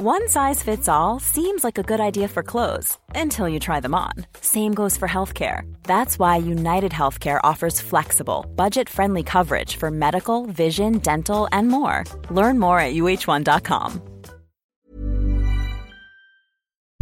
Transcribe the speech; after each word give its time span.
One 0.00 0.28
size 0.28 0.62
fits 0.62 0.88
all 0.88 1.18
seems 1.18 1.64
like 1.64 1.76
a 1.76 1.82
good 1.82 1.98
idea 1.98 2.28
for 2.28 2.44
clothes 2.44 2.96
until 3.16 3.48
you 3.48 3.58
try 3.58 3.80
them 3.80 3.96
on. 3.96 4.12
Same 4.40 4.72
goes 4.72 4.96
for 4.96 5.08
healthcare. 5.08 5.62
That's 5.82 6.20
why 6.20 6.36
United 6.36 6.92
Healthcare 6.92 7.40
offers 7.42 7.80
flexible, 7.80 8.46
budget 8.54 8.88
friendly 8.88 9.24
coverage 9.24 9.74
for 9.74 9.90
medical, 9.90 10.46
vision, 10.46 10.98
dental, 10.98 11.48
and 11.50 11.66
more. 11.66 12.04
Learn 12.30 12.60
more 12.60 12.78
at 12.78 12.94
uh1.com. 12.94 14.02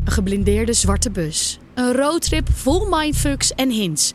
Een 0.04 0.12
geblindeerde 0.12 0.72
zwarte 0.72 1.10
bus. 1.10 1.58
Een 1.74 1.92
roadtrip 1.92 2.48
vol 2.48 2.88
mindfucks 2.88 3.54
en 3.54 3.70
hints 3.70 4.14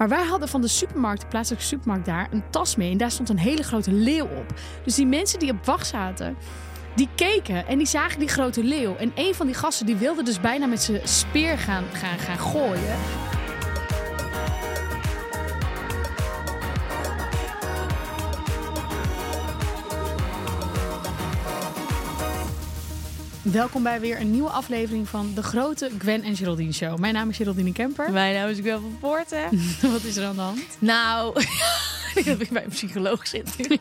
Maar 0.00 0.08
wij 0.08 0.24
hadden 0.24 0.48
van 0.48 0.60
de 0.60 0.68
supermarkt, 0.68 1.20
de 1.20 1.26
plaatselijke 1.26 1.66
supermarkt 1.66 2.06
daar, 2.06 2.28
een 2.30 2.42
tas 2.50 2.76
mee. 2.76 2.90
En 2.90 2.96
daar 2.96 3.10
stond 3.10 3.28
een 3.28 3.38
hele 3.38 3.62
grote 3.62 3.92
leeuw 3.92 4.24
op. 4.24 4.54
Dus 4.84 4.94
die 4.94 5.06
mensen 5.06 5.38
die 5.38 5.50
op 5.50 5.64
wacht 5.64 5.86
zaten, 5.86 6.36
die 6.94 7.08
keken 7.14 7.66
en 7.66 7.78
die 7.78 7.86
zagen 7.86 8.18
die 8.18 8.28
grote 8.28 8.64
leeuw. 8.64 8.96
En 8.96 9.12
een 9.14 9.34
van 9.34 9.46
die 9.46 9.54
gasten 9.54 9.86
die 9.86 9.96
wilde 9.96 10.22
dus 10.22 10.40
bijna 10.40 10.66
met 10.66 10.82
zijn 10.82 11.08
speer 11.08 11.58
gaan, 11.58 11.84
gaan, 11.92 12.18
gaan 12.18 12.38
gooien. 12.38 12.96
Welkom 23.52 23.82
bij 23.82 24.00
weer 24.00 24.20
een 24.20 24.30
nieuwe 24.30 24.50
aflevering 24.50 25.08
van 25.08 25.34
de 25.34 25.42
grote 25.42 25.90
Gwen 25.98 26.22
en 26.22 26.36
Geraldine 26.36 26.72
Show. 26.72 26.98
Mijn 26.98 27.14
naam 27.14 27.28
is 27.28 27.36
Geraldine 27.36 27.72
Kemper. 27.72 28.12
Mijn 28.12 28.34
naam 28.34 28.48
is 28.48 28.58
Gwen 28.58 28.80
van 28.80 28.98
Poorten. 29.00 29.48
Wat 29.92 30.02
is 30.02 30.16
er 30.16 30.24
aan 30.24 30.34
de 30.34 30.40
hand? 30.40 30.76
Nou, 30.78 31.40
ik 32.14 32.24
heb 32.24 32.38
bij 32.50 32.64
een 32.64 32.70
psycholoog 32.70 33.26
zitten. 33.26 33.80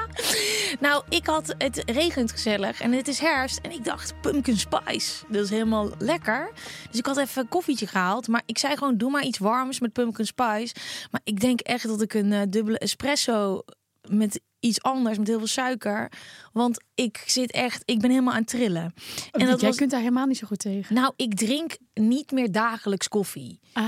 nou, 0.80 1.04
ik 1.08 1.26
had 1.26 1.54
het 1.58 1.82
regent 1.86 2.32
gezellig 2.32 2.80
en 2.80 2.92
het 2.92 3.08
is 3.08 3.18
herfst 3.18 3.58
en 3.62 3.72
ik 3.72 3.84
dacht 3.84 4.20
pumpkin 4.20 4.58
spice. 4.58 5.24
Dat 5.28 5.44
is 5.44 5.50
helemaal 5.50 5.90
lekker. 5.98 6.50
Dus 6.90 6.98
ik 6.98 7.06
had 7.06 7.16
even 7.16 7.42
een 7.42 7.48
koffietje 7.48 7.86
gehaald, 7.86 8.28
maar 8.28 8.42
ik 8.46 8.58
zei 8.58 8.76
gewoon 8.76 8.96
doe 8.96 9.10
maar 9.10 9.24
iets 9.24 9.38
warms 9.38 9.80
met 9.80 9.92
pumpkin 9.92 10.26
spice. 10.26 10.74
Maar 11.10 11.20
ik 11.24 11.40
denk 11.40 11.60
echt 11.60 11.86
dat 11.86 12.02
ik 12.02 12.14
een 12.14 12.32
uh, 12.32 12.42
dubbele 12.48 12.78
espresso 12.78 13.62
met 14.08 14.40
iets 14.66 14.82
anders 14.82 15.18
met 15.18 15.26
heel 15.26 15.38
veel 15.38 15.46
suiker. 15.46 16.12
Want 16.52 16.84
ik 16.94 17.22
zit 17.26 17.50
echt, 17.50 17.82
ik 17.84 18.00
ben 18.00 18.10
helemaal 18.10 18.32
aan 18.32 18.40
het 18.40 18.48
trillen. 18.48 18.84
Oh, 18.94 19.40
en 19.42 19.46
dat 19.46 19.60
jij 19.60 19.68
was... 19.68 19.78
kunt 19.78 19.90
daar 19.90 20.00
helemaal 20.00 20.26
niet 20.26 20.38
zo 20.38 20.46
goed 20.46 20.58
tegen. 20.58 20.94
Nou, 20.94 21.12
ik 21.16 21.34
drink 21.34 21.76
niet 21.94 22.30
meer 22.30 22.52
dagelijks 22.52 23.08
koffie. 23.08 23.60
Ah. 23.72 23.84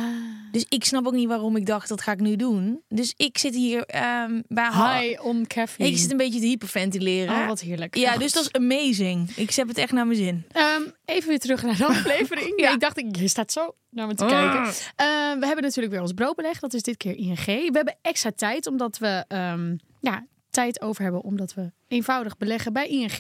Dus 0.53 0.67
ik 0.69 0.85
snap 0.85 1.07
ook 1.07 1.13
niet 1.13 1.29
waarom 1.29 1.57
ik 1.57 1.67
dacht 1.67 1.89
dat 1.89 2.01
ga 2.01 2.13
ik 2.13 2.21
nu 2.21 2.37
doen. 2.37 2.83
Dus 2.89 3.15
ik 3.17 3.39
zit 3.39 3.55
hier 3.55 3.79
um, 4.25 4.43
bij 4.49 4.65
High 4.71 5.25
on 5.25 5.47
caffeine. 5.47 5.95
Ik 5.95 6.01
zit 6.01 6.11
een 6.11 6.17
beetje 6.17 6.41
te 6.41 6.47
hyperventileren. 6.47 7.35
Oh, 7.35 7.47
wat 7.47 7.61
heerlijk. 7.61 7.97
Ja, 7.97 8.17
dus 8.17 8.33
dat 8.33 8.43
is 8.43 8.53
amazing. 8.53 9.31
Ik 9.37 9.55
heb 9.55 9.69
het 9.69 9.79
echt 9.79 9.93
naar 9.93 10.07
mijn 10.07 10.19
zin. 10.19 10.45
Um, 10.57 10.93
even 11.05 11.29
weer 11.29 11.39
terug 11.39 11.63
naar 11.63 11.77
de 11.77 11.87
aflevering. 11.95 12.53
ja. 12.61 12.73
Ik 12.73 12.81
dacht, 12.81 13.03
je 13.11 13.29
staat 13.29 13.53
zo 13.53 13.75
naar 13.91 14.07
me 14.07 14.15
te 14.15 14.25
Ah. 14.25 14.31
kijken. 14.31 14.63
Uh, 14.67 15.41
we 15.41 15.47
hebben 15.47 15.63
natuurlijk 15.63 15.93
weer 15.93 16.03
ons 16.03 16.13
broodbeleg. 16.13 16.59
Dat 16.59 16.75
is 16.75 16.83
dit 16.83 16.97
keer 16.97 17.17
ING. 17.17 17.45
We 17.45 17.71
hebben 17.73 17.97
extra 18.03 18.31
tijd, 18.37 18.67
omdat 18.67 18.99
we 18.99 19.25
um, 19.29 19.79
ja, 20.01 20.27
tijd 20.59 20.81
over 20.81 21.03
hebben 21.03 21.23
omdat 21.23 21.55
we 21.55 21.73
eenvoudig 21.89 22.37
beleggen 22.37 22.73
bij 22.73 22.89
ING. 22.89 23.19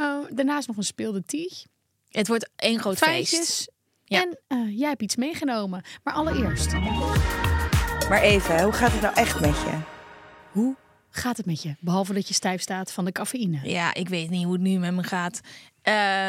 Uh, 0.00 0.18
daarnaast 0.30 0.68
nog 0.68 0.76
een 0.76 0.82
speelde 0.82 1.22
tea. 1.22 1.48
Het 2.08 2.28
wordt 2.28 2.50
één 2.56 2.78
groot 2.78 2.96
Feitjes. 2.96 3.38
feest. 3.38 3.70
Ja. 4.04 4.22
En 4.22 4.58
uh, 4.58 4.78
jij 4.78 4.88
hebt 4.88 5.02
iets 5.02 5.16
meegenomen. 5.16 5.84
Maar 6.02 6.14
allereerst. 6.14 6.72
Maar 8.08 8.22
even, 8.22 8.62
hoe 8.62 8.72
gaat 8.72 8.92
het 8.92 9.00
nou 9.00 9.14
echt 9.14 9.40
met 9.40 9.54
je? 9.60 9.78
Hoe 10.52 10.76
gaat 11.10 11.36
het 11.36 11.46
met 11.46 11.62
je? 11.62 11.74
Behalve 11.80 12.12
dat 12.12 12.28
je 12.28 12.34
stijf 12.34 12.60
staat 12.60 12.92
van 12.92 13.04
de 13.04 13.12
cafeïne. 13.12 13.60
Ja, 13.62 13.94
ik 13.94 14.08
weet 14.08 14.30
niet 14.30 14.44
hoe 14.44 14.52
het 14.52 14.62
nu 14.62 14.78
met 14.78 14.94
me 14.94 15.02
gaat. 15.02 15.40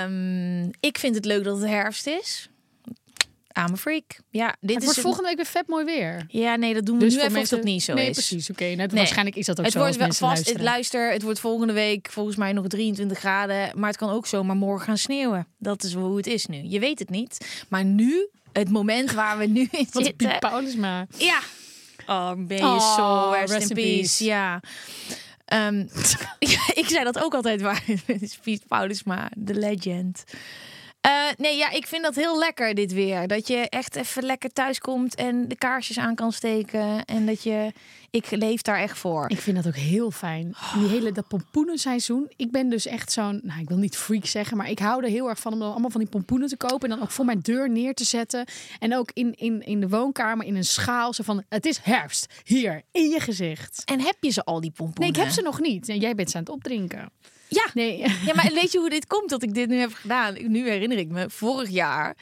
Um, 0.03 0.71
ik 0.79 0.97
vind 0.97 1.15
het 1.15 1.25
leuk 1.25 1.43
dat 1.43 1.59
het 1.59 1.69
herfst 1.69 2.07
is. 2.07 2.49
I'm 3.57 3.73
a 3.73 3.75
freak. 3.75 4.19
Ja, 4.29 4.55
dit 4.59 4.69
het 4.69 4.79
is 4.79 4.85
wordt 4.85 4.99
volgende 4.99 5.27
week 5.27 5.35
weer 5.35 5.45
vet 5.45 5.67
mooi 5.67 5.85
weer. 5.85 6.25
Ja, 6.27 6.55
nee, 6.55 6.73
dat 6.73 6.85
doen 6.85 6.97
we 6.97 7.03
dus 7.03 7.13
nu 7.13 7.19
even 7.19 7.31
mensen... 7.31 7.57
of 7.57 7.63
dat 7.63 7.71
niet 7.73 7.83
zo 7.83 7.93
nee, 7.93 8.09
is. 8.09 8.11
precies. 8.11 8.49
Oké, 8.49 8.63
okay. 8.63 8.75
nee, 8.75 8.87
waarschijnlijk 8.87 9.35
is 9.35 9.45
dat 9.45 9.59
ook 9.59 9.65
het 9.65 9.73
zo. 9.73 9.79
wordt 9.79 9.95
wel 9.95 10.07
vast. 10.07 10.21
Luisteren. 10.21 10.53
Het 10.53 10.63
luister, 10.63 11.11
het 11.11 11.21
wordt 11.21 11.39
volgende 11.39 11.73
week 11.73 12.07
volgens 12.11 12.35
mij 12.35 12.53
nog 12.53 12.67
23 12.67 13.17
graden, 13.17 13.79
maar 13.79 13.89
het 13.89 13.97
kan 13.97 14.09
ook 14.09 14.27
zomaar 14.27 14.55
morgen 14.55 14.85
gaan 14.85 14.97
sneeuwen. 14.97 15.47
Dat 15.57 15.83
is 15.83 15.93
hoe 15.93 16.17
het 16.17 16.27
is 16.27 16.45
nu. 16.45 16.61
Je 16.63 16.79
weet 16.79 16.99
het 16.99 17.09
niet, 17.09 17.65
maar 17.69 17.85
nu 17.85 18.29
het 18.51 18.69
moment 18.69 19.11
waar 19.11 19.37
we 19.37 19.45
nu 19.45 19.67
in 19.71 19.87
Wat 19.91 20.03
zitten. 20.03 20.27
Piet 20.27 20.39
Paulusma. 20.39 21.07
Ja. 21.17 21.39
Oh, 22.07 22.31
ben 22.37 22.57
je 22.57 22.63
oh, 22.63 22.95
zo 22.95 23.31
rest, 23.31 23.53
rest 23.53 23.69
in 23.69 23.77
in 23.77 23.83
peace. 23.83 23.97
peace. 23.97 24.23
Ja. 24.23 24.61
Um, 25.53 25.89
ik 26.81 26.85
zei 26.87 27.03
dat 27.03 27.19
ook 27.19 27.33
altijd 27.33 27.61
waar. 27.61 27.83
Piet 28.43 28.67
Paulusma, 28.67 29.31
de 29.35 29.53
legend. 29.53 30.23
Uh, 31.07 31.13
nee, 31.37 31.57
ja, 31.57 31.71
ik 31.71 31.87
vind 31.87 32.03
dat 32.03 32.15
heel 32.15 32.39
lekker 32.39 32.73
dit 32.73 32.93
weer. 32.93 33.27
Dat 33.27 33.47
je 33.47 33.69
echt 33.69 33.95
even 33.95 34.23
lekker 34.23 34.53
thuis 34.53 34.79
komt 34.79 35.15
en 35.15 35.47
de 35.47 35.55
kaarsjes 35.55 35.99
aan 35.99 36.15
kan 36.15 36.31
steken. 36.31 37.05
En 37.05 37.25
dat 37.25 37.43
je... 37.43 37.71
Ik 38.11 38.31
leef 38.31 38.61
daar 38.61 38.79
echt 38.79 38.97
voor. 38.97 39.29
Ik 39.29 39.39
vind 39.39 39.55
dat 39.55 39.67
ook 39.67 39.75
heel 39.75 40.11
fijn. 40.11 40.55
Die 40.73 40.87
hele 40.87 41.11
dat 41.11 41.27
pompoenenseizoen. 41.27 42.31
Ik 42.35 42.51
ben 42.51 42.69
dus 42.69 42.85
echt 42.85 43.11
zo'n... 43.11 43.39
Nou, 43.43 43.61
ik 43.61 43.67
wil 43.67 43.77
niet 43.77 43.97
freak 43.97 44.25
zeggen, 44.25 44.57
maar 44.57 44.69
ik 44.69 44.79
hou 44.79 45.03
er 45.03 45.09
heel 45.09 45.29
erg 45.29 45.39
van 45.39 45.53
om 45.53 45.59
dan 45.59 45.71
allemaal 45.71 45.89
van 45.89 46.01
die 46.01 46.09
pompoenen 46.09 46.47
te 46.47 46.57
kopen. 46.57 46.89
En 46.89 46.95
dan 46.95 47.01
ook 47.05 47.11
voor 47.11 47.25
mijn 47.25 47.39
deur 47.39 47.69
neer 47.69 47.93
te 47.93 48.03
zetten. 48.03 48.45
En 48.79 48.95
ook 48.95 49.11
in, 49.13 49.33
in, 49.35 49.61
in 49.65 49.79
de 49.79 49.89
woonkamer 49.89 50.45
in 50.45 50.55
een 50.55 50.63
schaal. 50.63 51.13
Zo 51.13 51.23
van, 51.23 51.43
het 51.49 51.65
is 51.65 51.77
herfst. 51.77 52.33
Hier, 52.43 52.81
in 52.91 53.09
je 53.09 53.19
gezicht. 53.19 53.81
En 53.85 53.99
heb 53.99 54.15
je 54.19 54.29
ze 54.29 54.43
al, 54.43 54.61
die 54.61 54.71
pompoenen? 54.71 55.13
Nee, 55.13 55.21
ik 55.21 55.27
heb 55.27 55.35
ze 55.35 55.41
nog 55.41 55.59
niet. 55.59 55.89
En 55.89 55.99
jij 55.99 56.15
bent 56.15 56.29
ze 56.29 56.37
aan 56.37 56.43
het 56.43 56.51
opdrinken. 56.51 57.11
Ja. 57.49 57.69
Nee. 57.73 57.97
ja, 58.27 58.33
maar 58.35 58.51
weet 58.53 58.71
je 58.71 58.79
hoe 58.79 58.89
dit 58.89 59.07
komt 59.07 59.29
dat 59.29 59.43
ik 59.43 59.53
dit 59.53 59.69
nu 59.69 59.75
heb 59.77 59.93
gedaan? 59.93 60.51
Nu 60.51 60.69
herinner 60.69 60.97
ik 60.97 61.07
me, 61.07 61.29
vorig 61.29 61.69
jaar 61.69 62.15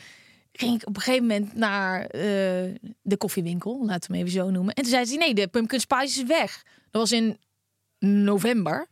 ging 0.58 0.81
ik 0.81 0.88
op 0.88 0.96
een 0.96 1.02
gegeven 1.02 1.28
moment 1.28 1.56
naar 1.56 2.02
uh, 2.02 2.12
de 3.02 3.18
koffiewinkel, 3.18 3.85
laten 3.85 4.12
we 4.12 4.18
hem 4.18 4.28
even 4.28 4.40
zo 4.40 4.50
noemen. 4.50 4.74
En 4.74 4.84
toen 4.84 4.91
zei 4.91 5.06
ze, 5.06 5.18
nee, 5.18 5.34
de 5.34 5.47
pumpkin 5.47 5.80
spice 5.80 6.22
is 6.22 6.24
weg. 6.24 6.64
Dat 6.91 7.02
was 7.02 7.12
in 7.12 7.38
november. 8.00 8.88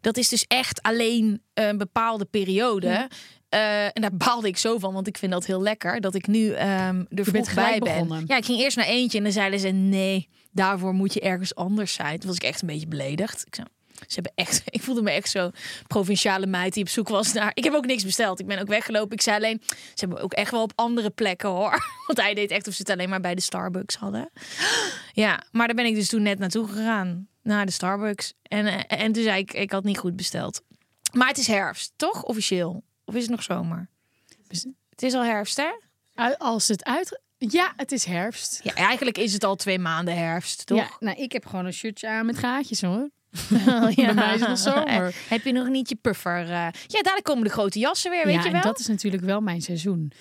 Dat 0.00 0.16
is 0.16 0.28
dus 0.28 0.44
echt 0.46 0.82
alleen 0.82 1.42
een 1.54 1.78
bepaalde 1.78 2.24
periode. 2.24 2.86
Ja. 2.86 3.08
Uh, 3.50 3.84
en 3.84 4.00
daar 4.00 4.16
baalde 4.16 4.48
ik 4.48 4.56
zo 4.56 4.78
van, 4.78 4.92
want 4.92 5.06
ik 5.06 5.18
vind 5.18 5.32
dat 5.32 5.46
heel 5.46 5.62
lekker. 5.62 6.00
Dat 6.00 6.14
ik 6.14 6.26
nu 6.26 6.46
um, 6.46 7.06
er 7.10 7.24
vroeg 7.24 7.54
bij 7.54 7.78
ben. 7.78 7.92
Begonnen. 7.92 8.24
Ja, 8.26 8.36
ik 8.36 8.44
ging 8.44 8.60
eerst 8.60 8.76
naar 8.76 8.86
eentje 8.86 9.18
en 9.18 9.24
dan 9.24 9.32
zeiden 9.32 9.60
ze... 9.60 9.68
nee, 9.68 10.28
daarvoor 10.52 10.92
moet 10.92 11.14
je 11.14 11.20
ergens 11.20 11.54
anders 11.54 11.92
zijn. 11.94 12.18
Toen 12.18 12.28
was 12.28 12.36
ik 12.36 12.42
echt 12.42 12.60
een 12.60 12.68
beetje 12.68 12.86
beledigd. 12.86 13.46
Ik 13.46 13.54
zei, 13.54 13.66
ze 14.06 14.14
hebben 14.14 14.32
echt, 14.34 14.62
ik 14.76 14.82
voelde 14.82 15.02
me 15.02 15.10
echt 15.10 15.30
zo 15.30 15.50
provinciale 15.86 16.46
meid 16.46 16.74
die 16.74 16.82
op 16.82 16.88
zoek 16.88 17.08
was 17.08 17.32
naar. 17.32 17.50
Ik 17.54 17.64
heb 17.64 17.74
ook 17.74 17.86
niks 17.86 18.04
besteld. 18.04 18.40
Ik 18.40 18.46
ben 18.46 18.58
ook 18.58 18.68
weggelopen. 18.68 19.12
Ik 19.12 19.22
zei 19.22 19.36
alleen, 19.36 19.62
ze 19.68 19.74
hebben 19.94 20.20
ook 20.20 20.32
echt 20.32 20.50
wel 20.50 20.62
op 20.62 20.72
andere 20.74 21.10
plekken 21.10 21.48
hoor. 21.48 21.84
Want 22.06 22.20
hij 22.20 22.34
deed 22.34 22.50
echt 22.50 22.66
of 22.66 22.74
ze 22.74 22.82
het 22.82 22.90
alleen 22.90 23.08
maar 23.08 23.20
bij 23.20 23.34
de 23.34 23.42
Starbucks 23.42 23.96
hadden. 23.96 24.30
Ja, 25.12 25.42
maar 25.52 25.66
daar 25.66 25.76
ben 25.76 25.86
ik 25.86 25.94
dus 25.94 26.08
toen 26.08 26.22
net 26.22 26.38
naartoe 26.38 26.68
gegaan. 26.68 27.28
Naar 27.42 27.66
de 27.66 27.72
Starbucks. 27.72 28.32
En, 28.42 28.86
en 28.86 29.12
toen 29.12 29.22
zei 29.22 29.38
ik, 29.40 29.52
ik 29.52 29.70
had 29.70 29.84
niet 29.84 29.98
goed 29.98 30.16
besteld. 30.16 30.62
Maar 31.12 31.28
het 31.28 31.38
is 31.38 31.46
herfst, 31.46 31.92
toch? 31.96 32.22
Officieel. 32.22 32.82
Of 33.04 33.14
is 33.14 33.22
het 33.22 33.30
nog 33.30 33.42
zomer? 33.42 33.88
Het 34.90 35.02
is 35.02 35.14
al 35.14 35.24
herfst, 35.24 35.56
hè? 35.56 35.70
Als 36.38 36.68
het 36.68 36.84
uit. 36.84 37.20
Ja, 37.38 37.72
het 37.76 37.92
is 37.92 38.04
herfst. 38.04 38.60
Ja, 38.62 38.74
eigenlijk 38.74 39.18
is 39.18 39.32
het 39.32 39.44
al 39.44 39.56
twee 39.56 39.78
maanden 39.78 40.16
herfst, 40.16 40.66
toch? 40.66 40.78
Ja, 40.78 40.96
nou, 40.98 41.16
ik 41.16 41.32
heb 41.32 41.46
gewoon 41.46 41.66
een 41.66 41.72
shirtje 41.72 42.08
aan 42.08 42.26
met 42.26 42.38
gaatjes 42.38 42.82
hoor. 42.82 43.10
Oh, 43.52 43.90
ja. 43.96 44.04
Bij 44.04 44.14
mij 44.14 44.34
is 44.34 44.40
het 44.40 44.48
nog 44.48 44.58
zomer. 44.58 45.14
Heb 45.28 45.44
je 45.44 45.52
nog 45.52 45.68
niet 45.68 45.88
je 45.88 45.96
puffer? 46.00 46.42
Uh... 46.42 46.48
Ja, 46.86 47.02
daar 47.02 47.22
komen 47.22 47.44
de 47.44 47.50
grote 47.50 47.78
jassen 47.78 48.10
weer, 48.10 48.24
weet 48.24 48.34
ja, 48.34 48.44
je 48.44 48.50
wel? 48.50 48.62
dat 48.62 48.78
is 48.78 48.86
natuurlijk 48.86 49.24
wel 49.24 49.40
mijn 49.40 49.62
seizoen. 49.62 50.12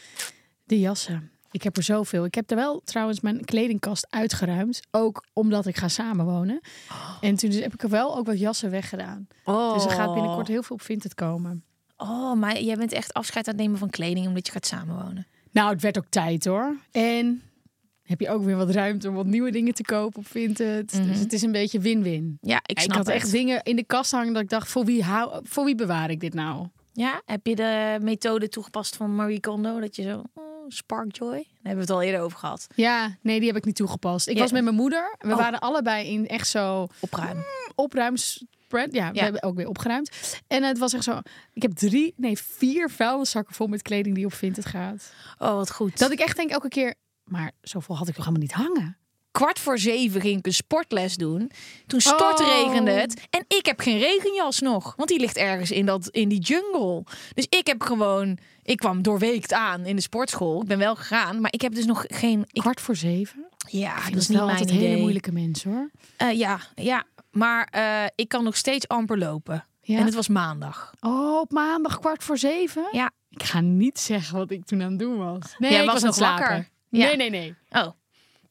De 0.64 0.80
jassen. 0.80 1.32
Ik 1.52 1.64
heb 1.64 1.78
er 1.78 1.84
zoveel. 1.84 2.26
Ik 2.26 2.36
heb 2.36 2.50
er 2.50 2.56
wel 2.56 2.82
trouwens 2.84 3.20
mijn 3.20 3.46
kledingkast 3.46 4.08
uitgeruimd. 4.10 4.80
Ook 4.92 5.26
omdat 5.34 5.66
ik 5.66 5.78
ga 5.78 5.88
samenwonen. 5.88 6.60
Oh. 6.92 7.18
En 7.22 7.36
toen 7.36 7.50
dus 7.50 7.60
heb 7.60 7.74
ik 7.74 7.84
er 7.84 7.90
wel 7.90 8.18
ook 8.18 8.26
wat 8.26 8.40
jassen 8.40 8.72
weggedaan. 8.72 9.28
Oh. 9.44 9.74
Dus 9.74 9.86
er 9.86 9.92
gaat 9.92 10.14
binnenkort 10.14 10.48
heel 10.48 10.64
veel 10.64 10.76
op 10.76 10.82
Vinted 10.82 11.14
komen. 11.14 11.64
Oh, 11.98 12.34
maar 12.34 12.62
jij 12.62 12.76
bent 12.76 12.92
echt 12.92 13.14
afscheid 13.14 13.48
aan 13.48 13.54
het 13.54 13.64
nemen 13.64 13.80
van 13.80 13.90
kleding 13.90 14.28
omdat 14.28 14.46
je 14.46 14.52
gaat 14.52 14.66
samenwonen. 14.66 15.28
Nou, 15.52 15.72
het 15.72 15.82
werd 15.82 15.98
ook 15.98 16.10
tijd 16.10 16.46
hoor. 16.46 16.76
En 16.92 17.42
heb 18.06 18.20
je 18.20 18.30
ook 18.30 18.44
weer 18.44 18.56
wat 18.56 18.70
ruimte 18.70 19.10
om 19.10 19.16
wat 19.16 19.26
nieuwe 19.26 19.52
dingen 19.52 19.74
te 19.74 19.84
kopen 19.84 20.20
op 20.20 20.28
Vinted. 20.28 20.94
Mhm. 20.94 21.08
Dus 21.08 21.20
het 21.20 21.34
is 21.34 21.42
een 21.42 21.52
beetje 21.52 21.80
win-win. 21.80 22.38
Ja, 22.42 22.58
ik 22.58 22.70
Ik, 22.78 22.80
snap 22.80 22.98
had 22.98 23.06
het. 23.06 23.16
echt 23.16 23.32
dingen 23.32 23.64
in 23.64 23.76
de 23.76 23.84
kast 23.84 24.12
hangen 24.12 24.34
dat 24.34 24.42
ik 24.44 24.50
dacht, 24.50 24.68
voor 24.68 24.86
wie, 24.86 25.04
hou, 25.04 25.40
voor 25.44 25.66
wie 25.66 25.76
bewaar 25.76 26.10
ik 26.10 26.20
dit 26.20 26.34
nou? 26.34 26.68
Ja, 26.94 27.22
heb 27.26 27.46
je 27.48 27.56
de 27.56 27.98
methode 28.02 28.50
toegepast 28.50 28.96
van 28.96 29.16
Marie 29.16 29.40
Kondo? 29.40 29.80
Dat 29.80 29.96
je 29.96 30.02
zo, 30.04 30.22
oh, 30.34 30.44
spark 30.68 31.16
joy? 31.18 31.30
Daar 31.32 31.44
hebben 31.54 31.74
we 31.76 31.80
het 31.82 31.90
al 31.90 32.02
eerder 32.02 32.22
over 32.22 32.38
gehad. 32.38 32.68
Ja, 32.76 33.16
nee, 33.22 33.38
die 33.40 33.48
heb 33.48 33.58
ik 33.58 33.66
niet 33.66 33.76
toegepast. 33.76 34.28
Ik 34.28 34.36
Ja. 34.36 34.42
was 34.42 34.52
met 34.52 34.64
mijn 34.64 34.76
moeder. 34.76 35.16
We 35.20 35.32
Oh. 35.32 35.38
waren 35.38 35.60
allebei 35.60 36.08
in 36.08 36.28
echt 36.28 36.48
zo 36.48 36.88
Opruimen. 37.00 37.44
opruimspread. 37.76 38.94
Ja, 38.94 39.10
we 39.12 39.16
Ja. 39.18 39.24
hebben 39.24 39.44
ook 39.44 39.56
weer 39.56 39.68
opgeruimd. 39.68 40.10
En 40.48 40.64
het 40.64 40.78
was 40.78 40.94
echt 40.94 41.04
zo, 41.04 41.20
ik 41.54 41.62
heb 41.62 41.72
drie, 41.72 42.14
nee, 42.18 42.38
vier 42.38 42.90
vuilniszakken 42.90 43.56
vol 43.56 43.68
met 43.68 43.82
kleding 43.82 44.16
die 44.16 44.26
op 44.26 44.34
Vinted 44.34 44.66
gaat. 44.66 45.14
Oh, 45.38 45.54
wat 45.56 45.72
goed. 45.72 45.98
Dat 46.00 46.12
ik 46.12 46.20
echt 46.20 46.36
denk 46.38 46.50
elke 46.52 46.68
keer, 46.68 46.96
maar 47.26 47.52
zoveel 47.62 47.98
had 47.98 48.08
ik 48.08 48.16
toch 48.16 48.26
helemaal 48.26 48.48
niet 48.48 48.56
hangen? 48.56 48.98
kwart 49.32 49.60
voor 49.60 49.78
zeven 49.80 50.22
ging 50.22 50.40
ik 50.40 50.46
een 50.46 50.54
sportles 50.54 51.16
doen. 51.16 51.52
Toen 51.88 52.02
stortregende 52.02 52.92
Oh. 52.92 52.98
het. 52.98 53.28
En 53.30 53.46
ik 53.48 53.66
heb 53.66 53.80
geen 53.80 53.98
regenjas 53.98 54.60
nog. 54.60 54.94
Want 54.96 55.10
die 55.10 55.20
ligt 55.20 55.38
ergens 55.38 55.72
in, 55.72 55.86
dat, 55.86 56.08
in 56.08 56.30
die 56.30 56.40
jungle. 56.40 57.04
Dus 57.34 57.46
ik 57.50 57.68
heb 57.68 57.82
gewoon... 57.82 58.38
Ik 58.64 58.78
kwam 58.78 59.02
doorweekt 59.02 59.54
aan 59.54 59.86
in 59.86 59.96
de 59.96 60.02
sportschool. 60.02 60.62
Ik 60.62 60.68
ben 60.68 60.78
wel 60.78 60.96
gegaan. 60.96 61.42
Maar 61.42 61.54
ik 61.54 61.62
heb 61.62 61.74
dus 61.76 61.86
nog 61.86 62.04
geen... 62.08 62.46
Ik, 62.52 62.62
Kwart 62.62 62.82
voor 62.82 62.96
zeven? 62.96 63.46
ja, 63.70 63.96
dat 64.10 64.22
is 64.22 64.28
niet 64.28 64.46
mijn 64.46 64.62
idee. 64.62 64.78
hele 64.78 65.00
moeilijke 65.02 65.32
mensen 65.32 65.72
hoor. 65.72 65.92
Eh, 66.18 66.32
ja, 66.38 66.60
ja, 66.76 67.04
maar 67.32 67.68
eh, 67.72 68.04
ik 68.16 68.28
kan 68.28 68.44
nog 68.44 68.58
steeds 68.58 68.88
amper 68.88 69.18
lopen. 69.18 69.66
Ja. 69.82 69.98
En 69.98 70.06
het 70.06 70.14
was 70.14 70.28
maandag. 70.28 70.94
Oh, 71.00 71.40
op 71.40 71.52
maandag 71.52 72.00
kwart 72.00 72.24
voor 72.24 72.38
zeven? 72.38 72.88
Ja. 72.92 73.12
Ik 73.30 73.44
ga 73.44 73.62
niet 73.62 74.00
zeggen 74.00 74.38
wat 74.38 74.52
ik 74.52 74.66
toen 74.66 74.82
aan 74.82 74.90
het 74.90 75.00
doen 75.00 75.18
was. 75.18 75.56
Nee, 75.58 75.72
Jij 75.72 75.84
ik 75.84 75.90
was 75.90 76.04
nog 76.04 76.18
wakker. 76.18 76.70
Ja. 76.90 77.06
Nee, 77.06 77.16
nee, 77.16 77.30
nee. 77.30 77.56
Oh, 77.72 77.88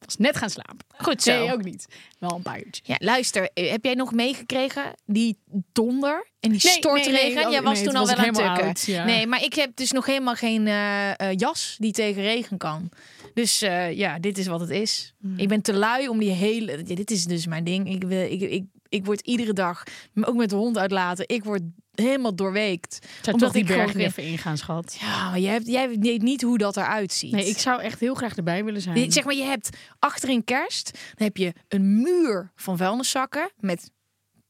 Ik 0.01 0.05
was 0.05 0.17
net 0.17 0.37
gaan 0.37 0.51
slapen. 0.51 0.87
goed 0.97 1.23
zo. 1.23 1.39
Nee, 1.39 1.53
ook 1.53 1.65
niet. 1.65 1.87
Wel 2.19 2.31
een 2.31 2.43
paar 2.43 2.59
uurtjes. 2.65 2.87
Ja, 2.87 2.97
luister, 2.99 3.51
eh, 3.55 3.71
heb 3.71 3.85
jij 3.85 3.95
nog 3.95 4.13
meegekregen 4.13 4.83
die 5.07 5.39
donder 5.73 6.27
en 6.41 6.51
die 6.51 6.61
Nee, 6.65 6.73
stortregen? 6.73 7.13
nee, 7.13 7.35
nee, 7.35 7.51
jij 7.53 7.63
was 7.63 7.83
toen 7.83 7.95
al 7.95 8.01
was 8.07 8.15
wel 8.15 8.19
aan 8.19 8.25
het 8.25 8.37
helemaal 8.37 8.55
tukken. 8.57 8.67
oud, 8.67 8.83
ja. 8.87 9.05
Nee, 9.05 9.27
maar 9.27 9.43
ik 9.45 9.55
heb 9.55 9.77
dus 9.77 9.93
nog 9.93 10.07
helemaal 10.07 10.35
geen 10.35 10.67
eh, 10.67 11.21
eh, 11.21 11.37
jas 11.37 11.77
die 11.79 11.93
tegen 11.93 12.23
regen 12.23 12.59
kan. 12.59 12.89
Dus 13.35 13.59
ja, 13.91 14.19
dit 14.19 14.39
is 14.39 14.47
wat 14.47 14.61
het 14.61 14.71
is. 14.71 15.15
Hmm. 15.21 15.39
Ik 15.39 15.49
ben 15.49 15.63
te 15.63 15.73
lui 15.73 16.09
om 16.09 16.19
die 16.19 16.31
hele. 16.31 16.83
ja, 16.87 16.95
dit 16.95 17.11
is 17.11 17.25
dus 17.25 17.47
mijn 17.47 17.65
ding. 17.65 17.91
Ik, 17.95 18.05
wil, 18.05 18.31
ik, 18.31 18.41
ik, 18.41 18.65
ik 18.95 19.05
word 19.05 19.21
iedere 19.21 19.53
dag, 19.53 19.83
ook 20.21 20.35
met 20.37 20.51
de 20.51 20.57
hond 20.57 20.79
uitlaten, 20.79 21.29
ik 21.29 21.45
word 21.45 21.63
helemaal 21.95 22.35
doorweekt. 22.35 22.99
Zou 23.23 23.33
Omdat 23.37 23.41
toch 23.53 23.53
die 23.53 23.77
berg 23.77 23.95
even 23.95 24.23
ingaan, 24.23 24.57
schat. 24.59 24.97
Ja, 25.01 25.31
maar 25.31 25.39
jij, 25.39 25.53
hebt, 25.53 25.67
jij 25.67 25.89
weet 25.89 26.23
niet 26.23 26.43
hoe 26.43 26.59
dat 26.59 26.77
eruit 26.77 27.13
ziet. 27.13 27.33
Nee, 27.33 27.49
ik 27.49 27.59
zou 27.59 27.81
echt 27.83 28.01
heel 28.01 28.15
graag 28.15 28.37
erbij 28.37 28.65
willen 28.65 28.81
zijn. 28.81 28.99
Je- 29.01 29.13
Zeg 29.13 29.25
maar, 29.25 29.35
je 29.35 29.43
hebt 29.43 29.69
achterin 29.99 30.45
kerst, 30.45 30.91
dan 31.15 31.27
heb 31.27 31.37
je 31.37 31.53
een 31.69 32.03
muur 32.03 32.53
van 32.57 32.77
vuilniszakken 32.77 33.51
met 33.57 33.91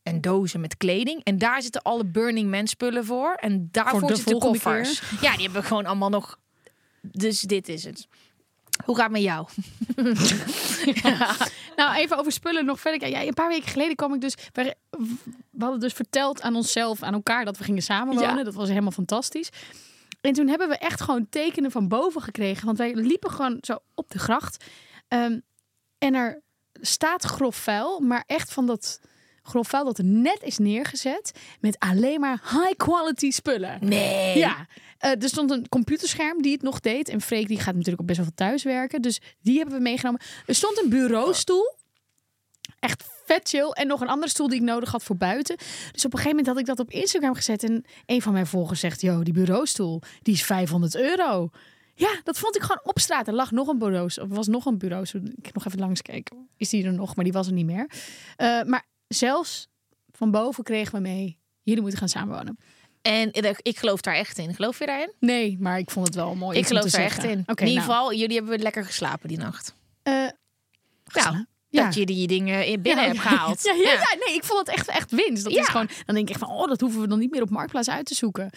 en 0.02 0.20
dozen 0.20 0.60
met 0.60 0.76
kleding. 0.76 1.20
En 1.24 1.38
daar 1.38 1.62
zitten 1.62 1.82
alle 1.82 2.04
Burning 2.04 2.50
Man 2.50 2.66
spullen 2.66 3.04
voor. 3.04 3.34
En 3.34 3.68
daarvoor 3.70 3.98
Voor 4.00 4.08
de 4.08 4.16
zitten 4.16 4.38
koffers. 4.38 5.02
Ja, 5.20 5.32
die 5.32 5.42
hebben 5.44 5.60
we 5.62 5.66
gewoon 5.66 5.86
allemaal 5.86 6.08
nog. 6.10 6.38
Dus 7.00 7.40
dit 7.40 7.68
is 7.68 7.84
het. 7.84 8.06
Hoe 8.84 8.96
gaat 8.96 9.04
het 9.04 9.12
met 9.12 9.22
jou? 9.22 9.46
Nou, 11.76 11.96
even 11.96 12.18
over 12.18 12.32
spullen 12.32 12.64
nog 12.64 12.80
verder. 12.80 13.08
Ja, 13.08 13.22
een 13.22 13.34
paar 13.34 13.48
weken 13.48 13.68
geleden 13.68 13.96
kwam 13.96 14.14
ik 14.14 14.20
dus... 14.20 14.34
We, 14.52 14.76
hadden 15.58 15.80
dus 15.80 15.92
verteld 15.92 16.42
aan 16.42 16.56
onszelf, 16.56 17.02
aan 17.02 17.14
elkaar, 17.14 17.44
dat 17.44 17.58
we 17.58 17.64
gingen 17.64 17.82
samenwonen. 17.82 18.36
Ja. 18.36 18.44
Dat 18.44 18.54
was 18.54 18.68
helemaal 18.68 18.90
fantastisch. 18.90 19.48
En 20.20 20.32
toen 20.32 20.48
hebben 20.48 20.68
we 20.68 20.78
echt 20.78 21.00
gewoon 21.00 21.28
tekenen 21.28 21.70
van 21.70 21.88
boven 21.88 22.22
gekregen. 22.22 22.66
Want 22.66 22.78
wij 22.78 22.94
liepen 22.94 23.30
gewoon 23.30 23.58
zo 23.60 23.78
op 23.94 24.10
de 24.10 24.18
gracht. 24.18 24.64
Ehm, 25.08 25.38
en 25.98 26.14
er 26.14 26.42
staat 26.80 27.24
grof 27.24 27.56
vuil, 27.56 28.00
maar 28.00 28.24
echt 28.26 28.52
van 28.52 28.66
dat 28.66 29.00
grof 29.42 29.68
vuil 29.68 29.84
dat 29.84 29.98
er 29.98 30.04
net 30.04 30.42
is 30.42 30.58
neergezet. 30.58 31.32
Met 31.60 31.78
alleen 31.78 32.20
maar 32.20 32.40
high 32.42 32.76
quality 32.76 33.30
spullen. 33.30 33.78
Nee. 33.80 34.38
Ja, 34.38 34.66
eh, 35.04 35.22
er 35.22 35.28
stond 35.28 35.50
een 35.50 35.68
computerscherm 35.68 36.42
die 36.42 36.52
het 36.52 36.62
nog 36.62 36.80
deed. 36.80 37.08
En 37.08 37.20
Freek 37.20 37.48
die 37.48 37.60
gaat 37.60 37.74
natuurlijk 37.74 38.00
ook 38.00 38.06
best 38.06 38.18
wel 38.18 38.26
veel 38.26 38.46
thuiswerken. 38.46 39.02
Dus 39.02 39.20
die 39.40 39.56
hebben 39.56 39.76
we 39.76 39.82
meegenomen. 39.82 40.20
Er 40.46 40.54
stond 40.54 40.82
een 40.82 40.88
bureaustoel. 40.88 41.74
Echt 42.78 43.04
vet 43.24 43.48
chill. 43.48 43.70
En 43.70 43.86
nog 43.86 44.00
een 44.00 44.08
andere 44.08 44.30
stoel 44.30 44.48
die 44.48 44.58
ik 44.58 44.64
nodig 44.64 44.90
had 44.90 45.02
voor 45.02 45.16
buiten. 45.16 45.56
Dus 45.92 46.04
op 46.04 46.12
een 46.12 46.18
gegeven 46.18 46.28
moment 46.28 46.46
had 46.46 46.58
ik 46.58 46.66
dat 46.66 46.78
op 46.78 46.90
Instagram 46.90 47.34
gezet. 47.34 47.62
En 47.62 47.84
een 48.06 48.22
van 48.22 48.32
mijn 48.32 48.46
volgers 48.46 48.80
zegt... 48.80 49.00
Yo, 49.00 49.22
die 49.22 49.32
bureaustoel, 49.32 50.02
die 50.22 50.34
is 50.34 50.42
500 50.42 50.96
euro. 50.96 51.50
Ja, 51.94 52.20
dat 52.22 52.38
vond 52.38 52.56
ik 52.56 52.62
gewoon 52.62 52.80
op 52.84 52.98
straat. 52.98 53.28
Er 53.28 53.34
lag 53.34 53.50
nog 53.50 53.68
een 53.68 53.78
bureaustoel. 53.78 54.24
Er 54.24 54.34
was 54.34 54.48
nog 54.48 54.66
een 54.66 54.78
bureaustoel. 54.78 55.22
Ik 55.36 55.44
heb 55.44 55.54
nog 55.54 55.66
even 55.66 55.78
langs 55.78 56.00
gekeken. 56.04 56.48
Is 56.56 56.68
die 56.68 56.84
er 56.84 56.92
nog? 56.92 57.16
Maar 57.16 57.24
die 57.24 57.32
was 57.32 57.46
er 57.46 57.52
niet 57.52 57.66
meer. 57.66 57.90
Eh, 58.36 58.62
maar 58.62 58.84
zelfs 59.08 59.68
van 60.10 60.30
boven 60.30 60.64
kregen 60.64 60.94
we 60.94 61.00
mee... 61.00 61.42
Jullie 61.62 61.82
moeten 61.82 61.98
gaan 61.98 62.08
samenwonen. 62.08 62.58
En 63.04 63.32
ik- 63.32 63.60
ik 63.62 63.78
geloof 63.78 64.00
daar 64.00 64.14
echt 64.14 64.38
in. 64.38 64.54
Geloof 64.54 64.78
je 64.78 64.86
daarin? 64.86 65.12
Nee, 65.20 65.56
maar 65.60 65.78
ik 65.78 65.90
vond 65.90 66.06
het 66.06 66.14
wel 66.16 66.34
mooi. 66.34 66.58
ik 66.58 66.66
geloof 66.66 66.82
daar 66.82 66.90
zeggen. 66.90 67.22
echt 67.22 67.32
in. 67.32 67.38
In 67.38 67.66
ieder 67.66 67.66
nou, 67.66 67.78
geval, 67.80 68.14
jullie 68.14 68.36
hebben 68.36 68.58
lekker 68.60 68.84
geslapen 68.84 69.28
die 69.28 69.38
nacht. 69.38 69.74
eh, 70.02 70.12
Nou, 71.12 71.44
ja. 71.68 71.84
dat 71.84 71.94
je 71.94 72.06
die 72.06 72.26
dingen 72.26 72.66
in 72.66 72.82
binnen 72.82 73.04
Ja, 73.04 73.10
hebt 73.10 73.20
gehaald. 73.22 73.62
Ja, 73.64 73.72
ja, 73.74 74.16
nee, 74.26 74.34
ik 74.34 74.44
vond 74.44 74.66
het 74.66 74.76
echt, 74.76 74.88
echt 74.88 75.10
winst. 75.10 75.44
Dat 75.44 75.52
is 75.52 75.66
gewoon, 75.68 75.88
dan 76.06 76.14
denk 76.14 76.28
ik 76.28 76.34
echt 76.34 76.44
van, 76.44 76.54
oh, 76.56 76.68
dat 76.68 76.80
hoeven 76.80 77.00
we 77.00 77.08
dan 77.08 77.18
niet 77.18 77.30
meer 77.30 77.42
op 77.42 77.50
Marktplaats 77.50 77.88
uit 77.90 78.06
te 78.06 78.14
zoeken. 78.14 78.50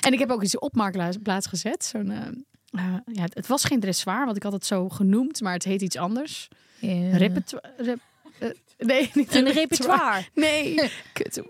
En 0.00 0.12
ik 0.12 0.18
heb 0.18 0.30
ook 0.30 0.42
iets 0.42 0.58
op 0.58 0.74
Marktplaats 0.74 1.46
gezet. 1.46 1.84
Zo'n, 1.84 2.10
eh, 2.10 2.26
eh, 2.70 2.94
ja, 3.12 3.22
het, 3.22 3.46
was 3.46 3.64
geen 3.64 3.80
dressoir, 3.80 4.24
want 4.24 4.36
ik 4.36 4.42
had 4.42 4.52
het 4.52 4.66
zo 4.66 4.88
genoemd, 4.88 5.40
maar 5.40 5.52
het 5.52 5.64
heet 5.64 5.82
iets 5.82 5.96
anders. 5.96 6.48
Ja. 6.78 7.16
Repertoire. 7.16 7.72
rep- 7.76 8.00
eh, 8.38 8.48
nee, 8.78 9.10
niet 9.14 9.34
Een 9.34 9.52
repertoire. 9.52 10.24
Nee, 10.34 10.90
kut. 11.12 11.42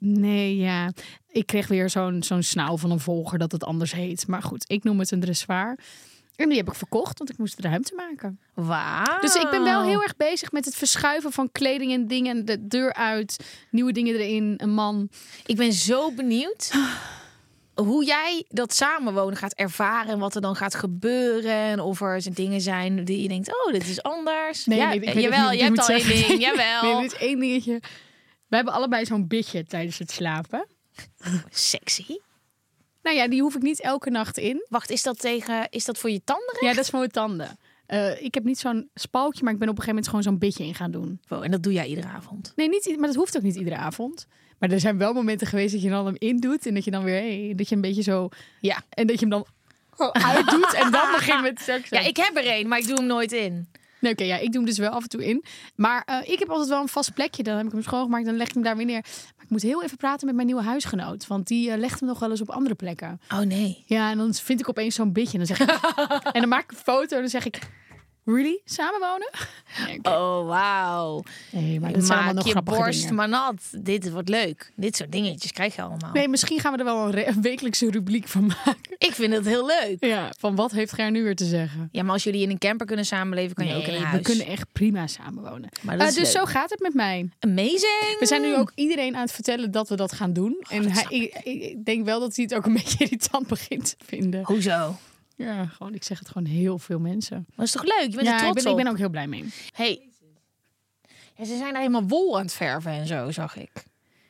Nee, 0.00 0.56
ja. 0.56 0.92
Ik 1.38 1.46
kreeg 1.46 1.68
weer 1.68 1.90
zo'n 1.90 2.22
zo'n 2.22 2.42
snauw 2.42 2.76
van 2.76 2.90
een 2.90 3.00
volger 3.00 3.38
dat 3.38 3.52
het 3.52 3.64
anders 3.64 3.92
heet. 3.92 4.26
Maar 4.26 4.42
goed, 4.42 4.64
ik 4.66 4.84
noem 4.84 4.98
het 4.98 5.10
een 5.10 5.20
dressoir. 5.20 5.78
En 6.36 6.48
die 6.48 6.58
heb 6.58 6.68
ik 6.68 6.74
verkocht, 6.74 7.18
want 7.18 7.30
ik 7.30 7.38
moest 7.38 7.60
ruimte 7.60 7.94
maken. 7.94 8.40
Wauw. 8.54 9.20
Dus 9.20 9.34
ik 9.34 9.50
ben 9.50 9.62
wel 9.62 9.82
heel 9.82 10.02
erg 10.02 10.16
bezig 10.16 10.52
met 10.52 10.64
het 10.64 10.74
verschuiven 10.74 11.32
van 11.32 11.48
kleding 11.52 11.92
en 11.92 12.06
dingen. 12.06 12.44
De 12.44 12.66
deur 12.66 12.92
uit, 12.92 13.36
nieuwe 13.70 13.92
dingen 13.92 14.14
erin, 14.14 14.54
een 14.56 14.70
man. 14.70 15.08
Ik 15.46 15.56
ben 15.56 15.72
zo 15.72 16.12
benieuwd 16.12 16.72
hoe 17.74 18.04
jij 18.04 18.44
dat 18.48 18.74
samenwonen 18.74 19.36
gaat 19.36 19.54
ervaren. 19.54 20.12
En 20.12 20.18
wat 20.18 20.34
er 20.34 20.40
dan 20.40 20.56
gaat 20.56 20.74
gebeuren. 20.74 21.52
En 21.52 21.80
of 21.80 22.00
er 22.00 22.22
zijn 22.22 22.34
dingen 22.34 22.60
zijn 22.60 23.04
die 23.04 23.22
je 23.22 23.28
denkt, 23.28 23.48
oh, 23.48 23.72
dit 23.72 23.88
is 23.88 24.02
anders. 24.02 24.66
Nee, 24.66 24.78
ja, 24.78 24.88
nee, 24.88 25.00
ik 25.00 25.20
jawel, 25.20 25.52
je 25.52 25.62
hebt 25.62 25.78
al 25.78 25.88
één 25.88 26.06
ding. 26.06 26.40
Jawel. 26.40 26.82
Nee, 26.82 27.02
dit 27.02 27.12
is 27.12 27.18
één 27.18 27.40
dingetje. 27.40 27.80
We 28.48 28.56
hebben 28.56 28.74
allebei 28.74 29.04
zo'n 29.06 29.26
bitje 29.26 29.64
tijdens 29.64 29.98
het 29.98 30.10
slapen. 30.10 30.66
Sexy. 31.50 32.16
Nou 33.02 33.16
ja, 33.16 33.28
die 33.28 33.40
hoef 33.42 33.54
ik 33.54 33.62
niet 33.62 33.80
elke 33.80 34.10
nacht 34.10 34.38
in. 34.38 34.66
Wacht, 34.68 34.90
is 34.90 35.02
dat 35.02 35.18
tegen, 35.18 35.66
is 35.70 35.84
dat 35.84 35.98
voor 35.98 36.10
je 36.10 36.20
tanden? 36.24 36.56
Ja, 36.60 36.68
dat 36.74 36.84
is 36.84 36.90
voor 36.90 36.98
mijn 36.98 37.10
tanden. 37.10 37.58
Eh, 37.86 38.22
ik 38.22 38.34
heb 38.34 38.44
niet 38.44 38.58
zo'n 38.58 38.90
spalkje, 38.94 39.44
maar 39.44 39.52
ik 39.52 39.58
ben 39.58 39.68
op 39.68 39.76
een 39.78 39.82
gegeven 39.82 40.02
moment 40.04 40.08
gewoon 40.08 40.22
zo'n 40.22 40.38
bitje 40.38 40.64
in 40.64 40.74
gaan 40.74 40.90
doen. 40.90 41.20
Wow, 41.28 41.42
en 41.42 41.50
dat 41.50 41.62
doe 41.62 41.72
jij 41.72 41.86
iedere 41.86 42.06
avond. 42.08 42.52
Nee, 42.56 42.68
niet, 42.68 42.94
maar 42.98 43.06
dat 43.06 43.16
hoeft 43.16 43.36
ook 43.36 43.42
niet 43.42 43.54
iedere 43.56 43.76
avond. 43.76 44.26
Maar 44.58 44.70
er 44.70 44.80
zijn 44.80 44.98
wel 44.98 45.12
momenten 45.12 45.46
geweest 45.46 45.72
dat 45.72 45.82
je 45.82 45.88
dan 45.88 46.06
hem 46.06 46.14
in 46.18 46.36
doet 46.36 46.66
en 46.66 46.74
dat 46.74 46.84
je 46.84 46.90
dan 46.90 47.04
weer, 47.04 47.20
hey, 47.20 47.52
dat 47.56 47.68
je 47.68 47.74
een 47.74 47.80
beetje 47.80 48.02
zo, 48.02 48.28
Ja. 48.60 48.82
en 48.90 49.06
dat 49.06 49.20
je 49.20 49.26
hem 49.26 49.30
dan 49.30 49.46
uitdoet 50.12 50.72
en 50.74 50.90
dan 50.90 51.10
begin 51.12 51.42
met 51.42 51.60
seks. 51.60 51.88
Ja, 51.98 52.00
ik 52.00 52.16
heb 52.16 52.36
er 52.36 52.46
één, 52.46 52.68
maar 52.68 52.78
ik 52.78 52.86
doe 52.86 52.96
hem 52.96 53.06
nooit 53.06 53.32
in. 53.32 53.68
Nee, 54.00 54.12
oké, 54.12 54.24
ja, 54.24 54.36
ik 54.36 54.46
doe 54.46 54.54
hem 54.56 54.64
dus 54.64 54.78
wel 54.78 54.90
af 54.90 55.02
en 55.02 55.08
toe 55.08 55.24
in. 55.24 55.44
Maar 55.74 56.02
eh, 56.06 56.30
ik 56.32 56.38
heb 56.38 56.48
altijd 56.50 56.68
wel 56.68 56.80
een 56.80 56.88
vast 56.88 57.14
plekje. 57.14 57.42
Dan 57.42 57.56
heb 57.56 57.66
ik 57.66 57.72
hem 57.72 57.82
schoongemaakt, 57.82 58.24
dan 58.24 58.36
leg 58.36 58.48
ik 58.48 58.54
hem 58.54 58.62
daar 58.62 58.76
weer 58.76 58.86
neer. 58.86 59.04
Ik 59.48 59.54
moet 59.54 59.62
heel 59.62 59.82
even 59.82 59.96
praten 59.96 60.26
met 60.26 60.34
mijn 60.34 60.46
nieuwe 60.46 60.62
huisgenoot. 60.62 61.26
Want 61.26 61.46
die 61.46 61.70
eh, 61.70 61.78
legt 61.78 62.00
hem 62.00 62.08
nog 62.08 62.18
wel 62.18 62.30
eens 62.30 62.40
op 62.40 62.50
andere 62.50 62.74
plekken. 62.74 63.20
Oh 63.32 63.38
nee. 63.38 63.82
Ja, 63.86 64.10
en 64.10 64.18
dan 64.18 64.34
vind 64.34 64.60
ik 64.60 64.68
opeens 64.68 64.94
zo'n 64.94 65.12
bitje. 65.12 65.38
En 65.38 65.44
dan, 65.46 65.56
zeg 65.56 65.60
ik, 65.60 65.80
en 66.34 66.40
dan 66.40 66.48
maak 66.48 66.62
ik 66.62 66.70
een 66.70 66.76
foto 66.76 67.14
en 67.14 67.20
dan 67.20 67.30
zeg 67.30 67.46
ik... 67.46 67.58
Really? 68.34 68.60
Samenwonen? 68.64 69.30
Oh, 70.02 70.46
wauw. 70.46 71.22
nee 71.52 71.80
maar 71.80 71.90
Maak 72.06 72.32
nog 72.32 72.46
je 72.46 72.62
borst 72.62 73.00
dingen. 73.00 73.14
maar 73.14 73.28
nat. 73.28 73.62
Dit 73.78 74.10
wordt 74.10 74.28
leuk. 74.28 74.72
Dit 74.76 74.96
soort 74.96 75.12
dingetjes 75.12 75.52
krijg 75.52 75.76
je 75.76 75.82
allemaal. 75.82 76.12
Nee, 76.12 76.28
misschien 76.28 76.60
gaan 76.60 76.72
we 76.72 76.78
er 76.78 76.84
wel 76.84 77.14
een, 77.16 77.42
wekelijkse 77.42 77.90
rubriek 77.90 78.28
van 78.28 78.46
maken. 78.46 78.76
Ik 78.98 79.12
vind 79.12 79.32
het 79.32 79.44
heel 79.46 79.66
leuk. 79.66 79.96
Ja, 80.04 80.32
van 80.38 80.54
wat 80.54 80.70
heeft 80.72 80.92
Ger 80.92 81.10
nu 81.10 81.22
weer 81.22 81.36
te 81.36 81.44
zeggen? 81.44 81.88
Ja, 81.92 82.02
maar 82.02 82.12
als 82.12 82.22
jullie 82.24 82.42
in 82.42 82.50
een 82.50 82.58
camper 82.58 82.86
kunnen 82.86 83.04
samenleven, 83.04 83.54
kan 83.54 83.66
je 83.66 83.74
ook 83.74 83.82
in 83.82 83.94
een 83.94 84.02
huis. 84.02 84.16
we 84.16 84.22
kunnen 84.22 84.46
echt 84.46 84.66
prima 84.72 85.06
samenwonen. 85.06 85.68
Maar 85.82 85.98
dat 85.98 86.08
is 86.08 86.14
dus 86.14 86.32
leuk. 86.32 86.32
zo 86.32 86.44
gaat 86.44 86.70
het 86.70 86.80
met 86.80 86.94
mij. 86.94 87.28
Amazing. 87.38 88.16
We 88.18 88.26
zijn 88.26 88.42
nu 88.42 88.56
ook 88.56 88.72
iedereen 88.74 89.14
aan 89.14 89.22
het 89.22 89.32
vertellen 89.32 89.70
dat 89.70 89.88
we 89.88 89.96
dat 89.96 90.12
gaan 90.12 90.32
doen. 90.32 90.64
en 90.68 90.82
dat 90.82 90.92
hij, 90.92 91.04
ik- 91.18 91.44
ik 91.44 91.84
denk 91.84 92.04
wel 92.04 92.20
dat 92.20 92.36
hij 92.36 92.44
het 92.44 92.54
ook 92.54 92.66
een 92.66 92.72
beetje 92.72 92.98
irritant 93.04 93.46
begint 93.46 93.84
te 93.98 94.04
vinden. 94.06 94.44
Hoezo? 94.44 94.96
Ja, 95.38 95.66
gewoon, 95.66 95.94
ik 95.94 96.02
zeg 96.02 96.18
het 96.18 96.28
gewoon 96.28 96.48
heel 96.48 96.78
veel 96.78 96.98
mensen. 96.98 97.46
Dat 97.56 97.64
is 97.66 97.72
toch 97.72 97.84
leuk? 97.84 98.08
Je 98.10 98.16
bent 98.16 98.26
er 98.26 98.32
Ja, 98.32 98.46
ik 98.48 98.54
ben, 98.54 98.66
ik 98.66 98.76
ben 98.76 98.86
ook 98.86 98.98
heel 98.98 99.08
blij 99.08 99.26
mee. 99.26 99.44
Hey. 99.70 100.08
Ja, 101.36 101.44
ze 101.44 101.56
zijn 101.56 101.72
daar 101.72 101.80
helemaal 101.82 102.08
wol 102.08 102.36
aan 102.36 102.42
het 102.42 102.52
verven 102.52 102.92
en 102.92 103.06
zo, 103.06 103.30
zag 103.30 103.56
ik. 103.56 103.84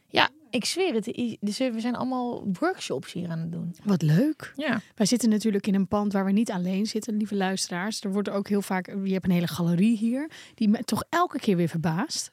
Ja, 0.06 0.28
Ik 0.50 0.64
zweer 0.64 0.94
het. 0.94 1.36
Dus 1.40 1.58
we 1.58 1.80
zijn 1.80 1.96
allemaal 1.96 2.46
workshops 2.52 3.12
hier 3.12 3.28
aan 3.28 3.38
het 3.38 3.52
doen. 3.52 3.74
Wat 3.84 4.02
leuk. 4.02 4.52
Ja. 4.56 4.80
Wij 4.94 5.06
zitten 5.06 5.28
natuurlijk 5.28 5.66
in 5.66 5.74
een 5.74 5.88
pand 5.88 6.12
waar 6.12 6.24
we 6.24 6.32
niet 6.32 6.50
alleen 6.50 6.86
zitten, 6.86 7.16
lieve 7.16 7.34
luisteraars. 7.34 8.00
Er 8.00 8.12
wordt 8.12 8.28
ook 8.28 8.48
heel 8.48 8.62
vaak, 8.62 8.86
je 9.04 9.12
hebt 9.12 9.24
een 9.24 9.30
hele 9.30 9.46
galerie 9.46 9.96
hier, 9.96 10.30
die 10.54 10.68
me 10.68 10.84
toch 10.84 11.04
elke 11.08 11.38
keer 11.38 11.56
weer 11.56 11.68
verbaast. 11.68 12.32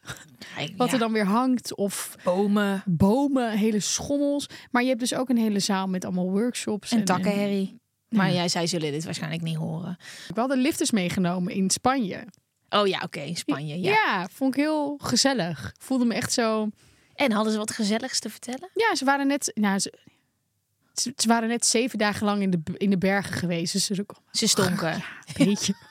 Wat 0.77 0.91
er 0.91 1.00
dan 1.00 1.12
weer 1.12 1.25
hangt 1.25 1.75
of 1.75 2.15
bomen 2.24 2.84
bomen, 2.86 3.51
hele 3.51 3.79
schommels. 3.79 4.50
Maar 4.72 4.82
je 4.82 4.88
hebt 4.88 5.00
dus 5.00 5.13
ook 5.13 5.29
een 5.29 5.38
hele 5.38 5.60
zaal 5.60 5.88
met 5.88 6.05
allemaal 6.05 6.32
workshops. 6.32 6.91
en 6.91 7.05
takkenherrie. 7.05 7.75
Maar 8.10 8.32
ja, 8.32 8.48
zij 8.48 8.68
zullen 8.68 8.92
dit 8.92 9.04
waarschijnlijk 9.04 9.42
niet 9.42 9.56
horen. 9.56 9.98
We 10.34 10.40
hadden 10.40 10.58
lifters 10.58 10.92
meegenomen 10.92 11.54
in 11.54 11.70
Spanje. 11.70 12.28
Oh 12.70 12.88
ja, 12.88 13.02
oké, 13.04 13.36
Spanje. 13.36 13.80
Ja. 13.82 13.92
Ja. 13.92 14.28
vond 14.32 14.56
ik 14.56 14.62
heel 14.62 15.00
gezellig. 15.02 15.68
Ik 15.68 15.82
voelde 15.82 16.06
me 16.06 16.14
echt 16.14 16.34
zo. 16.34 16.70
En 17.16 17.32
hadden 17.32 17.52
ze 17.52 17.58
wat 17.58 17.72
gezelligs 17.72 18.20
te 18.20 18.30
vertellen? 18.30 18.70
Ja, 18.74 18.96
ze 18.96 19.06
waren 19.06 19.28
net. 19.28 19.52
Nou, 19.54 19.80
ze, 19.80 19.94
ze, 20.94 21.14
ze 21.16 21.28
waren 21.28 21.50
net 21.50 21.66
zeven 21.66 21.98
dagen 21.98 22.26
lang 22.26 22.42
in 22.42 22.50
de, 22.50 22.62
in 22.78 22.90
de 22.90 22.98
bergen 22.98 23.34
geweest. 23.34 23.74
Dus 23.74 23.86
ze 23.86 24.06
Ze 24.32 24.48
stonken. 24.48 24.94
Een 24.94 25.46
beetje. 25.46 25.74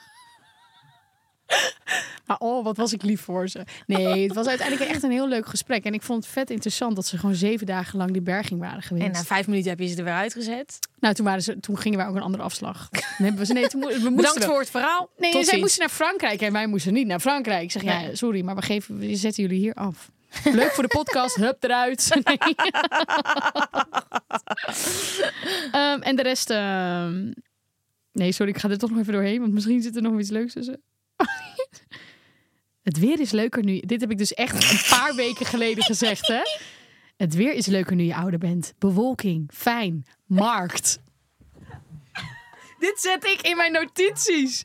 Maar 2.25 2.37
oh, 2.39 2.63
wat 2.63 2.77
was 2.77 2.93
ik 2.93 3.03
lief 3.03 3.21
voor 3.21 3.47
ze. 3.47 3.63
Nee, 3.87 4.23
het 4.23 4.33
was 4.33 4.47
uiteindelijk 4.47 4.89
echt 4.91 5.03
een 5.03 5.11
heel 5.11 5.27
leuk 5.27 5.45
gesprek. 5.47 5.83
En 5.83 5.93
ik 5.93 6.01
vond 6.01 6.23
het 6.23 6.33
vet 6.33 6.49
interessant 6.49 6.95
dat 6.95 7.05
ze 7.05 7.17
gewoon 7.17 7.35
zeven 7.35 7.65
dagen 7.65 7.97
lang 7.97 8.11
die 8.11 8.21
berging 8.21 8.59
waren 8.59 8.81
geweest. 8.81 9.05
En 9.05 9.11
na 9.11 9.23
vijf 9.23 9.47
minuten 9.47 9.69
heb 9.69 9.79
je 9.79 9.87
ze 9.87 9.97
er 9.97 10.03
weer 10.03 10.13
uitgezet. 10.13 10.79
nou, 10.99 11.13
toen, 11.13 11.25
waren 11.25 11.41
ze, 11.41 11.59
toen 11.59 11.77
gingen 11.77 11.97
wij 11.97 12.07
ook 12.07 12.15
een 12.15 12.21
andere 12.21 12.43
afslag. 12.43 12.89
Hebben 12.91 13.47
we, 13.47 13.53
nee, 13.53 13.67
toen, 13.67 13.81
we 13.81 13.87
moesten 13.87 14.15
Bedankt 14.15 14.45
voor 14.45 14.59
het 14.59 14.69
verhaal. 14.69 15.09
Nee, 15.17 15.31
Tot 15.31 15.39
zij 15.41 15.49
ziens. 15.49 15.61
moesten 15.61 15.79
naar 15.79 15.89
Frankrijk 15.89 16.41
en 16.41 16.53
wij 16.53 16.67
moesten 16.67 16.93
niet 16.93 17.07
naar 17.07 17.19
Frankrijk. 17.19 17.63
Ik 17.63 17.71
zeg, 17.71 17.83
ja, 17.83 17.99
Nee. 18.01 18.15
sorry, 18.15 18.41
maar 18.43 18.55
we, 18.55 18.61
geven, 18.61 18.97
we 18.97 19.15
zetten 19.15 19.43
jullie 19.43 19.59
hier 19.59 19.73
af. 19.73 20.11
Leuk 20.43 20.71
voor 20.71 20.83
de 20.83 20.89
podcast, 20.89 21.35
hup 21.35 21.63
eruit. 21.63 22.09
Nee. 22.23 22.37
Ehm, 25.71 26.01
en 26.01 26.15
de 26.15 26.21
rest... 26.21 26.49
ehm, 26.49 27.31
Nee, 28.11 28.31
sorry, 28.31 28.51
ik 28.51 28.57
ga 28.57 28.69
er 28.69 28.77
toch 28.77 28.89
nog 28.89 28.99
even 28.99 29.13
doorheen, 29.13 29.39
want 29.39 29.53
misschien 29.53 29.81
zit 29.81 29.95
er 29.95 30.01
nog 30.01 30.19
iets 30.19 30.29
leuks 30.29 30.53
tussen. 30.53 30.81
Het 32.81 32.99
weer 32.99 33.19
is 33.19 33.31
leuker 33.31 33.63
nu. 33.63 33.79
Dit 33.79 34.01
heb 34.01 34.11
ik 34.11 34.17
dus 34.17 34.33
echt 34.33 34.71
een 34.71 34.97
paar 34.97 35.15
weken 35.15 35.45
geleden 35.45 35.83
gezegd, 35.83 36.27
hè? 36.27 36.41
Het 37.17 37.33
weer 37.35 37.53
is 37.53 37.65
leuker 37.65 37.95
nu 37.95 38.03
je 38.03 38.15
ouder 38.15 38.39
bent. 38.39 38.73
Bewolking, 38.77 39.49
fijn, 39.53 40.05
markt. 40.25 40.99
Dit 42.85 42.99
zet 43.01 43.25
ik 43.25 43.41
in 43.41 43.57
mijn 43.57 43.71
notities. 43.71 44.63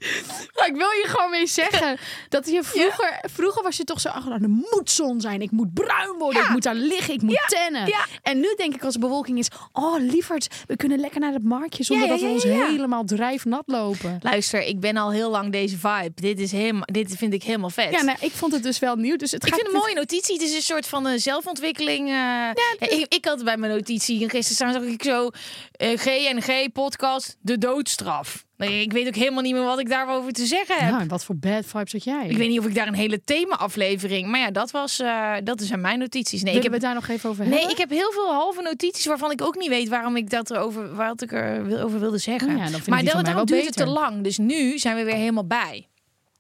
Maar 0.54 0.66
ik 0.66 0.76
wil 0.76 0.90
je 0.90 1.04
gewoon 1.06 1.30
mee 1.30 1.46
zeggen 1.46 1.98
dat 2.28 2.50
je 2.50 2.62
vroeger, 2.62 3.20
vroeger 3.32 3.62
was 3.62 3.76
je 3.76 3.84
toch 3.84 4.00
zo 4.00 4.08
achter, 4.08 4.32
er 4.32 4.48
moet 4.48 4.90
zon 4.90 5.20
zijn, 5.20 5.42
ik 5.42 5.50
moet 5.50 5.74
bruin 5.74 6.18
worden, 6.18 6.42
ik 6.42 6.48
moet 6.48 6.62
daar 6.62 6.74
liggen, 6.74 7.14
ik 7.14 7.22
moet 7.22 7.44
tennen. 7.46 7.92
En 8.22 8.40
nu 8.40 8.54
denk 8.56 8.74
ik 8.74 8.84
als 8.84 8.94
er 8.94 9.00
bewolking 9.00 9.38
is, 9.38 9.48
oh 9.72 9.98
lieverd, 9.98 10.48
we 10.66 10.76
kunnen 10.76 10.98
lekker 10.98 11.20
naar 11.20 11.32
het 11.32 11.44
marktje 11.44 11.84
zonder 11.84 12.08
dat 12.08 12.20
we 12.20 12.26
ons 12.26 12.42
helemaal 12.42 13.04
drijfnat 13.04 13.62
lopen. 13.66 14.18
Luister, 14.22 14.62
ik 14.62 14.80
ben 14.80 14.96
al 14.96 15.10
heel 15.12 15.30
lang 15.30 15.52
deze 15.52 15.76
vibe. 15.78 16.12
Dit, 16.14 16.40
is 16.40 16.52
helemaal, 16.52 16.84
dit 16.92 17.14
vind 17.16 17.32
ik 17.32 17.42
helemaal 17.42 17.70
vet. 17.70 17.90
Ja, 17.90 18.02
nou, 18.02 18.18
ik 18.20 18.32
vond 18.32 18.52
het 18.52 18.62
dus 18.62 18.78
wel 18.78 18.96
nieuw. 18.96 19.16
Dus 19.16 19.30
het 19.30 19.42
ik 19.42 19.48
gaat 19.48 19.58
vind 19.60 19.72
het 19.72 19.76
een 19.76 19.88
mooie 19.88 20.00
notitie. 20.00 20.34
Het 20.34 20.42
is 20.44 20.54
een 20.54 20.62
soort 20.62 20.86
van 20.86 21.06
eh, 21.06 21.18
zelfontwikkeling. 21.18 22.08
eh. 22.08 22.14
Ja, 22.14 22.54
ik, 22.78 23.06
ik 23.08 23.24
had 23.24 23.44
bij 23.44 23.56
mijn 23.56 23.72
notitie, 23.72 24.22
en 24.22 24.30
gisteren 24.30 24.72
zag 24.72 24.82
ik 24.82 25.02
zo 25.02 25.30
eh, 25.72 25.98
GNG 25.98 26.72
podcast, 26.72 27.36
de 27.40 27.58
doodstraf. 27.58 28.08
Ik 28.56 28.92
weet 28.92 29.06
ook 29.06 29.14
helemaal 29.14 29.42
niet 29.42 29.52
meer 29.52 29.62
wat 29.62 29.78
ik 29.78 29.88
daarover 29.88 30.32
te 30.32 30.46
zeggen 30.46 30.76
heb. 30.76 30.90
Nou, 30.90 31.02
en 31.02 31.08
wat 31.08 31.24
voor 31.24 31.36
bad 31.36 31.66
vibes 31.66 31.92
had 31.92 32.04
jij? 32.04 32.28
Ik 32.28 32.36
weet 32.36 32.48
niet 32.48 32.58
of 32.58 32.66
ik 32.66 32.74
daar 32.74 32.86
een 32.86 32.94
hele 32.94 33.24
thema-aflevering... 33.24 34.28
Maar 34.28 34.40
ja, 34.40 34.50
dat, 34.50 34.70
was, 34.70 35.00
eh, 35.00 35.34
dat 35.44 35.62
zijn 35.62 35.80
mijn 35.80 35.98
notities. 35.98 36.42
Nee, 36.42 36.54
ik 36.54 36.62
heb, 36.62 36.68
we 36.72 36.76
het 36.76 36.86
daar 36.86 36.94
nog 36.94 37.08
even 37.08 37.30
over 37.30 37.44
nee, 37.44 37.52
hebben? 37.52 37.70
ik 37.70 37.78
heb 37.78 37.90
heel 37.90 38.12
veel 38.12 38.32
halve 38.32 38.62
notities... 38.62 39.06
waarvan 39.06 39.30
ik 39.30 39.42
ook 39.42 39.56
niet 39.56 39.68
weet 39.68 39.88
waarom 39.88 40.16
ik 40.16 40.30
dat 40.30 40.50
erover, 40.50 40.94
wat 40.94 41.22
ik 41.22 41.32
er 41.32 41.66
wil- 41.66 41.80
over 41.80 42.00
wilde 42.00 42.18
zeggen. 42.18 42.48
Oh 42.48 42.56
ja, 42.56 42.70
dan 42.70 42.80
maar 42.86 43.04
daarom 43.04 43.34
wel 43.34 43.44
duurt 43.44 43.64
het 43.64 43.76
te 43.76 43.86
lang. 43.86 44.22
Dus 44.22 44.38
nu 44.38 44.78
zijn 44.78 44.96
we 44.96 45.04
weer 45.04 45.14
helemaal 45.14 45.46
bij. 45.46 45.88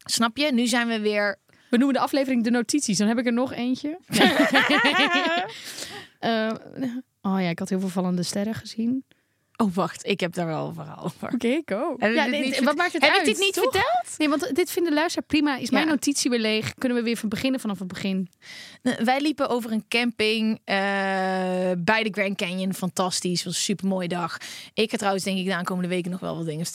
Snap 0.04 0.36
je? 0.36 0.52
Nu 0.52 0.66
zijn 0.66 0.88
we 0.88 1.00
weer... 1.00 1.38
We 1.70 1.76
noemen 1.76 1.94
de 1.94 2.02
aflevering 2.02 2.44
de 2.44 2.50
notities. 2.50 2.98
Dan 2.98 3.08
heb 3.08 3.18
ik 3.18 3.26
er 3.26 3.32
nog 3.32 3.52
eentje. 3.52 3.98
Eh, 6.20 6.50
oh 7.22 7.40
ja, 7.40 7.48
ik 7.48 7.58
had 7.58 7.68
heel 7.68 7.80
veel 7.80 7.88
vallende 7.88 8.22
sterren 8.22 8.54
gezien. 8.54 9.04
Oh, 9.60 9.74
wacht. 9.74 10.06
Ik 10.06 10.20
heb 10.20 10.34
daar 10.34 10.46
wel 10.46 10.68
een 10.68 10.74
verhaal 10.74 11.04
over. 11.04 11.28
Oké, 11.34 11.60
go. 11.64 11.94
Heb 11.98 12.10
ik 12.10 12.16
Ja, 12.16 12.24
dit 12.28 12.40
niet 12.44 12.62
wat 12.64 12.76
maakt 12.76 12.92
het 12.92 13.02
Heb 13.02 13.10
uit? 13.10 13.20
ik 13.20 13.26
dit 13.26 13.38
niet 13.38 13.52
toch? 13.54 13.62
verteld? 13.62 14.18
Nee, 14.18 14.28
want 14.28 14.50
dit 14.54 14.70
vinden 14.70 14.92
luisteraar 14.92 15.26
prima. 15.26 15.56
Is 15.56 15.70
mijn 15.70 15.86
notitie 15.86 16.30
weer 16.30 16.38
leeg? 16.38 16.74
Kunnen 16.74 16.98
we 16.98 17.04
weer 17.04 17.16
van 17.16 17.28
beginnen 17.28 17.60
vanaf 17.60 17.78
het 17.78 17.88
begin? 17.88 18.28
Wij 18.82 19.20
liepen 19.20 19.48
over 19.48 19.72
een 19.72 19.84
camping 19.88 20.58
eh, 20.64 20.76
bij 21.78 22.02
de 22.02 22.08
Grand 22.12 22.36
Canyon. 22.36 22.74
Fantastisch. 22.74 23.44
was 23.44 23.54
een 23.54 23.60
super 23.60 23.86
mooie 23.86 24.08
dag. 24.08 24.36
Ik 24.74 24.90
ga 24.90 24.96
trouwens 24.96 25.24
denk 25.24 25.38
ik 25.38 25.44
de 25.44 25.54
aankomende 25.54 25.88
weken 25.88 26.10
nog 26.10 26.20
wel 26.20 26.36
wat 26.36 26.46
dingen 26.46 26.66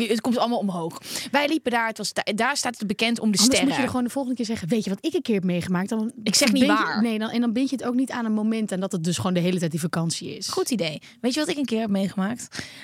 ik- 0.00 0.08
Het 0.08 0.20
komt 0.20 0.38
allemaal 0.38 0.58
omhoog. 0.58 0.98
Wij 1.30 1.48
liepen 1.48 1.70
daar. 1.70 1.86
Het 1.86 1.98
was, 1.98 2.12
daar 2.34 2.56
staat 2.56 2.78
het 2.78 2.86
bekend 2.86 3.20
om 3.20 3.30
de 3.30 3.38
Anders 3.38 3.44
sterren. 3.44 3.66
moet 3.66 3.76
je 3.76 3.82
er 3.82 3.88
gewoon 3.88 4.04
de 4.04 4.10
volgende 4.10 4.36
keer 4.36 4.46
zeggen. 4.46 4.68
Weet 4.68 4.84
je 4.84 4.90
wat 4.90 4.98
ik 5.04 5.14
een 5.14 5.22
keer 5.22 5.34
heb 5.34 5.44
meegemaakt? 5.44 5.88
Dan 5.88 6.12
Ik 6.22 6.34
zeg 6.34 6.52
niet 6.52 6.62
je- 6.62 6.68
waar. 6.68 7.02
Nee, 7.02 7.18
dan, 7.18 7.30
en 7.30 7.40
dan 7.40 7.52
bind 7.52 7.70
je 7.70 7.76
het 7.76 7.84
ook 7.84 7.94
niet 7.94 8.10
aan 8.10 8.24
een 8.24 8.32
moment. 8.32 8.72
En 8.72 8.80
dat 8.80 8.92
het 8.92 9.04
dus 9.04 9.16
gewoon 9.16 9.34
de 9.34 9.40
hele 9.40 9.58
tijd 9.58 9.70
die 9.70 9.80
vakantie 9.80 10.36
is. 10.36 10.48
Goed 10.48 10.70
idee. 10.70 11.02
Weet 11.20 11.34
je 11.34 11.40
wat 11.40 11.48
ik 11.48 11.56
een 11.56 11.64
keer 11.64 11.80
heb 11.80 11.90
meegemaakt? 11.90 12.18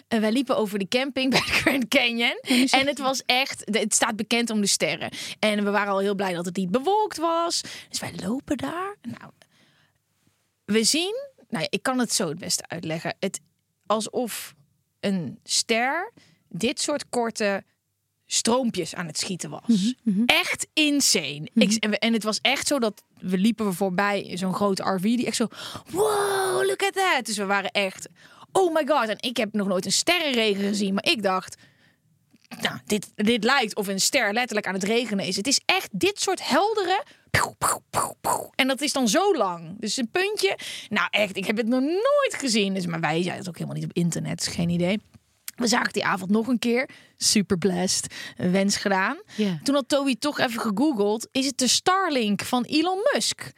Eh, 0.09 0.21
wij 0.21 0.33
liepen 0.33 0.57
over 0.57 0.79
de 0.79 0.89
camping 0.89 1.31
bij 1.35 1.41
de 1.41 1.47
Grand 1.53 1.89
Canyon. 1.89 2.39
En 2.71 2.87
het 2.87 2.99
was 2.99 3.23
echt, 3.27 3.63
het 3.71 3.95
staat 3.95 4.17
bekend 4.17 4.51
om 4.51 4.61
de 4.61 4.67
sterren. 4.67 5.11
En 5.39 5.65
we 5.65 5.71
waren 5.71 5.93
al 5.93 5.99
heel 5.99 6.15
blij 6.15 6.33
dat 6.35 6.45
het 6.45 6.57
niet 6.57 6.71
bewolkt 6.71 7.17
was. 7.17 7.61
Dus 7.89 8.01
wij 8.01 8.13
lopen 8.23 8.57
daar. 8.57 8.97
Nou, 9.03 9.31
we 10.65 10.85
zien, 10.85 11.15
nou 11.49 11.63
ja, 11.63 11.69
ik 11.71 11.83
kan 11.83 11.99
het 11.99 12.13
zo 12.13 12.29
het 12.29 12.39
beste 12.39 12.69
uitleggen. 12.69 13.15
Het 13.21 13.41
alsof 13.87 14.55
een 15.01 15.39
ster 15.45 16.13
dit 16.49 16.81
soort 16.81 17.09
korte 17.09 17.65
stroompjes 18.27 18.95
aan 18.95 19.07
het 19.07 19.19
schieten 19.19 19.51
was. 19.51 19.95
Echt 20.27 20.67
insane. 20.73 21.49
Ik, 21.55 21.73
en, 21.73 21.91
we- 21.91 21.99
en 21.99 22.13
het 22.13 22.23
was 22.23 22.39
echt 22.41 22.67
zo 22.67 22.79
dat 22.79 23.03
we 23.21 23.39
liepen 23.39 23.75
voorbij 23.75 24.31
zo'n 24.35 24.55
grote 24.55 24.83
RV 24.95 25.03
die 25.03 25.27
echt 25.27 25.37
zo, 25.37 25.47
wow, 25.91 26.65
look 26.67 26.83
at 26.83 26.93
that. 26.93 27.27
Dus 27.27 27.37
we 27.37 27.45
waren 27.45 27.71
echt, 27.71 28.09
oh 28.53 28.75
my 28.75 28.87
god. 28.87 29.09
En 29.09 29.17
ik 29.21 29.37
heb 29.37 29.53
nog 29.53 29.67
nooit 29.67 29.85
een 29.85 29.93
sterrenregen 29.93 30.65
gezien, 30.65 30.95
maar 30.95 31.07
ik 31.07 31.23
dacht, 31.23 31.57
nou, 32.61 32.79
dit, 32.87 33.13
dit 33.15 33.45
lijkt 33.45 33.77
of 33.77 33.87
een 33.87 34.01
ster 34.01 34.33
letterlijk 34.33 34.67
aan 34.67 34.75
het 34.75 34.85
regenen 34.85 35.25
is. 35.25 35.37
Het 35.37 35.47
is 35.47 35.61
echt 35.65 35.89
dit 35.93 36.21
soort 36.21 36.49
heldere. 36.49 37.05
En 38.55 38.67
dat 38.67 38.81
is 38.81 38.93
dan 38.93 39.09
zo 39.09 39.35
lang. 39.35 39.81
Dus 39.81 39.97
een 39.97 40.11
puntje. 40.11 40.59
Nou, 40.89 41.09
echt, 41.11 41.37
ik 41.37 41.47
heb 41.47 41.57
het 41.57 41.67
nog 41.67 41.81
nooit 41.81 42.35
gezien. 42.37 42.75
Dus, 42.75 42.87
maar 42.87 43.01
wij 43.01 43.23
zeiden 43.23 43.39
het 43.39 43.49
ook 43.49 43.55
helemaal 43.55 43.77
niet 43.77 43.85
op 43.85 43.97
internet. 43.97 44.45
dus 44.45 44.55
Geen 44.55 44.69
idee. 44.69 45.01
We 45.57 45.67
zagen 45.67 45.93
die 45.93 46.05
avond 46.05 46.31
nog 46.31 46.47
een 46.47 46.59
keer. 46.59 46.89
Super 47.17 47.59
blessed. 47.59 48.15
Een 48.37 48.51
wens 48.51 48.77
gedaan. 48.77 49.17
Toen 49.63 49.75
had 49.75 49.89
Toby 49.89 50.17
toch 50.19 50.39
even 50.39 50.61
gegoogeld. 50.61 51.29
Is 51.33 51.47
het 51.47 51.59
de 51.59 51.69
Starlink 51.69 52.43
van 52.43 52.65
Elon 52.65 52.99
Musk? 53.13 53.51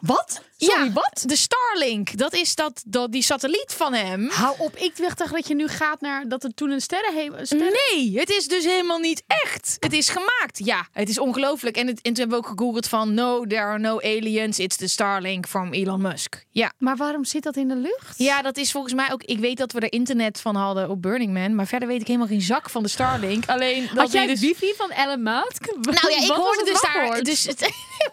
Wat? 0.00 0.42
Sorry, 0.56 0.84
ja, 0.84 0.92
wat? 0.92 1.22
De 1.26 1.36
Starlink. 1.36 2.16
Dat 2.16 2.34
is 2.34 2.54
dat, 2.54 2.82
dat, 2.86 3.12
die 3.12 3.22
satelliet 3.22 3.72
van 3.76 3.94
hem. 3.94 4.28
Hou 4.28 4.54
op. 4.58 4.76
Ik 4.76 4.96
dacht 4.96 5.18
dat 5.18 5.48
je 5.48 5.54
nu 5.54 5.68
gaat 5.68 6.00
naar 6.00 6.28
dat 6.28 6.44
er 6.44 6.54
toen 6.54 6.70
een 6.70 6.80
sterrenhemel... 6.80 7.46
Sterren... 7.46 7.72
Nee, 7.92 8.18
het 8.18 8.30
is 8.30 8.46
dus 8.46 8.64
helemaal 8.64 8.98
niet 8.98 9.22
echt. 9.26 9.76
Het 9.80 9.92
is 9.92 10.08
gemaakt. 10.08 10.60
Ja, 10.64 10.88
het 10.92 11.08
is 11.08 11.18
ongelooflijk. 11.18 11.76
En, 11.76 11.86
het, 11.86 11.96
en 11.96 12.12
toen 12.12 12.14
hebben 12.14 12.40
we 12.40 12.46
ook 12.46 12.58
gegoogeld 12.58 12.88
van... 12.88 13.14
No, 13.14 13.44
there 13.46 13.62
are 13.62 13.78
no 13.78 14.00
aliens. 14.00 14.58
It's 14.58 14.76
the 14.76 14.88
Starlink 14.88 15.46
from 15.46 15.72
Elon 15.72 16.00
Musk. 16.00 16.44
Ja. 16.50 16.72
Maar 16.78 16.96
waarom 16.96 17.24
zit 17.24 17.42
dat 17.42 17.56
in 17.56 17.68
de 17.68 17.76
lucht? 17.76 18.18
Ja, 18.18 18.42
dat 18.42 18.56
is 18.56 18.70
volgens 18.72 18.94
mij 18.94 19.12
ook... 19.12 19.22
Ik 19.22 19.38
weet 19.38 19.56
dat 19.56 19.72
we 19.72 19.80
er 19.80 19.92
internet 19.92 20.40
van 20.40 20.56
hadden 20.56 20.90
op 20.90 21.02
Burning 21.02 21.32
Man. 21.32 21.54
Maar 21.54 21.66
verder 21.66 21.88
weet 21.88 22.00
ik 22.00 22.06
helemaal 22.06 22.28
geen 22.28 22.42
zak 22.42 22.70
van 22.70 22.82
de 22.82 22.88
Starlink. 22.88 23.46
Alleen 23.46 23.86
dat 23.86 23.96
Had 23.96 24.12
jij 24.12 24.26
dus... 24.26 24.40
wifi 24.40 24.74
van 24.76 24.90
Elon 24.90 25.22
Musk? 25.22 25.74
Nou 25.80 26.10
ja, 26.10 26.22
ik 26.22 26.30
hoorde 26.30 26.58
het 26.58 26.66
dus 26.66 26.80
daar. 26.80 27.22
Dus 27.22 27.44
het, 27.44 27.60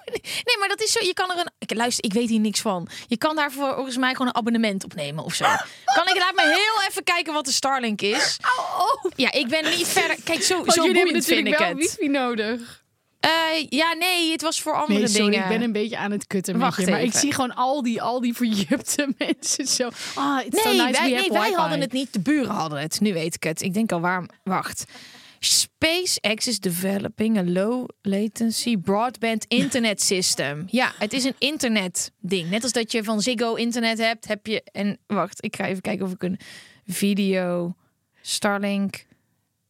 nee, 0.48 0.58
maar 0.60 0.68
dat 0.68 0.82
is 0.82 0.92
zo. 0.92 1.06
Je 1.06 1.14
kan 1.14 1.32
er 1.32 1.38
een. 1.38 1.52
Ik, 1.60 1.74
luister, 1.74 2.04
ik 2.04 2.14
weet 2.14 2.30
hier 2.30 2.40
niks 2.42 2.60
van. 2.60 2.88
Je 3.08 3.18
kan 3.18 3.36
daar 3.36 3.52
volgens 3.52 3.98
mij 3.98 4.12
gewoon 4.12 4.28
een 4.28 4.36
abonnement 4.36 4.84
op 4.84 4.94
nemen 4.94 5.24
of 5.24 5.34
zo. 5.34 5.46
Kan 5.86 6.08
ik 6.08 6.16
laat 6.18 6.36
me 6.36 6.42
heel 6.46 6.88
even 6.90 7.04
kijken 7.04 7.34
wat 7.34 7.46
de 7.46 7.52
Starlink 7.52 8.02
is? 8.02 8.38
Ja, 9.16 9.32
ik 9.32 9.48
ben 9.48 9.64
niet 9.70 9.88
verder. 9.88 10.16
Kijk, 10.24 10.42
zo, 10.44 10.56
Want 10.56 10.74
zo 10.74 10.82
jullie 10.86 10.98
hebben 11.02 11.04
boeiend 11.22 11.26
vind 11.26 11.48
ik 11.48 11.58
wel 11.58 11.68
het. 11.68 11.78
wifi 11.78 12.08
nodig. 12.08 12.80
Eh, 13.20 13.30
ja, 13.70 13.94
nee, 13.94 14.32
het 14.32 14.42
was 14.42 14.62
voor 14.62 14.74
andere 14.74 15.00
Nee, 15.00 15.08
sorry, 15.08 15.30
dingen. 15.30 15.44
ik 15.44 15.50
ben 15.50 15.62
een 15.62 15.72
beetje 15.72 15.98
aan 15.98 16.12
het 16.12 16.28
kutten 16.28 16.54
met 16.58 16.64
Wacht 16.64 16.82
je. 16.82 16.88
Maar 16.92 17.00
ik 17.02 17.08
even. 17.08 17.20
zie 17.20 17.34
gewoon 17.34 17.56
al 17.56 17.82
die, 17.84 18.02
al 18.02 18.22
die 18.22 18.34
verjupte 18.34 19.14
mensen 19.18 19.68
zo. 19.68 19.90
Ah, 20.16 20.46
it's 20.46 20.62
so 20.62 20.70
Nee, 20.70 20.82
nice 20.82 20.92
wij, 21.02 21.10
nee 21.12 21.30
wij 21.30 21.40
wifi. 21.42 21.54
hadden 21.56 21.82
het 21.82 21.92
niet. 21.92 22.14
De 22.14 22.20
buren 22.20 22.50
hadden 22.56 22.80
het. 22.80 23.00
Nu 23.00 23.14
weet 23.14 23.36
ik 23.36 23.44
het. 23.44 23.62
Ik 23.62 23.74
denk 23.74 23.92
al 23.92 24.00
waar. 24.02 24.26
Wacht. 24.44 24.84
SpaceX 25.46 26.48
is 26.48 26.60
developing 26.60 27.38
a 27.38 27.44
low 27.44 27.88
latency 28.02 28.78
broadband 28.78 29.46
internet 29.48 30.02
system. 30.02 30.64
Ja, 30.70 30.94
het 30.98 31.14
is 31.14 31.24
een 31.24 31.36
internet 31.38 32.12
ding. 32.20 32.50
Net 32.50 32.64
als 32.64 32.72
dat 32.72 32.92
je 32.92 33.04
van 33.04 33.22
Ziggo 33.22 33.54
internet 33.54 33.98
hebt, 33.98 34.28
heb 34.28 34.48
je 34.48 34.64
en 34.64 34.98
wacht, 35.08 35.44
ik 35.44 35.56
ga 35.56 35.66
even 35.66 35.82
kijken 35.82 36.06
of 36.06 36.12
ik 36.12 36.24
een 36.24 36.40
video 36.86 37.76
Starlink. 38.22 39.06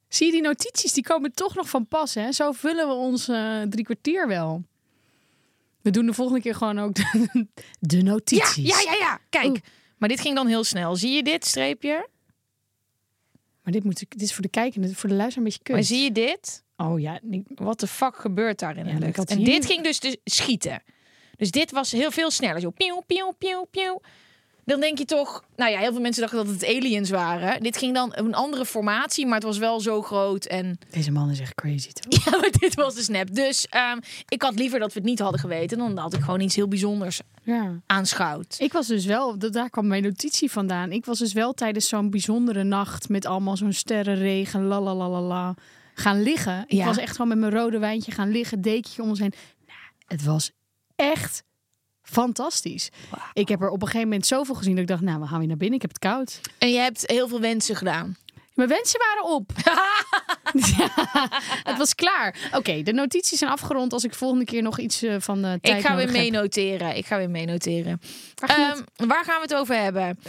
Zie 0.08 0.26
je 0.26 0.32
die 0.32 0.42
notities? 0.42 0.94
Die 0.94 1.04
komen 1.04 1.32
toch 1.34 1.56
nog 1.56 1.70
van 1.70 1.88
pas, 1.88 2.14
hè? 2.14 2.32
Zo 2.32 2.52
vullen 2.52 2.88
we 2.88 2.94
ons 2.94 3.28
eh, 3.28 3.62
drie 3.62 3.84
kwartier 3.86 4.28
wel. 4.28 4.64
We 5.82 5.90
doen 5.90 6.06
de 6.06 6.14
volgende 6.14 6.42
keer 6.42 6.56
gewoon 6.56 6.80
ook 6.80 6.96
de, 6.96 7.28
de 7.80 7.98
Ja, 7.98 8.04
notities. 8.04 8.56
ja, 8.56 8.80
ja, 8.80 8.94
ja. 9.00 9.20
Kijk. 9.30 9.48
Oeh. 9.48 9.60
Maar 9.98 10.10
dit 10.10 10.22
ging 10.22 10.36
dan 10.36 10.48
heel 10.48 10.64
snel. 10.64 10.96
Zie 10.96 11.12
je 11.12 11.24
dit 11.24 11.46
streepje? 11.46 12.08
Maar 13.64 13.74
dit, 13.74 13.84
moet 13.84 14.02
ik, 14.02 14.12
dit 14.12 14.22
is 14.22 14.34
voor 14.34 14.42
de 14.42 14.50
kijker, 14.50 14.96
voor 14.96 15.10
de 15.10 15.16
luisteraar 15.16 15.38
een 15.38 15.44
beetje 15.44 15.64
kut. 15.64 15.76
Maar 15.76 15.84
zie 15.84 16.04
je 16.04 16.12
dit? 16.12 16.64
Oh 16.78 17.00
ja, 17.00 17.20
Wat 17.56 17.80
de 17.80 17.88
fuck 17.88 18.16
gebeurt 18.16 18.60
daar 18.60 18.78
in 18.78 18.84
de 18.86 19.06
lucht? 19.06 19.30
En 19.30 19.44
dit 19.44 19.62
nu- 19.62 19.68
ging 19.68 19.84
dus 19.84 20.00
te 20.00 20.20
schieten. 20.24 20.84
Dus 21.38 21.52
dit 21.52 21.72
was 21.72 21.92
heel 21.92 22.12
veel 22.12 22.32
sneller. 22.32 22.62
Zo 22.62 22.70
pieuw, 22.70 23.02
pieuw, 23.08 23.32
pieuw, 23.32 23.64
pieuw. 23.72 24.02
Dan 24.72 24.80
denk 24.80 24.98
je 24.98 25.06
toch... 25.06 25.44
Nou 25.56 25.72
ja, 25.72 25.80
heel 25.80 25.92
veel 25.92 26.02
mensen 26.02 26.22
dachten 26.22 26.46
dat 26.46 26.54
het 26.54 26.66
aliens 26.66 27.10
waren. 27.10 27.64
Dit 27.64 27.78
ging 27.78 27.94
dan 27.94 28.12
een 28.16 28.34
andere 28.34 28.66
formatie, 28.66 29.26
maar 29.26 29.36
het 29.36 29.44
was 29.44 29.58
wel 29.58 29.80
zo 29.80 30.02
groot. 30.02 30.46
En 30.46 30.78
Deze 30.92 31.12
man 31.12 31.30
is 31.30 31.40
echt 31.40 31.56
crazy, 31.56 31.90
toch? 31.92 32.24
ja, 32.26 32.38
maar 32.40 32.52
dit 32.60 32.76
was 32.76 32.96
de 32.96 33.02
snap. 33.02 33.36
Dus 33.36 33.68
ehm, 33.70 33.98
ik 34.28 34.42
had 34.42 34.56
liever 34.56 34.80
dat 34.80 34.94
we 34.94 35.00
het 35.00 35.08
niet 35.08 35.20
hadden 35.20 35.40
geweten. 35.40 35.78
Dan 35.78 35.98
had 35.98 36.14
ik 36.14 36.22
gewoon 36.22 36.40
iets 36.40 36.56
heel 36.56 36.68
bijzonders 36.68 37.22
Ja. 37.44 37.80
aanschouwd. 37.86 38.56
Ik 38.60 38.74
was 38.74 38.88
dus 38.88 39.06
wel, 39.06 39.38
da- 39.38 39.50
daar 39.50 39.70
kwam 39.70 39.88
mijn 39.88 40.04
notitie 40.04 40.52
vandaan. 40.52 40.92
Ik 40.92 41.06
was 41.06 41.20
dus 41.20 41.34
wel 41.34 41.54
tijdens 41.54 41.88
zo'n 41.88 42.10
bijzondere 42.10 42.64
nacht 42.64 43.10
met 43.10 43.26
allemaal 43.26 43.58
zo'n 43.58 43.74
sterrenregen, 43.74 44.66
la 44.66 44.82
la 44.82 44.96
la 44.96 45.10
la 45.10 45.22
la, 45.22 45.54
gaan 45.94 46.22
liggen. 46.24 46.64
Ik 46.68 46.78
Ja. 46.78 46.86
was 46.86 46.98
echt 46.98 47.12
gewoon 47.12 47.28
met 47.28 47.38
mijn 47.38 47.52
rode 47.64 47.80
wijntje 47.80 48.12
gaan 48.12 48.30
liggen, 48.32 48.62
dekentje 48.62 49.02
om 49.02 49.10
ons 49.10 49.20
heen. 49.20 49.34
Nou, 49.68 49.80
het 50.08 50.24
was 50.24 50.52
echt 50.96 51.44
fantastisch. 52.04 52.90
Ik 53.34 53.48
heb 53.48 53.62
er 53.62 53.70
op 53.70 53.82
een 53.82 53.88
gegeven 53.88 54.08
moment 54.08 54.26
zoveel 54.26 54.56
gezien 54.56 54.74
dat 54.74 54.82
ik 54.82 54.88
dacht, 54.88 55.02
nou, 55.02 55.20
we 55.20 55.28
gaan 55.28 55.40
weer 55.40 55.48
naar 55.48 55.58
binnen. 55.58 55.76
Ik 55.76 55.82
heb 55.82 55.92
het 55.92 56.00
koud. 56.00 56.42
En 56.58 56.72
je 56.72 56.78
hebt 56.80 57.04
heel 57.06 57.28
veel 57.28 57.40
wensen 57.40 57.76
gedaan. 57.76 58.18
Mijn 58.54 58.70
wensen 58.70 59.00
waren 59.00 59.36
op. 59.36 59.52
ja, 60.78 60.90
het 61.64 61.78
was 61.78 61.96
klaar. 61.96 62.50
Oké, 62.54 62.82
de 62.84 62.94
notities 62.94 63.40
zijn 63.40 63.52
afgerond. 63.52 63.94
Als 63.94 64.04
ik 64.04 64.14
volgende 64.14 64.46
keer 64.46 64.62
nog 64.62 64.80
iets 64.80 65.02
eh, 65.02 65.16
van 65.20 65.42
de 65.42 65.58
tijd 65.62 65.78
Ik 65.78 65.86
ga 65.86 65.96
weer 65.96 66.12
meenoteren. 66.12 66.98
Ik 66.98 67.06
ga 67.06 67.18
weer 67.18 67.30
meenoteren. 67.30 68.02
Waar? 68.36 68.60
Ehm, 68.60 69.08
waar 69.08 69.24
gaan 69.24 69.36
we 69.36 69.42
het 69.42 69.56
over 69.56 69.76
hebben? 69.76 70.20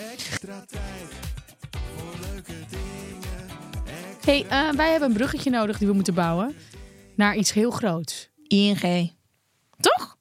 Hey, 4.25 4.47
eh, 4.49 4.71
wij 4.71 4.91
hebben 4.91 5.09
een 5.09 5.17
bruggetje 5.17 5.50
nodig 5.50 5.79
die 5.79 5.88
we 5.88 5.95
moeten 5.95 6.14
bouwen 6.14 6.57
naar 7.17 7.37
iets 7.37 7.52
heel 7.52 7.71
groots. 7.71 8.31
ING. 8.47 9.12
Toch? 9.81 10.17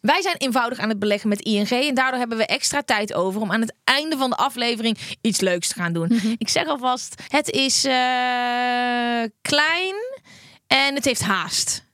Wij 0.00 0.22
zijn 0.22 0.36
eenvoudig 0.36 0.78
aan 0.78 0.88
het 0.88 0.98
beleggen 0.98 1.28
met 1.28 1.40
ING. 1.40 1.70
En 1.70 1.94
daardoor 1.94 2.18
hebben 2.18 2.38
we 2.38 2.46
extra 2.46 2.82
tijd 2.82 3.14
over 3.14 3.40
om 3.40 3.52
aan 3.52 3.60
het 3.60 3.74
einde 3.84 4.16
van 4.16 4.30
de 4.30 4.36
aflevering 4.36 4.98
iets 5.20 5.40
leuks 5.40 5.68
te 5.68 5.74
gaan 5.74 5.92
doen. 5.92 6.08
Mhm. 6.08 6.34
Ik 6.38 6.48
zeg 6.48 6.66
alvast, 6.66 7.22
het 7.28 7.50
is 7.50 7.84
eh, 7.84 7.92
klein 9.42 9.94
en 10.66 10.94
het 10.94 11.04
heeft 11.04 11.22
haast. 11.22 11.84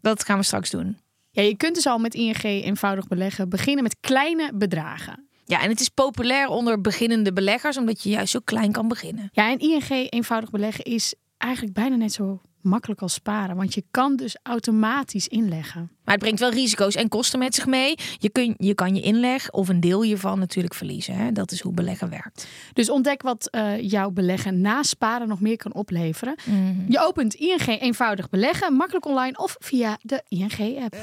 Dat 0.00 0.24
gaan 0.24 0.38
we 0.38 0.44
straks 0.44 0.70
doen. 0.70 0.98
Ja, 1.30 1.42
je 1.42 1.56
kunt 1.56 1.74
dus 1.74 1.86
al 1.86 1.98
met 1.98 2.14
ING 2.14 2.42
eenvoudig 2.42 3.08
beleggen 3.08 3.48
beginnen 3.48 3.82
met 3.82 3.96
kleine 4.00 4.50
bedragen. 4.54 5.28
Ja, 5.44 5.62
en 5.62 5.68
het 5.68 5.80
is 5.80 5.88
populair 5.88 6.48
onder 6.48 6.80
beginnende 6.80 7.32
beleggers, 7.32 7.76
omdat 7.76 8.02
je 8.02 8.08
juist 8.08 8.30
zo 8.30 8.40
klein 8.44 8.72
kan 8.72 8.88
beginnen. 8.88 9.28
Ja, 9.32 9.50
en 9.50 9.58
ING 9.58 9.88
eenvoudig 10.10 10.50
beleggen 10.50 10.84
is 10.84 11.14
eigenlijk 11.38 11.74
bijna 11.74 11.96
net 11.96 12.12
zo 12.12 12.40
makkelijk 12.64 13.00
als 13.00 13.12
sparen, 13.12 13.56
want 13.56 13.74
je 13.74 13.84
kan 13.90 14.16
dus 14.16 14.36
automatisch 14.42 15.28
inleggen. 15.28 15.90
Maar 16.04 16.14
het 16.14 16.22
brengt 16.22 16.40
wel 16.40 16.50
risico's 16.50 16.94
en 16.94 17.08
kosten 17.08 17.38
met 17.38 17.54
zich 17.54 17.66
mee. 17.66 17.94
Je, 18.18 18.28
kun, 18.28 18.54
je 18.58 18.74
kan 18.74 18.94
je 18.94 19.00
inleg 19.00 19.50
of 19.50 19.68
een 19.68 19.80
deel 19.80 20.02
hiervan 20.02 20.38
natuurlijk 20.38 20.74
verliezen. 20.74 21.14
Hè? 21.14 21.32
Dat 21.32 21.52
is 21.52 21.60
hoe 21.60 21.72
beleggen 21.72 22.10
werkt. 22.10 22.46
Dus 22.72 22.90
ontdek 22.90 23.22
wat 23.22 23.48
eh, 23.50 23.90
jouw 23.90 24.10
beleggen 24.10 24.60
na 24.60 24.82
sparen 24.82 25.28
nog 25.28 25.40
meer 25.40 25.56
kan 25.56 25.74
opleveren. 25.74 26.34
Je 26.88 27.06
opent 27.06 27.34
ING 27.34 27.66
eenvoudig 27.66 28.30
beleggen, 28.30 28.72
makkelijk 28.72 29.06
online 29.06 29.38
of 29.38 29.56
via 29.58 29.98
de 30.02 30.22
ING-app. 30.28 30.94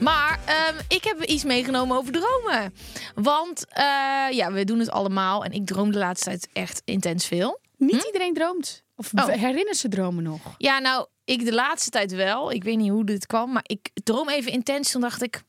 Maar 0.00 0.40
ehm, 0.46 0.80
ik 0.88 1.04
heb 1.04 1.22
iets 1.24 1.44
meegenomen 1.44 1.96
over 1.96 2.12
dromen. 2.12 2.74
Want 3.14 3.66
eh, 3.68 3.84
ja, 4.30 4.52
we 4.52 4.64
doen 4.64 4.78
het 4.78 4.90
allemaal. 4.90 5.44
En 5.44 5.52
ik 5.52 5.66
droom 5.66 5.92
de 5.92 5.98
laatste 5.98 6.24
tijd 6.28 6.48
echt 6.52 6.82
intens 6.84 7.26
veel. 7.26 7.60
Niet 7.76 8.04
iedereen 8.06 8.34
droomt. 8.34 8.82
Of 8.96 9.12
Oh. 9.14 9.26
herinnert 9.26 9.76
ze 9.76 9.88
dromen 9.88 10.22
nog? 10.24 10.54
Ja, 10.58 10.78
nou, 10.78 11.06
ik 11.24 11.44
de 11.44 11.52
laatste 11.54 11.90
tijd 11.90 12.12
wel. 12.12 12.52
Ik 12.52 12.64
weet 12.64 12.76
niet 12.76 12.90
hoe 12.90 13.04
dit 13.04 13.26
kwam. 13.26 13.52
Maar 13.52 13.64
ik 13.66 13.90
droom 14.04 14.28
even 14.28 14.52
intens. 14.52 14.90
Toen 14.90 15.00
dacht 15.00 15.22
ik, 15.22 15.42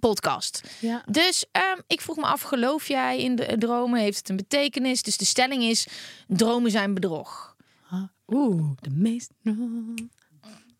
podcast. 0.00 0.60
Ja. 0.80 1.02
Dus 1.10 1.44
ehm, 1.52 1.78
ik 1.86 2.00
vroeg 2.00 2.16
me 2.16 2.22
af, 2.22 2.40
geloof 2.40 2.88
jij 2.88 3.20
in 3.20 3.36
de 3.36 3.56
dromen? 3.58 4.00
Heeft 4.00 4.18
het 4.18 4.28
een 4.28 4.36
betekenis? 4.36 5.02
Dus 5.02 5.16
de 5.16 5.24
stelling 5.24 5.62
is, 5.62 5.86
dromen 6.28 6.70
zijn 6.70 6.94
bedrog. 6.94 7.52
Oeh, 8.26 8.70
de 8.80 8.90
meest 8.90 9.30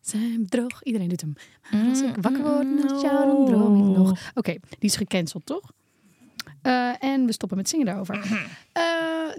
zijn 0.07 0.41
bedrog. 0.41 0.83
Iedereen 0.83 1.07
doet 1.07 1.21
hem. 1.21 1.33
Maar 1.71 1.89
als 1.89 2.01
ik 2.01 2.15
wakker 2.21 2.41
word 2.43 2.67
naast 2.83 3.01
jou, 3.01 3.25
dan 3.27 3.45
droom 3.45 3.89
ik 3.91 3.97
nog. 3.97 4.31
Oké, 4.33 4.51
die 4.51 4.89
is 4.89 4.95
gecanceld, 4.95 5.45
toch? 5.45 5.71
Eh, 6.61 7.03
en 7.03 7.25
we 7.25 7.31
stoppen 7.31 7.57
met 7.57 7.69
zingen 7.69 7.85
daarover. 7.85 8.45
Eh 8.71 8.83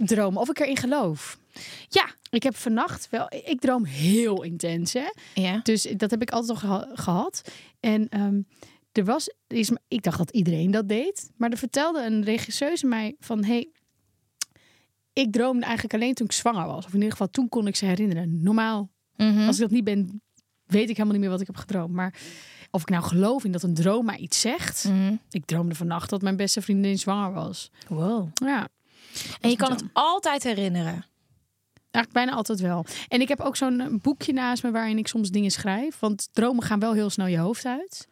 dromen, 0.05 0.41
of 0.41 0.49
ik 0.49 0.59
erin 0.59 0.77
geloof. 0.77 1.39
Ja. 1.87 2.09
Ik 2.29 2.43
heb 2.43 2.55
vannacht 2.55 3.09
wel... 3.09 3.27
Ik 3.45 3.59
droom 3.59 3.85
heel 3.85 4.43
intens, 4.43 4.93
hè? 4.93 5.05
Ja. 5.33 5.59
Dus 5.63 5.81
dat 5.97 6.11
heb 6.11 6.21
ik 6.21 6.31
altijd 6.31 6.51
al 6.51 6.55
geha- 6.69 6.89
gehad. 6.93 7.51
En 7.79 8.09
ehm, 8.09 8.41
er 8.91 9.03
was... 9.05 9.33
Is, 9.47 9.71
ik 9.87 10.03
dacht 10.03 10.17
dat 10.17 10.29
iedereen 10.31 10.71
dat 10.71 10.89
deed. 10.89 11.29
Maar 11.37 11.49
er 11.51 11.57
vertelde 11.57 12.05
een 12.05 12.23
regisseuse 12.23 12.85
mij 12.87 13.15
van... 13.19 13.43
Hey, 13.43 13.69
ik 15.13 15.31
droomde 15.31 15.65
eigenlijk 15.65 15.93
alleen 15.93 16.13
toen 16.13 16.25
ik 16.25 16.31
zwanger 16.31 16.65
was. 16.67 16.85
Of 16.85 16.89
in 16.91 16.95
ieder 16.95 17.11
geval 17.11 17.29
toen 17.29 17.49
kon 17.49 17.67
ik 17.67 17.75
ze 17.75 17.85
herinneren. 17.85 18.43
Normaal 18.43 18.89
Mhm. 19.17 19.47
als 19.47 19.55
ik 19.55 19.61
dat 19.61 19.71
niet 19.71 19.83
ben, 19.83 20.21
weet 20.67 20.89
ik 20.89 20.95
helemaal 20.97 21.11
niet 21.11 21.21
meer 21.21 21.29
wat 21.29 21.41
ik 21.41 21.47
heb 21.47 21.55
gedroomd. 21.55 21.93
Maar 21.93 22.13
of 22.71 22.81
ik 22.81 22.89
nou 22.89 23.03
geloof 23.03 23.43
in 23.43 23.51
dat 23.51 23.63
een 23.63 23.73
droom 23.73 24.05
mij 24.05 24.17
iets 24.17 24.39
zegt. 24.39 24.83
Mhm. 24.83 25.15
Ik 25.29 25.45
droomde 25.45 25.75
vannacht 25.75 26.09
dat 26.09 26.21
mijn 26.21 26.35
beste 26.37 26.61
vriendin 26.61 26.99
zwanger 26.99 27.33
was. 27.33 27.71
Wow. 27.87 28.29
Ja, 28.33 28.67
En 29.41 29.49
je 29.49 29.55
kan 29.55 29.71
het 29.71 29.83
altijd 29.93 30.43
herinneren. 30.43 31.05
eigenlijk 31.91 32.11
bijna 32.13 32.31
altijd 32.31 32.59
wel. 32.59 32.85
En 33.07 33.21
ik 33.21 33.27
heb 33.27 33.39
ook 33.39 33.55
zo'n 33.55 33.79
eh, 33.79 33.87
boekje 34.01 34.33
naast 34.33 34.63
me 34.63 34.71
waarin 34.71 34.97
ik 34.97 35.07
soms 35.07 35.29
dingen 35.29 35.51
schrijf. 35.51 35.99
Want 35.99 36.29
dromen 36.31 36.63
gaan 36.63 36.79
wel 36.79 36.93
heel 36.93 37.09
snel 37.09 37.27
je 37.27 37.37
hoofd 37.37 37.65
uit. 37.65 38.07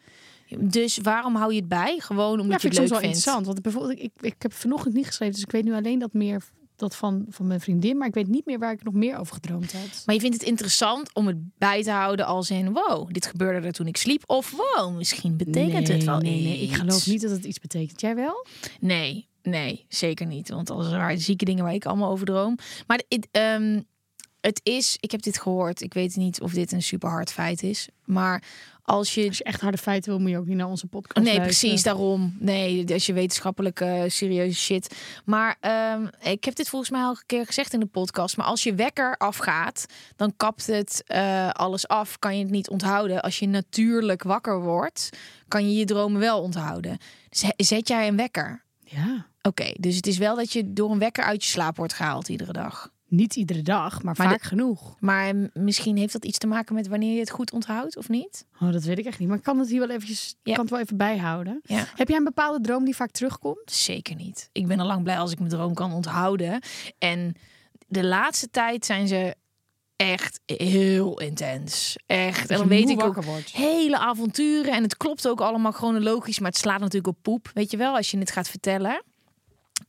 Dus 0.60 0.98
waarom 1.02 1.36
hou 1.36 1.54
je 1.54 1.60
het 1.60 1.68
bij? 1.70 2.00
Gewoon 2.00 2.36
Ja, 2.38 2.42
omdat 2.42 2.62
je 2.62 2.70
vind 2.70 2.74
het 2.74 2.74
ik 2.74 2.74
soms 2.74 2.90
leuk 2.90 2.90
wel 2.90 3.00
vindt. 3.00 3.16
interessant. 3.16 3.46
Want 3.46 3.62
bijvoorbeeld, 3.62 4.00
ik, 4.00 4.12
ik 4.22 4.36
heb 4.42 4.54
vanochtend 4.54 4.94
niet 4.94 5.06
geschreven, 5.06 5.34
dus 5.34 5.44
ik 5.44 5.52
weet 5.52 5.64
nu 5.64 5.74
alleen 5.74 6.00
dat 6.00 6.14
meer 6.14 6.44
dat 6.76 6.96
van, 6.96 7.26
van 7.30 7.48
mijn 7.48 7.60
vriendin. 7.60 7.98
Maar 7.98 8.08
ik 8.08 8.14
weet 8.14 8.28
niet 8.28 8.46
meer 8.46 8.60
waar 8.60 8.72
ik 8.72 8.84
nog 8.84 8.94
meer 8.94 9.18
over 9.18 9.34
gedroomd 9.34 9.74
had. 9.74 10.04
Maar 10.06 10.16
je 10.16 10.22
vindt 10.22 10.36
het 10.36 10.46
interessant 10.46 11.14
om 11.14 11.28
het 11.28 11.58
bij 11.58 11.84
te 11.84 11.92
houden 11.92 12.26
als 12.26 12.50
in... 12.50 12.74
wow, 12.74 13.14
dit 13.14 13.26
gebeurde 13.26 13.68
er 13.68 13.74
toen 13.74 13.88
ik 13.88 13.98
sliep. 13.98 14.24
Of 14.26 14.52
wow, 14.52 14.96
misschien 14.96 15.38
betekent 15.38 15.88
het 15.88 16.04
wel 16.04 16.20
nee, 16.20 16.42
nee, 16.42 16.62
ik 16.62 16.70
iets. 16.70 16.78
geloof 16.78 17.08
niet 17.08 17.22
dat 17.22 17.32
het 17.32 17.46
iets 17.46 17.60
betekent. 17.60 18.02
Jij 18.02 18.16
wel? 18.16 18.46
Nee, 18.80 19.28
nee, 19.44 19.86
zeker 19.90 20.26
niet. 20.26 20.50
Want 20.50 20.70
als 20.70 20.92
er 20.92 21.20
zieke 21.20 21.46
dingen 21.46 21.64
waar 21.64 21.74
ik 21.74 21.86
allemaal 21.86 22.12
over 22.12 22.26
droom. 22.26 22.58
Maar 22.88 23.04
het, 23.08 23.28
ehm, 23.32 23.82
het 24.46 24.60
is, 24.64 24.98
ik 25.00 25.12
heb 25.12 25.22
dit 25.22 25.40
gehoord. 25.40 25.82
Ik 25.82 25.94
weet 25.94 26.16
niet 26.16 26.42
of 26.42 26.52
dit 26.52 26.72
een 26.72 26.82
super 26.82 27.10
hard 27.10 27.32
feit 27.32 27.64
is. 27.64 27.88
Maar 28.04 28.44
als 28.84 29.14
je 29.14 29.28
Als 29.28 29.38
je 29.38 29.44
echt 29.44 29.62
harde 29.62 29.78
feiten 29.78 30.12
wil, 30.12 30.20
moet 30.20 30.30
je 30.30 30.38
ook 30.38 30.46
niet 30.46 30.58
naar 30.58 30.68
onze 30.68 30.88
podcast 30.88 31.26
Nee, 31.26 31.38
luisteren. 31.38 31.60
precies, 31.70 31.84
daarom. 31.84 32.36
Nee, 32.40 32.94
als 32.94 33.06
je 33.06 33.14
wetenschappelijke 33.14 34.06
serieuze 34.08 34.60
shit. 34.60 34.96
Maar 35.26 35.56
ehm, 35.60 36.08
ik 36.22 36.44
heb 36.44 36.56
dit 36.56 36.70
volgens 36.70 36.92
mij 36.92 37.02
al 37.02 37.10
een 37.10 37.24
keer 37.26 37.46
gezegd 37.46 37.74
in 37.74 37.80
de 37.80 37.86
podcast. 37.86 38.38
Maar 38.38 38.46
als 38.46 38.64
je 38.64 38.76
wekker 38.76 39.18
afgaat, 39.18 39.86
dan 40.16 40.34
kapt 40.38 40.68
het 40.68 41.04
eh, 41.06 41.50
alles 41.50 41.88
af. 41.88 42.20
Kan 42.20 42.38
je 42.38 42.44
het 42.44 42.52
niet 42.52 42.70
onthouden. 42.70 43.22
Als 43.22 43.40
je 43.40 43.48
natuurlijk 43.48 44.24
wakker 44.24 44.62
wordt, 44.62 45.10
kan 45.48 45.70
je 45.72 45.78
je 45.78 45.86
dromen 45.86 46.20
wel 46.20 46.42
onthouden. 46.42 46.98
Dus 47.30 47.44
zet 47.58 47.88
jij 47.88 48.08
een 48.08 48.18
wekker? 48.18 48.64
Ja. 48.84 49.26
Oké, 49.42 49.74
dus 49.80 49.96
het 49.96 50.08
is 50.08 50.18
wel 50.18 50.36
dat 50.36 50.54
je 50.54 50.74
door 50.74 50.92
een 50.92 51.00
wekker 51.00 51.24
uit 51.24 51.44
je 51.44 51.50
slaap 51.50 51.78
wordt 51.78 51.94
gehaald 51.94 52.28
iedere 52.30 52.54
dag. 52.54 52.94
Niet 53.08 53.36
iedere 53.36 53.62
dag, 53.62 54.04
maar, 54.04 54.16
Maar 54.18 54.28
vaak 54.30 54.42
de- 54.42 54.48
genoeg. 54.48 54.96
Maar 55.00 55.34
misschien 55.54 55.98
heeft 55.98 56.14
dat 56.14 56.26
iets 56.26 56.38
te 56.38 56.48
maken 56.48 56.76
met 56.76 56.88
wanneer 56.88 57.14
je 57.14 57.20
het 57.20 57.30
goed 57.30 57.52
onthoudt 57.52 57.98
of 57.98 58.10
niet? 58.10 58.46
Oh, 58.62 58.72
dat 58.72 58.84
weet 58.84 58.98
ik 58.98 59.06
echt 59.06 59.20
niet. 59.20 59.28
Maar 59.28 59.38
ik 59.38 59.44
kan 59.44 59.60
het 59.60 59.70
hier 59.70 59.80
wel 59.80 59.90
eventjes, 59.90 60.36
Ja. 60.44 60.54
kan 60.54 60.62
het 60.64 60.72
wel 60.74 60.80
even 60.84 60.98
bijhouden. 60.98 61.60
Ja. 61.64 61.86
Heb 61.96 62.08
jij 62.08 62.18
een 62.18 62.24
bepaalde 62.24 62.62
droom 62.62 62.86
die 62.86 62.96
vaak 62.96 63.12
terugkomt? 63.12 63.72
Zeker 63.72 64.16
niet. 64.16 64.50
Ik 64.52 64.68
ben 64.68 64.80
al 64.80 64.86
lang 64.88 65.04
blij 65.04 65.18
als 65.18 65.32
ik 65.32 65.38
mijn 65.38 65.50
droom 65.52 65.74
kan 65.74 65.94
onthouden. 65.94 66.62
En 66.98 67.36
de 67.88 68.04
laatste 68.06 68.50
tijd 68.50 68.86
zijn 68.86 69.08
ze 69.08 69.36
echt 69.96 70.40
heel 70.46 71.20
intens. 71.20 71.96
Echt. 72.06 72.50
En 72.50 72.58
dan 72.58 72.68
weet 72.68 72.90
ik 72.90 73.04
ook 73.04 73.24
wordt. 73.24 73.52
hele 73.52 73.98
avonturen. 73.98 74.74
En 74.74 74.84
het 74.84 74.98
klopt 74.98 75.28
ook 75.28 75.42
allemaal 75.42 75.72
chronologisch. 75.72 76.40
Maar 76.40 76.50
het 76.52 76.60
slaat 76.60 76.80
natuurlijk 76.80 77.18
op 77.18 77.24
poep. 77.24 77.52
Weet 77.54 77.72
je 77.72 77.78
wel, 77.78 77.96
als 77.96 78.12
je 78.12 78.18
het 78.18 78.32
gaat 78.32 78.50
vertellen. 78.50 79.04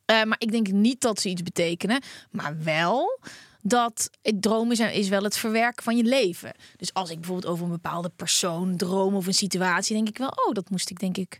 Eh, 0.04 0.22
maar 0.22 0.36
ik 0.38 0.50
denk 0.50 0.70
niet 0.70 1.00
dat 1.00 1.20
ze 1.20 1.28
iets 1.28 1.42
betekenen. 1.42 2.02
Maar 2.30 2.56
wel 2.62 3.20
dat 3.62 4.10
het 4.22 4.42
dromen 4.42 4.76
zijn, 4.76 4.94
is 4.94 5.08
wel 5.08 5.22
het 5.22 5.36
verwerken 5.36 5.84
van 5.84 5.96
je 5.96 6.04
leven. 6.04 6.52
Dus 6.76 6.94
als 6.94 7.10
ik 7.10 7.16
bijvoorbeeld 7.16 7.52
over 7.52 7.64
een 7.64 7.70
bepaalde 7.70 8.10
persoon 8.16 8.76
droom 8.76 9.14
of 9.14 9.26
een 9.26 9.34
situatie, 9.34 9.94
denk 9.94 10.08
ik 10.08 10.18
wel, 10.18 10.28
oh, 10.28 10.52
dat 10.52 10.70
moest 10.70 10.90
ik 10.90 10.98
denk 10.98 11.16
ik 11.16 11.38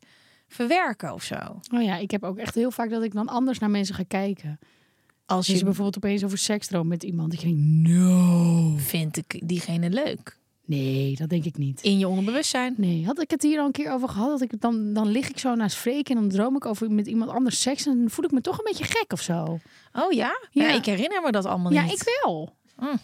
verwerken 0.49 1.13
of 1.13 1.23
zo. 1.23 1.61
Oh 1.75 1.83
ja, 1.83 1.97
ik 1.97 2.11
heb 2.11 2.25
ook 2.25 2.39
echt 2.39 2.55
heel 2.55 2.71
vaak 2.71 2.91
dat 2.91 3.03
ik 3.03 3.13
dan 3.13 3.29
anders 3.29 3.59
naar 3.59 3.71
mensen 3.71 3.95
ga 3.95 4.05
kijken. 4.09 4.59
als 5.27 5.47
je 5.47 5.57
je 5.57 5.65
bijvoorbeeld 5.65 5.97
opeens 5.97 6.25
over 6.25 6.39
seks 6.39 6.67
droomt 6.67 6.89
met 6.89 7.03
iemand. 7.03 7.31
Dat 7.31 7.41
je 7.41 7.47
denkt, 7.47 7.89
no. 7.89 8.77
vindt 8.77 9.17
ik 9.17 9.41
diegene 9.45 9.91
leuk. 9.91 10.39
Nee, 10.67 11.17
dat 11.17 11.29
denk 11.29 11.45
ik 11.45 11.57
niet. 11.59 11.83
In 11.83 11.99
je 11.99 12.09
onderbewustzijn. 12.09 12.75
Nee, 12.77 13.05
had 13.07 13.21
ik 13.21 13.31
het 13.31 13.43
hier 13.43 13.59
al 13.59 13.67
een 13.67 13.73
keer 13.73 13.93
over 13.93 14.09
gehad? 14.09 14.29
Dat 14.31 14.41
ik 14.41 14.61
dan, 14.61 14.93
dan 14.93 15.09
lig 15.09 15.29
ik 15.29 15.39
zo 15.39 15.55
naast 15.55 15.77
Freek 15.77 16.09
en 16.09 16.15
dan 16.15 16.29
droom 16.29 16.57
ik 16.57 16.67
over 16.67 16.91
met 16.91 17.07
iemand 17.07 17.31
anders 17.31 17.61
seks. 17.61 17.87
En 17.87 17.99
dan 17.99 18.11
voel 18.11 18.25
ik 18.25 18.31
me 18.31 18.41
toch 18.41 18.59
een 18.59 18.65
beetje 18.65 18.85
gek 18.85 19.13
of 19.13 19.21
zo. 19.21 19.59
Oh 19.93 20.13
ja? 20.13 20.39
ja? 20.51 20.69
Ja. 20.69 20.75
ik 20.75 20.85
herinner 20.85 21.23
me 21.23 21.33
dat 21.33 21.45
allemaal 21.45 21.73
Ja, 21.73 21.83
niet. 21.83 21.93
ik 21.93 22.21
wel. 22.23 22.57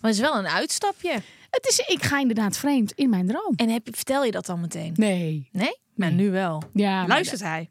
Maar 0.00 0.10
het 0.10 0.20
is 0.20 0.26
wel 0.28 0.38
een 0.38 0.46
uitstapje. 0.48 1.12
Het 1.50 1.66
is, 1.68 1.78
ik 1.78 2.02
ga 2.02 2.18
inderdaad 2.18 2.56
vreemd 2.56 2.92
in 2.92 3.10
mijn 3.10 3.26
droom. 3.26 3.52
En 3.56 3.68
heb, 3.68 3.88
vertel 3.90 4.24
je 4.24 4.30
dat 4.30 4.46
dan 4.46 4.60
meteen? 4.60 4.92
Nee. 4.96 5.48
Nee? 5.52 5.76
Maar 5.94 6.12
nu 6.12 6.30
wel. 6.30 6.62
Ja, 6.72 7.06
Luistert 7.06 7.40
hij? 7.40 7.68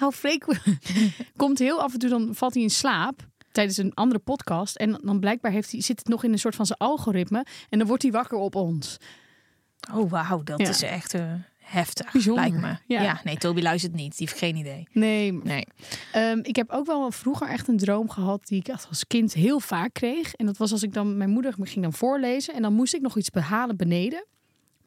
Nou, 0.00 0.12
Freek 0.12 0.44
komt 1.36 1.58
heel 1.58 1.80
af 1.82 1.92
en 1.92 1.98
toe, 1.98 2.08
dan 2.08 2.30
valt 2.34 2.54
hij 2.54 2.62
in 2.62 2.70
slaap 2.70 3.26
tijdens 3.58 3.78
een 3.78 3.94
andere 3.94 4.20
podcast. 4.20 4.76
En 4.76 5.00
dan 5.04 5.20
blijkbaar 5.20 5.50
heeft 5.52 5.72
hij, 5.72 5.80
zit 5.82 5.98
het 5.98 6.08
nog 6.08 6.24
in 6.24 6.32
een 6.32 6.38
soort 6.38 6.54
van 6.54 6.66
zijn 6.66 6.78
algoritme. 6.78 7.44
En 7.68 7.78
dan 7.78 7.86
wordt 7.88 8.02
hij 8.02 8.12
wakker 8.12 8.38
op 8.38 8.54
ons. 8.54 8.96
Oh, 9.94 10.10
wauw. 10.10 10.42
Dat 10.42 10.60
Ja. 10.60 10.68
is 10.68 10.82
echt 10.82 11.14
eh, 11.14 11.32
heftig. 11.58 12.12
Bijzonder. 12.12 12.44
Lijkt 12.48 12.60
me. 12.60 12.94
Ja. 12.94 13.02
Ja. 13.02 13.20
nee, 13.24 13.36
Toby 13.36 13.60
luistert 13.62 13.94
niet. 13.94 14.16
Die 14.16 14.26
heeft 14.26 14.38
geen 14.38 14.56
idee. 14.56 14.88
Nee, 14.92 15.32
Nee. 15.32 15.64
Ehm, 16.12 16.38
ik 16.42 16.56
heb 16.56 16.70
ook 16.70 16.86
wel 16.86 17.10
vroeger 17.10 17.48
echt 17.48 17.68
een 17.68 17.76
droom 17.76 18.10
gehad 18.10 18.46
die 18.46 18.58
ik 18.58 18.68
als 18.88 19.06
kind 19.06 19.32
heel 19.34 19.60
vaak 19.60 19.92
kreeg. 19.92 20.34
En 20.34 20.46
dat 20.46 20.56
was 20.56 20.72
als 20.72 20.82
ik 20.82 20.92
dan, 20.92 21.16
mijn 21.16 21.30
moeder 21.30 21.54
me 21.58 21.66
ging 21.66 21.82
dan 21.82 21.92
voorlezen 21.92 22.54
en 22.54 22.62
dan 22.62 22.72
moest 22.72 22.94
ik 22.94 23.00
nog 23.00 23.16
iets 23.16 23.30
behalen 23.30 23.76
beneden. 23.76 24.24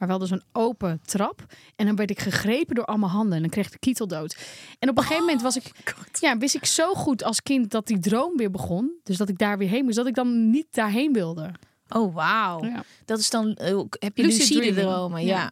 Maar 0.01 0.09
wel 0.09 0.19
dus 0.19 0.31
een 0.31 0.43
open 0.51 1.01
trap. 1.05 1.45
En 1.75 1.85
dan 1.85 1.95
werd 1.95 2.09
ik 2.09 2.19
gegrepen 2.19 2.75
door 2.75 2.85
allemaal 2.85 3.09
handen 3.09 3.33
en 3.35 3.41
dan 3.41 3.49
kreeg 3.49 3.65
ik 3.65 3.71
de 3.71 3.79
kieteldood. 3.79 4.37
En 4.79 4.89
op 4.89 4.97
een 4.97 5.03
gegeven 5.03 5.23
moment 5.25 5.41
was 5.41 5.55
ik, 5.55 5.71
ja, 6.19 6.37
wist 6.37 6.55
ik 6.55 6.65
zo 6.65 6.93
goed 6.93 7.23
als 7.23 7.41
kind 7.41 7.71
dat 7.71 7.87
die 7.87 7.99
droom 7.99 8.37
weer 8.37 8.51
begon. 8.51 8.91
Dus 9.03 9.17
dat 9.17 9.29
ik 9.29 9.37
daar 9.37 9.57
weer 9.57 9.69
heen 9.69 9.83
moest, 9.83 9.95
dat 9.95 10.07
ik 10.07 10.15
dan 10.15 10.49
niet 10.49 10.67
daarheen 10.71 11.13
wilde. 11.13 11.51
Oh, 11.89 12.15
wauw. 12.15 12.63
Ja. 12.65 12.83
Dat 13.05 13.19
is 13.19 13.29
dan... 13.29 13.57
heb 13.99 14.17
je 14.17 14.23
Lucid 14.23 14.49
lucide 14.49 14.81
dromen? 14.81 15.25
Ja. 15.25 15.35
Ja. 15.35 15.51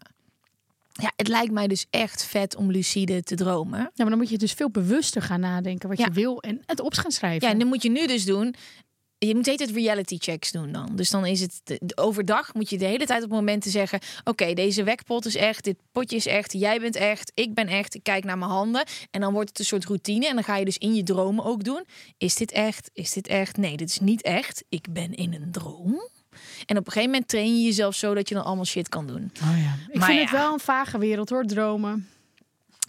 ja. 0.92 1.12
het 1.16 1.28
lijkt 1.28 1.52
mij 1.52 1.68
dus 1.68 1.86
echt 1.90 2.26
vet 2.26 2.56
om 2.56 2.72
lucide 2.72 3.24
te 3.24 3.36
dromen. 3.36 3.80
Ja, 3.80 3.92
maar 3.96 4.10
dan 4.10 4.18
moet 4.18 4.30
je 4.30 4.38
dus 4.38 4.54
veel 4.54 4.70
bewuster 4.70 5.22
gaan 5.22 5.40
nadenken 5.40 5.90
wat 5.90 5.98
Ja. 5.98 6.06
je 6.06 6.12
wil 6.12 6.42
en 6.42 6.62
het 6.66 6.80
op 6.80 6.94
gaan 6.94 7.12
schrijven. 7.12 7.48
Ja, 7.48 7.54
en 7.54 7.60
dan 7.60 7.68
moet 7.68 7.84
je 7.84 7.90
nu 7.90 8.08
dus 8.08 8.26
doen. 8.26 8.56
Je 9.20 9.36
moet 9.36 9.46
het 9.46 9.70
reality 9.72 10.18
checks 10.20 10.52
doen 10.52 10.72
dan. 10.72 10.90
Dus 10.96 11.10
dan 11.10 11.26
is 11.26 11.42
het 11.42 11.62
de- 11.64 11.92
overdag 11.96 12.54
moet 12.54 12.70
je 12.70 12.78
de 12.78 12.86
hele 12.86 13.06
tijd 13.06 13.24
op 13.24 13.30
momenten 13.30 13.72
zeggen: 13.72 14.00
Oké, 14.24 14.54
deze 14.54 14.84
wekpot 14.84 15.26
is 15.26 15.36
echt, 15.36 15.64
dit 15.64 15.78
potje 15.92 16.16
is 16.16 16.26
echt, 16.26 16.54
jij 16.54 16.80
bent 16.80 16.96
echt, 16.96 17.32
ik 17.36 17.54
ben 17.54 17.68
echt, 17.68 17.96
ik 17.96 18.04
kijk 18.04 18.24
naar 18.24 18.38
mijn 18.38 18.52
handen. 18.52 18.86
En 19.12 19.22
dan 19.22 19.34
wordt 19.34 19.50
het 19.50 19.60
een 19.60 19.66
soort 19.66 19.86
routine. 19.86 20.28
En 20.28 20.34
dan 20.36 20.44
ga 20.44 20.56
je 20.56 20.66
dus 20.66 20.78
in 20.78 20.96
je 20.96 21.04
dromen 21.04 21.46
ook 21.46 21.64
doen: 21.64 21.86
Is 22.18 22.36
dit 22.36 22.52
echt? 22.52 22.90
Is 22.94 23.12
dit 23.14 23.28
echt? 23.28 23.58
Nee, 23.58 23.78
dit 23.78 23.90
is 23.90 24.00
niet 24.00 24.22
echt. 24.22 24.64
Ik 24.70 24.86
ben 24.94 25.14
in 25.14 25.34
een 25.34 25.52
droom. 25.52 26.10
En 26.66 26.78
op 26.78 26.86
een 26.86 26.92
gegeven 26.92 27.12
moment 27.12 27.28
train 27.30 27.58
je 27.60 27.66
jezelf 27.66 27.96
zo 27.96 28.14
dat 28.14 28.30
je 28.30 28.36
dan 28.36 28.44
allemaal 28.44 28.66
shit 28.66 28.90
kan 28.90 29.08
doen. 29.08 29.32
Oh 29.44 29.58
ja. 29.62 29.76
Ik 29.92 29.96
Maar 29.98 30.06
vind 30.08 30.18
ja. 30.20 30.24
het 30.24 30.34
wel 30.34 30.54
een 30.54 30.60
vage 30.60 30.98
wereld 30.98 31.30
hoor, 31.30 31.44
dromen. 31.46 32.10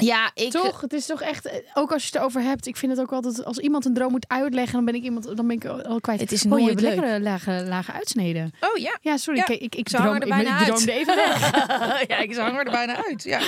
Ja, 0.01 0.31
ik. 0.35 0.51
Toch? 0.51 0.81
Het 0.81 0.93
is 0.93 1.07
toch 1.07 1.21
echt, 1.23 1.47
eh, 1.47 1.55
ook 1.75 1.93
als 1.93 2.03
je 2.03 2.09
het 2.09 2.17
erover 2.19 2.43
hebt, 2.43 2.67
ik 2.67 2.77
vind 2.77 2.93
het 2.93 3.01
ook 3.01 3.13
altijd, 3.13 3.45
als 3.45 3.59
iemand 3.59 3.85
een 3.85 3.95
droom 3.95 4.11
moet 4.11 4.25
uitleggen, 4.29 4.73
dan 4.75 4.85
ben 4.85 4.95
ik 4.95 5.03
iemand, 5.03 5.25
dan 5.37 5.47
ben 5.47 5.57
ik 5.57 5.65
al 5.65 6.01
kwijt. 6.01 6.21
Het 6.21 6.33
is 6.33 6.45
Oh, 6.45 6.51
je 6.51 6.65
nooit 6.65 6.69
hebt 6.69 6.81
leuk. 6.81 6.95
lekkere 6.95 7.21
lage, 7.21 7.65
lage 7.69 7.93
uitsneden. 7.93 8.53
Oh 8.61 8.77
ja. 8.77 8.99
Ja, 9.01 9.17
sorry, 9.17 9.39
Ja, 9.39 9.49
ik, 9.49 9.61
ik, 9.61 9.75
ik, 9.75 9.89
droom, 9.89 10.07
er 10.15 10.23
ik, 10.23 10.29
bijna 10.29 10.51
ik 10.51 10.57
uit. 10.59 10.67
droomde 10.67 10.93
even 10.93 11.17
weg. 11.17 11.51
ja, 12.09 12.17
ik 12.19 12.37
hang 12.37 12.59
er 12.59 12.71
bijna 12.71 13.05
uit. 13.07 13.23
Ja. 13.23 13.41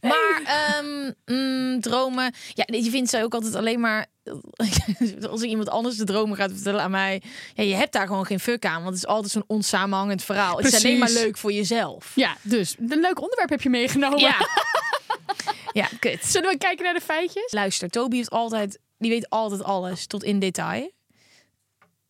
Maar 0.00 0.42
ehm, 0.44 1.12
mm, 1.26 1.80
dromen. 1.80 2.32
Ja, 2.54 2.64
je 2.66 2.90
vindt 2.90 3.10
ze 3.10 3.22
ook 3.22 3.34
altijd 3.34 3.54
alleen 3.54 3.80
maar. 3.80 4.06
Als 5.30 5.42
ik 5.42 5.48
iemand 5.48 5.68
anders 5.68 5.96
de 5.96 6.04
dromen 6.04 6.36
gaat 6.36 6.50
vertellen 6.52 6.82
aan 6.82 6.90
mij. 6.90 7.22
Ja, 7.54 7.62
je 7.64 7.74
hebt 7.74 7.92
daar 7.92 8.06
gewoon 8.06 8.26
geen 8.26 8.40
fuck 8.40 8.64
aan. 8.64 8.82
Want 8.82 8.94
het 8.94 8.96
is 8.96 9.06
altijd 9.06 9.32
zo'n 9.32 9.44
onsamenhangend 9.46 10.22
verhaal. 10.22 10.56
Het 10.56 10.66
is 10.66 10.74
alleen 10.84 10.98
maar 10.98 11.10
leuk 11.10 11.36
voor 11.38 11.52
jezelf. 11.52 12.12
Ja, 12.14 12.36
dus 12.42 12.74
een 12.78 13.00
leuk 13.00 13.20
onderwerp 13.20 13.50
heb 13.50 13.62
je 13.62 13.70
meegenomen. 13.70 14.18
Ja. 14.18 14.36
ja, 15.72 15.88
kut. 16.00 16.24
Zullen 16.24 16.50
we 16.50 16.58
kijken 16.58 16.84
naar 16.84 16.94
de 16.94 17.00
feitjes? 17.00 17.52
Luister, 17.52 17.88
Toby 17.88 18.16
heeft 18.16 18.30
altijd. 18.30 18.78
Die 18.98 19.10
weet 19.10 19.30
altijd 19.30 19.62
alles 19.62 20.06
tot 20.06 20.24
in 20.24 20.38
detail. 20.38 20.90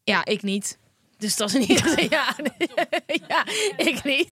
Ja, 0.05 0.25
ik 0.25 0.43
niet. 0.43 0.79
Dus 1.19 1.37
dat 1.37 1.55
is 1.55 1.67
niet. 1.67 2.09
Ja, 2.11 2.35
ja 3.29 3.47
ik 3.77 4.05
niet. 4.05 4.29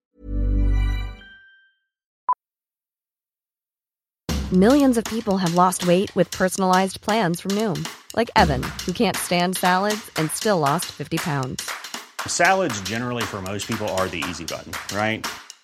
Millions 4.50 4.96
of 4.96 5.02
people 5.02 5.38
have 5.38 5.54
lost 5.54 5.84
weight 5.84 6.14
with 6.14 6.30
personalized 6.30 7.00
plans 7.00 7.40
from 7.40 7.54
Noom, 7.54 7.82
like 8.14 8.30
Evan, 8.36 8.62
who 8.84 8.92
can't 8.92 9.16
stand 9.16 9.56
salads 9.56 10.10
and 10.14 10.30
still 10.30 10.58
lost 10.58 10.84
50 10.84 11.16
pounds. 11.16 11.64
Salads, 12.26 12.80
generally, 12.82 13.24
for 13.24 13.42
most 13.42 13.66
people, 13.66 13.88
are 13.88 14.08
the 14.08 14.22
easy 14.28 14.44
button, 14.44 14.72
right? 14.94 15.26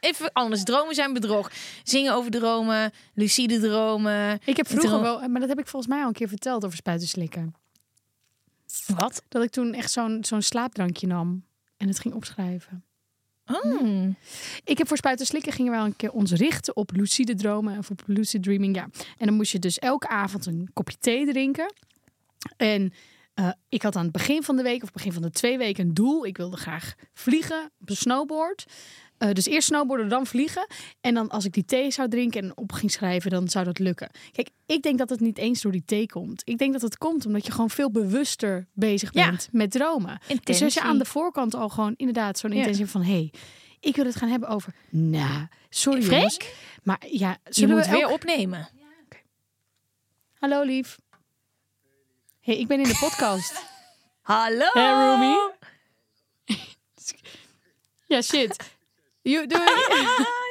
Even, 0.00 0.32
anders. 0.32 0.62
Dromen 0.62 0.94
zijn 0.94 1.12
bedrog. 1.12 1.50
Zingen 1.82 2.14
over 2.14 2.30
dromen. 2.30 2.92
Lucide 3.14 3.60
dromen. 3.60 4.40
Ik 4.44 4.56
heb 4.56 4.66
vroeger 4.66 4.88
Droom- 4.88 5.02
wel, 5.02 5.28
maar 5.28 5.40
dat 5.40 5.48
heb 5.48 5.58
ik 5.58 5.66
volgens 5.66 5.92
mij 5.92 6.02
al 6.02 6.08
een 6.08 6.14
keer 6.14 6.28
verteld 6.28 6.64
over 6.64 6.76
spuiten 6.76 7.08
slikken. 7.08 7.54
Wat? 8.86 9.22
Dat 9.28 9.42
ik 9.42 9.50
toen 9.50 9.74
echt 9.74 9.90
zo'n 9.90 10.24
zo'n 10.24 10.42
slaapdrankje 10.42 11.06
nam 11.06 11.44
en 11.76 11.88
het 11.88 11.98
ging 11.98 12.14
opschrijven. 12.14 12.84
Oh. 13.46 14.08
Ik 14.64 14.78
heb 14.78 14.88
voor 14.88 14.96
spuiten 14.96 15.26
slikken 15.26 15.52
gingen 15.52 15.72
we 15.72 15.76
wel 15.78 15.86
een 15.86 15.96
keer 15.96 16.12
ons 16.12 16.32
richten 16.32 16.76
op 16.76 16.90
lucide 16.92 17.34
dromen 17.34 17.78
of 17.78 17.90
op 17.90 18.02
lucid 18.06 18.42
dreaming. 18.42 18.76
Ja. 18.76 18.88
En 19.18 19.26
dan 19.26 19.34
moest 19.34 19.52
je 19.52 19.58
dus 19.58 19.78
elke 19.78 20.08
avond 20.08 20.46
een 20.46 20.70
kopje 20.72 20.96
thee 20.98 21.26
drinken. 21.26 21.74
En 22.56 22.92
eh, 23.34 23.50
ik 23.68 23.82
had 23.82 23.96
aan 23.96 24.02
het 24.02 24.12
begin 24.12 24.42
van 24.42 24.56
de 24.56 24.62
week 24.62 24.82
of 24.82 24.92
begin 24.92 25.12
van 25.12 25.22
de 25.22 25.30
twee 25.30 25.58
weken 25.58 25.86
een 25.86 25.94
doel. 25.94 26.26
Ik 26.26 26.36
wilde 26.36 26.56
graag 26.56 26.94
vliegen 27.12 27.70
op 27.80 27.88
een 27.88 27.96
snowboard. 27.96 28.66
Eh, 29.20 29.30
dus 29.32 29.46
eerst 29.46 29.68
snowboarden, 29.68 30.08
dan 30.08 30.26
vliegen. 30.26 30.66
En 31.00 31.14
dan 31.14 31.28
als 31.28 31.44
ik 31.44 31.52
die 31.52 31.64
thee 31.64 31.90
zou 31.90 32.08
drinken 32.08 32.42
en 32.42 32.56
op 32.56 32.72
ging 32.72 32.90
schrijven, 32.90 33.30
dan 33.30 33.48
zou 33.48 33.64
dat 33.64 33.78
lukken. 33.78 34.10
Kijk, 34.32 34.48
ik 34.66 34.82
denk 34.82 34.98
dat 34.98 35.10
het 35.10 35.20
niet 35.20 35.38
eens 35.38 35.62
door 35.62 35.72
die 35.72 35.82
thee 35.84 36.06
komt. 36.06 36.42
Ik 36.44 36.58
denk 36.58 36.72
dat 36.72 36.82
het 36.82 36.98
komt 36.98 37.26
omdat 37.26 37.46
je 37.46 37.52
gewoon 37.52 37.70
veel 37.70 37.90
bewuster 37.90 38.66
bezig 38.72 39.12
Ja. 39.12 39.28
bent 39.30 39.48
met 39.52 39.70
dromen. 39.70 40.18
Dus 40.44 40.62
als 40.62 40.74
je 40.74 40.80
aan 40.80 40.98
de 40.98 41.04
voorkant 41.04 41.54
al 41.54 41.68
gewoon 41.68 41.94
inderdaad 41.96 42.38
zo'n 42.38 42.50
Ja. 42.50 42.56
intentie 42.56 42.86
van... 42.86 43.02
hé, 43.02 43.12
hey, 43.12 43.32
ik 43.80 43.96
wil 43.96 44.04
het 44.04 44.16
gaan 44.16 44.28
hebben 44.28 44.48
over... 44.48 44.74
Nou, 44.90 45.46
sorry 45.68 46.02
Freek? 46.02 46.14
jongens. 46.16 46.38
Maar 46.82 47.02
ja, 47.10 47.30
Je 47.44 47.54
zullen 47.54 47.76
moet 47.76 47.86
we 47.86 47.92
weer 47.92 48.08
opnemen. 48.08 48.68
Hallo 50.34 50.62
lief. 50.62 50.98
hey, 52.40 52.58
ik 52.58 52.66
ben 52.66 52.78
in 52.80 52.88
de 52.88 52.98
podcast. 53.08 53.64
Hallo. 54.20 54.66
Hey 54.72 54.92
Rumi. 54.92 55.36
ja, 58.06 58.22
shit. 58.22 58.78
Doei. 59.48 59.62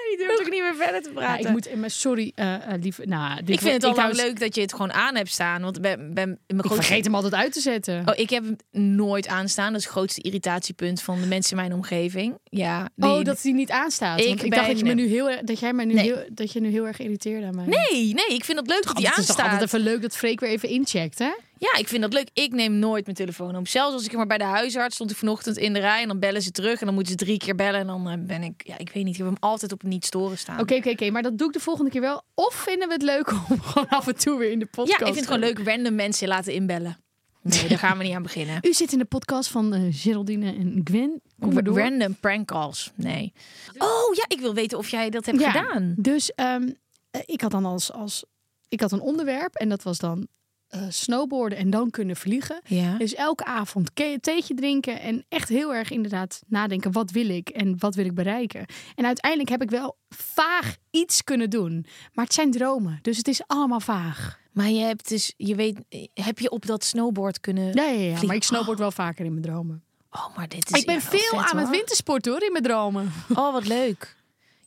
Je 0.10 0.16
durft 0.18 0.40
ook 0.42 0.50
niet 0.52 0.62
meer 0.62 0.76
verder 0.76 1.02
te 1.02 1.10
Ja, 1.10 1.16
praten. 1.16 1.46
ik 1.46 1.52
moet, 1.52 1.76
maar 1.76 1.90
sorry, 1.90 2.32
eh 2.36 2.54
eh, 2.74 2.82
lief. 2.82 2.98
Nou, 3.04 3.36
dit 3.44 3.50
ik 3.50 3.60
vind 3.60 3.74
het 3.74 3.84
al 3.84 3.96
lang 3.96 4.16
leuk 4.16 4.40
dat 4.40 4.56
je 4.56 4.62
het 4.62 4.72
gewoon 4.72 4.94
aan 4.94 5.16
hebt 5.16 5.30
staan. 5.32 5.62
Want 5.62 5.82
ben, 5.82 6.14
ben, 6.14 6.40
mijn 6.48 6.60
Ik 6.64 6.72
vergeet 6.74 7.06
hem 7.06 7.16
altijd 7.16 7.34
uit 7.34 7.54
te 7.54 7.60
zetten. 7.60 8.04
Oh, 8.06 8.14
ik 8.20 8.30
heb 8.30 8.44
hem 8.44 8.56
nooit 8.96 9.28
aanstaan. 9.28 9.72
Dat 9.72 9.80
is 9.80 9.84
het 9.84 9.94
grootste 9.94 10.22
irritatiepunt 10.22 11.02
van 11.02 11.22
de 11.22 11.28
mensen 11.28 11.52
in 11.58 11.64
mijn 11.64 11.74
omgeving. 11.74 12.38
Ja, 12.44 12.90
die- 12.96 13.10
oh, 13.10 13.24
dat 13.24 13.42
hij 13.42 13.52
niet 13.52 13.70
aanstaat. 13.72 14.20
Ik 14.20 14.28
Want 14.28 14.44
ik 14.44 14.52
dacht 14.54 14.68
dat, 14.68 14.80
je 14.80 14.86
me 14.86 14.94
nu 14.94 15.08
heel, 15.08 15.32
dat 15.44 15.60
jij 15.60 15.74
mij 15.74 15.86
nu 15.86 15.94
Nee. 15.94 16.04
heel, 16.04 16.24
dat 16.32 16.52
je 16.52 16.60
nu 16.62 16.70
heel 16.70 16.88
erg 16.88 17.00
irriteerde 17.00 17.46
aan 17.46 17.56
mij. 17.56 17.66
Nee, 17.66 18.14
nee, 18.14 18.28
ik 18.28 18.44
vind 18.46 18.60
het 18.60 18.68
leuk 18.68 18.84
dat 18.84 18.96
die 18.96 19.08
het 19.08 19.18
is 19.18 19.26
toch 19.26 19.36
altijd 19.36 19.48
aanstaat. 19.62 19.80
even 19.80 19.92
leuk 19.92 20.02
dat 20.02 20.16
Freek 20.18 20.40
weer 20.40 20.50
even 20.50 20.70
incheckt, 20.70 21.20
hè? 21.20 21.30
Ja, 21.60 21.76
ik 21.78 21.88
vind 21.88 22.02
dat 22.02 22.14
leuk. 22.14 22.30
Ik 22.34 22.54
neem 22.54 22.74
nooit 22.74 23.04
mijn 23.06 23.18
telefoon 23.18 23.56
op. 23.56 23.68
Zelfs 23.68 23.94
als 23.94 24.06
ik 24.06 24.12
maar 24.14 24.28
bij 24.28 24.38
de 24.38 24.44
huisarts 24.44 24.96
stond 24.96 25.12
ik 25.12 25.18
vanochtend 25.18 25.58
in 25.58 25.74
de 25.74 25.80
rij 25.80 26.02
en 26.02 26.08
dan 26.08 26.20
bellen 26.20 26.42
ze 26.42 26.52
terug 26.52 26.80
en 26.80 26.86
dan 26.86 26.94
moeten 26.96 27.12
ze 27.12 27.26
drie 27.26 27.38
keer 27.38 27.56
bellen 27.56 27.80
en 27.80 27.88
dan 27.88 28.10
eh, 28.10 28.14
ben 28.20 28.44
ik, 28.44 28.62
ja, 28.68 28.78
ik 28.78 28.90
weet 28.90 29.04
niet, 29.04 29.14
ik 29.14 29.18
heb 29.20 29.28
hem 29.28 29.38
altijd 29.40 29.72
op 29.72 29.84
niet 29.84 30.06
storen 30.06 30.38
staan. 30.38 30.60
Oké, 30.60 30.76
oké, 30.76 30.90
oké. 30.90 31.10
Maar 31.10 31.22
dat 31.22 31.38
doe 31.38 31.48
ik 31.48 31.54
de 31.54 31.60
volgende 31.60 31.92
keer 31.92 32.02
wel. 32.02 32.22
Of 32.34 32.54
vinden 32.54 32.88
we 32.88 32.94
het 32.94 33.04
leuk 33.04 33.32
om 33.50 33.62
gewoon 33.62 33.88
af 33.90 34.08
en 34.08 34.16
toe 34.18 34.38
weer 34.38 34.52
in 34.52 34.60
de 34.60 34.66
podcast 34.66 35.00
Ja, 35.00 35.06
ik 35.06 35.14
vind 35.14 35.16
het 35.16 35.26
gewoon 35.26 35.54
leuk 35.56 35.68
random 35.68 35.96
mensen 35.96 36.28
laten 36.28 36.54
inbellen. 36.54 36.98
Nee, 37.42 37.68
daar 37.68 37.78
gaan 37.78 37.98
we 37.98 38.04
niet 38.04 38.16
aan 38.16 38.24
beginnen. 38.24 38.58
U 38.70 38.74
zit 38.74 38.92
in 38.92 38.98
de 39.00 39.06
podcast 39.06 39.50
van 39.50 39.74
eh 39.74 39.82
Geraldine 39.90 40.54
en 40.54 40.82
Gwen. 40.84 41.22
Random 41.64 42.16
prank 42.20 42.48
calls. 42.48 42.92
Nee. 42.96 43.34
Oh 43.78 44.14
ja, 44.16 44.26
ik 44.28 44.40
wil 44.40 44.54
weten 44.54 44.78
of 44.78 44.90
jij 44.90 45.10
dat 45.10 45.26
hebt 45.26 45.40
Ja, 45.40 45.52
gedaan. 45.52 45.94
Dus 45.98 46.32
ehm, 46.36 46.70
eh, 47.12 47.22
ik 47.26 47.42
had 47.42 47.52
dan 47.52 47.66
als, 47.66 47.92
als... 47.92 48.24
Ik 48.70 48.82
had 48.82 48.92
een 48.92 49.02
onderwerp 49.02 49.56
en 49.56 49.70
dat 49.70 49.84
was 49.84 49.98
dan 49.98 50.28
eh, 50.70 50.82
snowboarden 50.90 51.58
en 51.58 51.70
dan 51.70 51.90
kunnen 51.90 52.16
vliegen. 52.16 52.62
Ja. 52.66 52.98
Dus 52.98 53.16
elke 53.16 53.46
avond 53.46 53.96
theetje 54.22 54.54
drinken 54.54 55.02
en 55.02 55.26
echt 55.30 55.50
heel 55.50 55.74
erg 55.74 55.92
inderdaad 55.92 56.42
nadenken. 56.48 56.92
Wat 56.92 57.12
wil 57.12 57.30
ik 57.30 57.50
en 57.50 57.76
wat 57.80 57.96
wil 57.96 58.06
ik 58.06 58.14
bereiken? 58.14 58.66
En 58.96 59.06
uiteindelijk 59.06 59.50
heb 59.50 59.62
ik 59.62 59.70
wel 59.70 59.98
vaag 60.10 60.76
iets 60.90 61.24
kunnen 61.24 61.50
doen. 61.50 61.86
Maar 62.14 62.26
het 62.26 62.34
zijn 62.34 62.52
dromen, 62.52 63.00
dus 63.02 63.18
het 63.18 63.28
is 63.28 63.42
allemaal 63.48 63.80
vaag. 63.80 64.40
Maar 64.52 64.70
je 64.70 64.80
hebt 64.80 65.10
dus, 65.10 65.34
je 65.38 65.56
weet, 65.56 65.80
heb 66.14 66.40
je 66.40 66.50
op 66.50 66.66
dat 66.66 66.84
snowboard 66.84 67.40
kunnen. 67.40 67.74
Ja, 67.74 67.84
ja, 67.84 68.00
ja. 68.00 68.26
Maar 68.26 68.36
ik 68.36 68.44
snowboard 68.44 68.80
wel 68.80 68.92
vaker 68.92 69.26
in 69.26 69.32
mijn 69.32 69.46
dromen. 69.46 69.84
Oh, 70.12 70.36
maar 70.36 70.48
dit 70.48 70.72
is. 70.72 70.80
ik 70.80 70.86
ben 70.86 71.02
veel 71.02 71.20
vet, 71.20 71.34
aan 71.34 71.58
het 71.58 71.68
hoor. 71.68 71.76
wintersporten 71.76 72.32
hoor, 72.32 72.44
in 72.44 72.52
mijn 72.52 72.64
dromen. 72.64 73.12
Oh, 73.30 73.54
wat 73.54 73.68
leuk. 73.68 74.18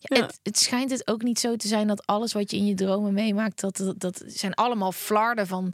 Ja, 0.03 0.17
Ja. 0.17 0.23
Het, 0.27 0.41
het 0.43 0.59
schijnt 0.59 0.91
het 0.91 1.09
ook 1.09 1.23
niet 1.23 1.39
zo 1.39 1.57
te 1.57 1.69
zijn 1.69 1.87
dat 1.87 2.07
alles 2.07 2.33
wat 2.33 2.51
je 2.51 2.57
in 2.57 2.67
je 2.67 2.75
dromen 2.75 3.13
meemaakt, 3.13 3.61
dat, 3.61 3.77
dat, 3.77 4.01
dat 4.01 4.23
zijn 4.27 4.55
allemaal 4.55 4.93
flarden 4.93 5.47
van 5.47 5.73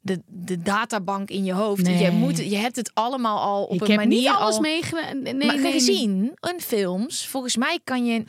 de, 0.00 0.20
de 0.26 0.62
databank 0.62 1.30
in 1.30 1.44
je 1.44 1.52
hoofd. 1.52 1.82
Nee. 1.82 2.02
Je, 2.04 2.10
moet, 2.10 2.36
je 2.38 2.56
hebt 2.56 2.76
het 2.76 2.90
allemaal 2.94 3.38
al 3.40 3.64
op 3.64 3.74
ik 3.74 3.80
een 3.80 3.86
heb 3.86 3.96
manier 3.96 4.18
niet 4.18 4.28
alles 4.28 4.54
al 4.54 4.60
meegemaakt. 4.60 5.22
Nee, 5.22 5.34
maar 5.34 5.58
nee, 5.58 5.72
gezien 5.72 6.32
in 6.54 6.60
films, 6.60 7.26
volgens 7.26 7.56
mij 7.56 7.78
kan 7.84 8.04
je 8.06 8.24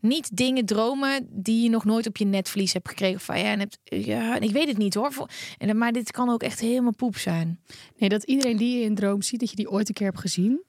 niet 0.00 0.36
dingen 0.36 0.64
dromen 0.66 1.26
die 1.30 1.62
je 1.62 1.68
nog 1.68 1.84
nooit 1.84 2.06
op 2.06 2.16
je 2.16 2.24
netvlies 2.24 2.72
hebt 2.72 2.88
gekregen. 2.88 3.20
Van 3.20 3.38
ja, 3.38 3.44
en 3.44 3.58
hebt, 3.58 3.78
ja, 3.84 4.38
ik 4.40 4.50
weet 4.50 4.68
het 4.68 4.78
niet 4.78 4.94
hoor. 4.94 5.12
Voor- 5.12 5.28
En, 5.58 5.78
maar 5.78 5.92
dit 5.92 6.10
kan 6.10 6.28
ook 6.30 6.42
echt 6.42 6.60
helemaal 6.60 6.94
poep 6.94 7.16
zijn. 7.16 7.60
Nee, 7.96 8.08
dat 8.08 8.22
iedereen 8.22 8.56
die 8.56 8.78
je 8.78 8.84
in 8.84 8.94
droom 8.94 9.22
ziet, 9.22 9.40
dat 9.40 9.50
je 9.50 9.56
die 9.56 9.70
ooit 9.70 9.88
een 9.88 9.94
keer 9.94 10.06
hebt 10.06 10.20
gezien. 10.20 10.62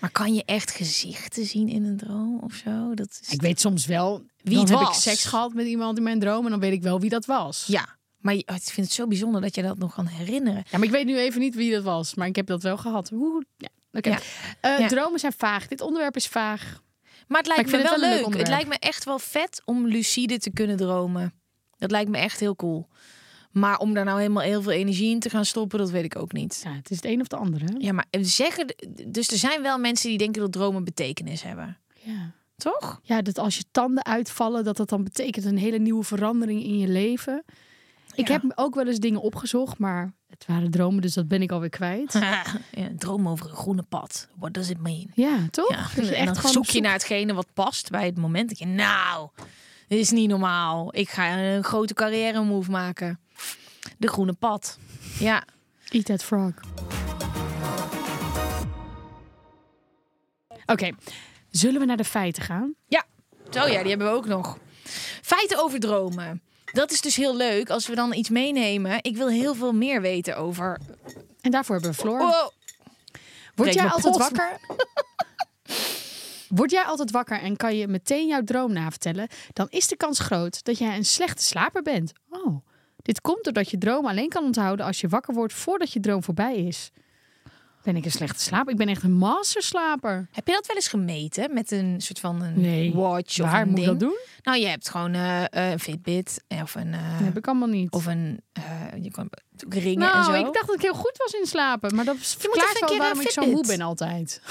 Maar 0.00 0.10
kan 0.10 0.34
je 0.34 0.42
echt 0.44 0.70
gezichten 0.70 1.44
zien 1.46 1.68
in 1.68 1.84
een 1.84 1.96
droom 1.96 2.38
of 2.38 2.54
zo? 2.54 2.94
Dat 2.94 3.18
is... 3.22 3.28
Ik 3.32 3.40
weet 3.40 3.60
soms 3.60 3.86
wel 3.86 4.22
Wie 4.42 4.54
dan 4.54 4.60
het 4.62 4.68
heb 4.72 4.80
ik 4.80 4.86
was. 4.86 5.02
seks 5.02 5.24
gehad 5.24 5.52
met 5.54 5.66
iemand 5.66 5.96
in 5.96 6.02
mijn 6.02 6.18
droom 6.20 6.44
en 6.44 6.50
dan 6.50 6.60
weet 6.60 6.72
ik 6.72 6.82
wel 6.82 7.00
wie 7.00 7.10
dat 7.10 7.26
was. 7.26 7.64
Ja, 7.66 7.96
maar 8.18 8.34
ik 8.34 8.44
vind 8.62 8.86
het 8.86 8.92
zo 8.92 9.06
bijzonder 9.06 9.40
dat 9.40 9.54
je 9.54 9.62
dat 9.62 9.78
nog 9.78 9.94
kan 9.94 10.06
herinneren. 10.06 10.64
Ja, 10.70 10.78
maar 10.78 10.86
ik 10.86 10.90
weet 10.92 11.06
nu 11.06 11.18
even 11.18 11.40
niet 11.40 11.54
wie 11.54 11.72
dat 11.72 11.82
was, 11.82 12.14
maar 12.14 12.26
ik 12.26 12.36
heb 12.36 12.46
dat 12.46 12.62
wel 12.62 12.76
gehad. 12.76 13.10
Oeh, 13.12 13.44
ja, 13.56 13.68
oké. 13.92 14.08
Ja. 14.08 14.18
Eh, 14.60 14.78
Ja. 14.78 14.88
Dromen 14.88 15.20
zijn 15.20 15.32
vaag. 15.36 15.66
Dit 15.68 15.80
onderwerp 15.80 16.16
is 16.16 16.26
vaag. 16.26 16.82
Maar 17.28 17.38
het 17.38 17.46
lijkt 17.46 17.64
me 17.70 17.70
wel 17.82 17.92
het 17.92 18.00
wel 18.00 18.10
leuk. 18.10 18.38
Het 18.38 18.48
lijkt 18.48 18.68
me 18.68 18.78
echt 18.78 19.04
wel 19.04 19.18
vet 19.18 19.62
om 19.64 19.86
lucide 19.86 20.38
te 20.38 20.50
kunnen 20.50 20.76
dromen. 20.76 21.32
Dat 21.76 21.90
lijkt 21.90 22.10
me 22.10 22.18
echt 22.18 22.40
heel 22.40 22.56
cool. 22.56 22.88
Maar 23.58 23.78
om 23.78 23.94
daar 23.94 24.04
nou 24.04 24.18
helemaal 24.20 24.42
heel 24.42 24.62
veel 24.62 24.72
energie 24.72 25.10
in 25.10 25.20
te 25.20 25.30
gaan 25.30 25.44
stoppen, 25.44 25.78
dat 25.78 25.90
weet 25.90 26.04
ik 26.04 26.16
ook 26.18 26.32
niet. 26.32 26.60
Ja, 26.64 26.72
het 26.74 26.90
is 26.90 26.96
het 26.96 27.04
een 27.04 27.20
of 27.20 27.30
het 27.30 27.34
andere. 27.34 27.64
hè? 27.64 27.74
Ja, 27.78 27.92
maar 27.92 28.06
zeggen, 28.20 28.74
dus 29.06 29.28
er 29.30 29.38
zijn 29.38 29.62
wel 29.62 29.78
mensen 29.78 30.08
die 30.08 30.18
denken 30.18 30.40
dat 30.42 30.52
dromen 30.52 30.84
betekenis 30.84 31.42
hebben. 31.42 31.78
Ja. 32.02 32.32
Toch? 32.56 33.00
ja, 33.02 33.22
dat 33.22 33.38
als 33.38 33.56
je 33.56 33.64
tanden 33.70 34.04
uitvallen, 34.04 34.64
dat 34.64 34.76
dat 34.76 34.88
dan 34.88 35.04
betekent 35.04 35.44
een 35.44 35.58
hele 35.58 35.78
nieuwe 35.78 36.04
verandering 36.04 36.62
in 36.62 36.78
je 36.78 36.88
leven. 36.88 37.44
Ik 38.14 38.26
Ja. 38.28 38.32
heb 38.32 38.52
ook 38.54 38.74
wel 38.74 38.86
eens 38.86 38.98
dingen 38.98 39.20
opgezocht, 39.20 39.78
maar 39.78 40.12
het 40.28 40.44
waren 40.46 40.70
dromen, 40.70 41.02
dus 41.02 41.14
dat 41.14 41.28
ben 41.28 41.42
ik 41.42 41.52
alweer 41.52 41.68
kwijt. 41.68 42.12
ja, 42.72 42.88
droom 42.98 43.28
over 43.28 43.50
een 43.50 43.56
groene 43.56 43.82
pad. 43.82 44.28
What 44.36 44.54
does 44.54 44.70
it 44.70 44.80
mean? 44.80 45.10
Ja, 45.14 45.36
toch? 45.50 45.70
Ja, 45.70 45.86
Dat 45.96 46.08
je 46.08 46.14
en 46.14 46.26
dan 46.26 46.36
gewoon 46.36 46.52
zoek 46.52 46.66
je 46.66 46.80
naar 46.80 46.92
hetgene 46.92 47.34
wat 47.34 47.46
past 47.54 47.90
bij 47.90 48.06
het 48.06 48.16
moment. 48.18 48.48
Dat 48.48 48.58
je, 48.58 48.66
nou, 48.66 49.28
dit 49.88 49.98
is 49.98 50.10
niet 50.10 50.28
normaal. 50.28 50.96
Ik 50.96 51.08
ga 51.08 51.38
een 51.38 51.64
grote 51.64 51.94
carrière 51.94 52.42
move 52.44 52.70
maken. 52.70 53.20
De 53.98 54.08
groene 54.08 54.32
pad. 54.32 54.78
Ja. 55.18 55.44
Eat 55.88 56.04
that 56.04 56.24
frog. 56.24 56.52
Oké, 60.66 60.90
zullen 61.50 61.80
we 61.80 61.86
naar 61.86 61.96
de 61.96 62.04
feiten 62.04 62.42
gaan? 62.42 62.74
Ja, 62.86 63.04
zo 63.50 63.66
ja, 63.66 63.80
die 63.80 63.88
hebben 63.88 64.06
we 64.06 64.12
ook 64.12 64.26
nog. 64.26 64.58
Feiten 65.22 65.58
over 65.62 65.80
dromen. 65.80 66.42
Dat 66.72 66.90
is 66.90 67.00
dus 67.00 67.16
heel 67.16 67.36
leuk 67.36 67.70
als 67.70 67.86
we 67.86 67.94
dan 67.94 68.14
iets 68.14 68.28
meenemen. 68.28 68.98
Ik 69.02 69.16
wil 69.16 69.28
heel 69.28 69.54
veel 69.54 69.72
meer 69.72 70.00
weten 70.00 70.36
over. 70.36 70.80
En 71.40 71.50
daarvoor 71.50 71.74
hebben 71.74 71.92
we 71.92 72.00
Floor. 72.00 72.18
Wow. 72.18 72.32
Word 72.32 72.50
breek 73.54 73.74
jij 73.74 73.88
altijd 73.88 74.16
wakker? 74.16 74.60
Word 76.48 76.70
jij 76.70 76.84
altijd 76.84 77.10
wakker 77.10 77.40
en 77.40 77.56
kan 77.56 77.76
je 77.76 77.88
meteen 77.88 78.26
jouw 78.26 78.42
droom 78.44 78.72
navertellen, 78.72 79.28
dan 79.52 79.66
is 79.70 79.88
de 79.88 79.96
kans 79.96 80.18
groot 80.18 80.64
dat 80.64 80.78
jij 80.78 80.96
een 80.96 81.04
slechte 81.04 81.42
slaper 81.42 81.82
bent. 81.82 82.12
Oh, 82.30 82.66
dit 83.02 83.20
komt 83.20 83.44
doordat 83.44 83.70
je 83.70 83.78
droom 83.78 84.06
alleen 84.06 84.28
kan 84.28 84.44
onthouden 84.44 84.86
als 84.86 85.00
je 85.00 85.08
wakker 85.08 85.34
wordt 85.34 85.52
voordat 85.52 85.92
je 85.92 86.00
droom 86.00 86.22
voorbij 86.22 86.56
is. 86.56 86.90
Ben 87.82 87.96
ik 87.96 88.04
een 88.04 88.10
slechte 88.10 88.42
slaper? 88.42 88.72
Ik 88.72 88.78
ben 88.78 88.88
echt 88.88 89.02
een 89.02 89.12
masterslaper. 89.16 90.28
Heb 90.32 90.46
je 90.46 90.52
dat 90.52 90.66
wel 90.66 90.76
eens 90.76 90.88
gemeten 90.88 91.54
met 91.54 91.70
een 91.70 91.94
soort 92.00 92.18
van 92.20 92.42
een 92.42 92.60
Nee. 92.60 92.92
watch 92.94 93.40
of 93.40 93.50
Waar 93.50 93.60
een 93.62 93.66
moet 93.68 93.76
ding? 93.76 93.86
dat 93.88 94.00
doen? 94.00 94.18
Nou, 94.42 94.58
je 94.58 94.66
hebt 94.66 94.88
gewoon 94.90 95.14
eh, 95.14 95.44
eh, 95.44 95.70
een 95.70 95.78
Fitbit 95.80 96.44
of 96.62 96.74
een 96.74 96.94
eh, 96.94 97.12
Dat 97.18 97.24
heb 97.26 97.36
ik 97.36 97.46
allemaal 97.46 97.68
niet. 97.68 97.90
of 97.92 98.06
een 98.06 98.40
eh, 98.52 98.62
je 99.02 99.10
kan 99.10 99.30
ringen 99.68 100.08
en 100.12 100.18
nou, 100.18 100.24
zo. 100.24 100.46
ik 100.46 100.52
dacht 100.54 100.66
dat 100.66 100.74
ik 100.74 100.82
heel 100.82 100.94
goed 100.94 101.16
was 101.16 101.32
in 101.40 101.46
slapen, 101.46 101.94
maar 101.94 102.04
dat 102.04 102.16
verklaart 102.18 102.80
wel 102.80 102.88
keer 102.88 102.98
waarom 102.98 103.20
ik 103.20 103.30
zo 103.30 103.46
moe 103.46 103.66
ben 103.66 103.80
altijd. 103.80 104.42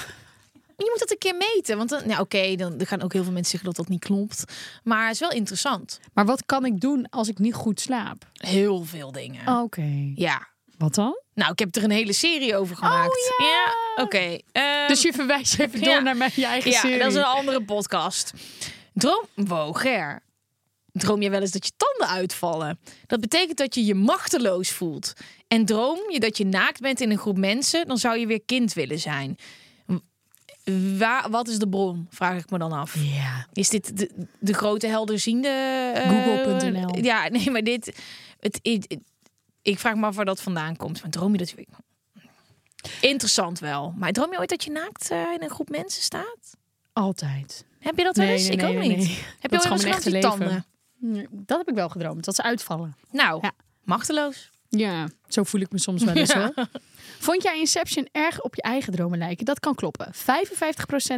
Je 0.77 0.89
moet 0.89 0.99
dat 0.99 1.11
een 1.11 1.17
keer 1.17 1.35
meten, 1.55 1.77
want 1.77 1.89
dan, 1.89 2.07
nou 2.07 2.21
oké, 2.21 2.55
dan 2.55 2.85
gaan 2.85 3.01
ook 3.01 3.13
heel 3.13 3.23
veel 3.23 3.31
mensen 3.31 3.51
zeggen 3.51 3.69
dat 3.69 3.77
dat 3.85 3.87
niet 3.87 4.05
klopt, 4.05 4.43
maar 4.83 5.03
het 5.03 5.13
is 5.13 5.19
wel 5.19 5.31
interessant. 5.31 5.99
Maar 6.13 6.25
wat 6.25 6.45
kan 6.45 6.65
ik 6.65 6.79
doen 6.81 7.09
als 7.09 7.27
ik 7.27 7.39
niet 7.39 7.53
goed 7.53 7.79
slaap? 7.81 8.23
Heel 8.33 8.83
veel 8.83 9.11
dingen. 9.11 9.61
Oké. 9.61 10.11
Ja. 10.15 10.47
Wat 10.77 10.95
dan? 10.95 11.21
Nou, 11.33 11.51
ik 11.51 11.59
heb 11.59 11.75
er 11.75 11.83
een 11.83 11.91
hele 11.91 12.13
serie 12.13 12.55
over 12.55 12.75
gemaakt. 12.75 13.07
Oh, 13.39 13.47
ja. 13.47 14.03
Oké. 14.03 14.37
ehm, 14.51 14.87
Dus 14.87 15.01
je 15.01 15.13
verwijst 15.13 15.59
even 15.59 15.79
door 15.79 15.89
ja. 15.89 15.99
naar 15.99 16.17
mijn 16.17 16.31
je 16.35 16.45
eigen 16.45 16.71
ja, 16.71 16.79
serie. 16.79 16.97
dat 16.99 17.07
is 17.07 17.15
een 17.15 17.23
andere 17.23 17.63
podcast. 17.63 18.33
Droom, 18.93 19.25
wow, 19.35 19.77
Ger. 19.77 20.23
Droom 20.91 21.21
je 21.21 21.29
wel 21.29 21.41
eens 21.41 21.51
dat 21.51 21.65
je 21.65 21.71
tanden 21.77 22.15
uitvallen? 22.15 22.79
Dat 23.07 23.19
betekent 23.21 23.57
dat 23.57 23.75
je 23.75 23.85
je 23.85 23.95
machteloos 23.95 24.71
voelt. 24.71 25.13
En 25.47 25.65
droom 25.65 25.99
je 26.11 26.19
dat 26.19 26.37
je 26.37 26.45
naakt 26.45 26.79
bent 26.79 27.01
in 27.01 27.11
een 27.11 27.17
groep 27.17 27.37
mensen, 27.37 27.87
dan 27.87 27.97
zou 27.97 28.17
je 28.17 28.27
weer 28.27 28.41
kind 28.45 28.73
willen 28.73 28.99
zijn. 28.99 29.37
Waar, 30.97 31.29
wat 31.29 31.47
is 31.47 31.59
de 31.59 31.67
bron? 31.69 32.07
Vraag 32.09 32.37
ik 32.43 32.49
me 32.49 32.57
dan 32.57 32.71
af. 32.71 32.95
Ja. 33.03 33.47
Is 33.53 33.69
dit 33.69 33.97
de, 33.97 34.27
de 34.39 34.53
grote 34.53 34.87
helderziende? 34.87 35.47
eh, 35.95 36.09
Google.nl. 36.09 37.03
Ja, 37.03 37.27
nee, 37.29 37.51
maar 37.51 37.63
dit. 37.63 37.85
Het, 38.39 38.59
het- 38.61 38.97
ik 39.61 39.79
vraag 39.79 39.95
me 39.95 40.05
af 40.05 40.15
waar 40.15 40.25
dat 40.25 40.41
vandaan 40.41 40.75
komt. 40.75 41.01
Maar 41.01 41.11
droom 41.11 41.31
je 41.31 41.37
dat? 41.37 41.53
Interessant 43.01 43.59
wel. 43.59 43.93
Maar 43.97 44.11
droom 44.11 44.31
je 44.31 44.39
ooit 44.39 44.49
dat 44.49 44.63
je 44.63 44.71
naakt 44.71 45.11
eh, 45.11 45.17
in 45.35 45.43
een 45.43 45.49
groep 45.49 45.69
mensen 45.69 46.03
staat? 46.03 46.57
Altijd. 46.93 47.65
Heb 47.79 47.97
je 47.97 48.03
dat 48.03 48.15
wel 48.17 48.27
eens? 48.27 48.41
nee, 48.43 48.51
ik 48.51 48.61
nee, 48.61 48.75
ook 48.77 48.97
niet. 48.97 49.23
Heb 49.39 49.51
Dat 49.51 49.63
je 49.63 49.69
ooit 49.71 49.83
eens 49.83 50.03
die 50.03 50.19
tanden? 50.19 50.65
Dat 51.31 51.57
heb 51.57 51.67
ik 51.69 51.75
wel 51.75 51.89
gedroomd, 51.89 52.25
dat 52.25 52.35
ze 52.35 52.43
uitvallen. 52.43 52.95
Nou, 53.11 53.39
Ja. 53.41 53.51
machteloos. 53.83 54.49
Ja, 54.69 55.07
zo 55.27 55.43
voel 55.43 55.61
ik 55.61 55.71
me 55.71 55.79
soms 55.79 56.03
wel 56.03 56.15
eens 56.15 56.33
hoor. 56.39 56.53
Vond 57.19 57.43
jij 57.43 57.59
Inception 57.59 58.07
erg 58.11 58.41
op 58.41 58.55
je 58.55 58.61
eigen 58.61 58.93
dromen 58.93 59.17
lijken? 59.17 59.45
Dat 59.45 59.59
kan 59.59 59.75
kloppen. 59.75 60.13
55% 60.15 60.17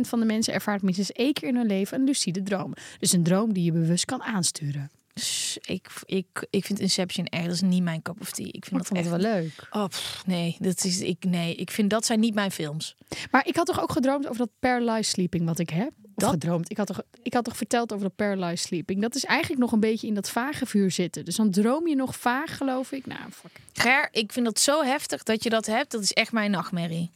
van 0.02 0.20
de 0.20 0.26
mensen 0.26 0.54
ervaart 0.54 0.82
minstens 0.82 1.12
één 1.12 1.34
keer 1.34 1.48
in 1.48 1.56
hun 1.56 1.68
leven 1.68 2.00
een 2.00 2.06
lucide 2.06 2.44
droom. 2.44 2.74
Dus 3.00 3.12
een 3.12 3.24
droom 3.24 3.54
die 3.54 3.64
je 3.64 3.72
bewust 3.72 4.06
kan 4.06 4.24
aansturen. 4.24 4.92
Dus 5.14 5.58
ik, 5.62 5.90
ik, 6.06 6.48
ik 6.50 6.66
vind 6.66 6.80
Inception 6.80 7.26
echt, 7.26 7.46
dat 7.46 7.54
is 7.54 7.62
niet 7.62 7.84
mijn 7.84 8.02
cup 8.02 8.22
of 8.22 8.32
tea. 8.32 8.46
Ik 8.46 8.66
vind 8.66 8.72
Maar 8.72 8.82
ik 8.82 8.88
dat 8.88 8.98
vond 8.98 9.00
echt 9.00 9.24
het 9.24 9.34
wel 9.34 9.42
leuk. 9.42 9.68
Oh, 9.70 9.88
pff, 9.88 10.26
nee, 10.26 10.56
dat 10.60 10.84
is 10.84 11.02
ik 11.02 11.24
nee, 11.24 11.56
ik 11.56 11.72
vind 11.72 11.90
dat 11.90 12.06
zijn 12.06 12.20
niet 12.20 12.34
mijn 12.34 12.52
films. 12.52 12.96
Maar 13.32 13.48
ik 13.48 13.56
had 13.56 13.66
toch 13.66 13.82
ook 13.82 13.92
gedroomd 13.92 14.26
over 14.26 14.38
dat 14.38 14.50
paralyzed 14.60 15.06
sleeping 15.06 15.46
wat 15.46 15.60
ik 15.60 15.70
heb? 15.70 15.92
Dat? 16.20 16.30
gedroomd. 16.30 16.72
Ik 16.72 16.78
had, 16.78 16.88
toch, 16.88 17.02
ik 17.24 17.34
had 17.34 17.44
toch 17.44 17.58
verteld 17.58 17.94
over 17.94 18.04
dat 18.06 18.16
paralyzed 18.16 18.60
sleeping. 18.60 19.02
Dat 19.02 19.16
is 19.16 19.26
eigenlijk 19.26 19.62
nog 19.62 19.72
een 19.72 19.80
beetje 19.80 20.08
in 20.08 20.14
dat 20.14 20.30
vage 20.30 20.66
vuur 20.66 20.92
zitten. 20.92 21.26
Dus 21.26 21.36
dan 21.36 21.52
droom 21.52 21.88
je 21.88 21.96
nog 21.96 22.16
vaag, 22.16 22.58
geloof 22.58 22.92
ik. 22.92 23.06
Nou, 23.06 23.22
fuck. 23.32 23.52
Ger, 23.74 24.10
ik 24.12 24.32
vind 24.32 24.46
dat 24.46 24.60
zo 24.60 24.84
heftig 24.84 25.24
dat 25.24 25.44
je 25.44 25.50
dat 25.50 25.66
hebt. 25.66 25.92
Dat 25.92 26.02
is 26.02 26.14
echt 26.14 26.32
mijn 26.32 26.52
nachtmerrie. 26.52 27.12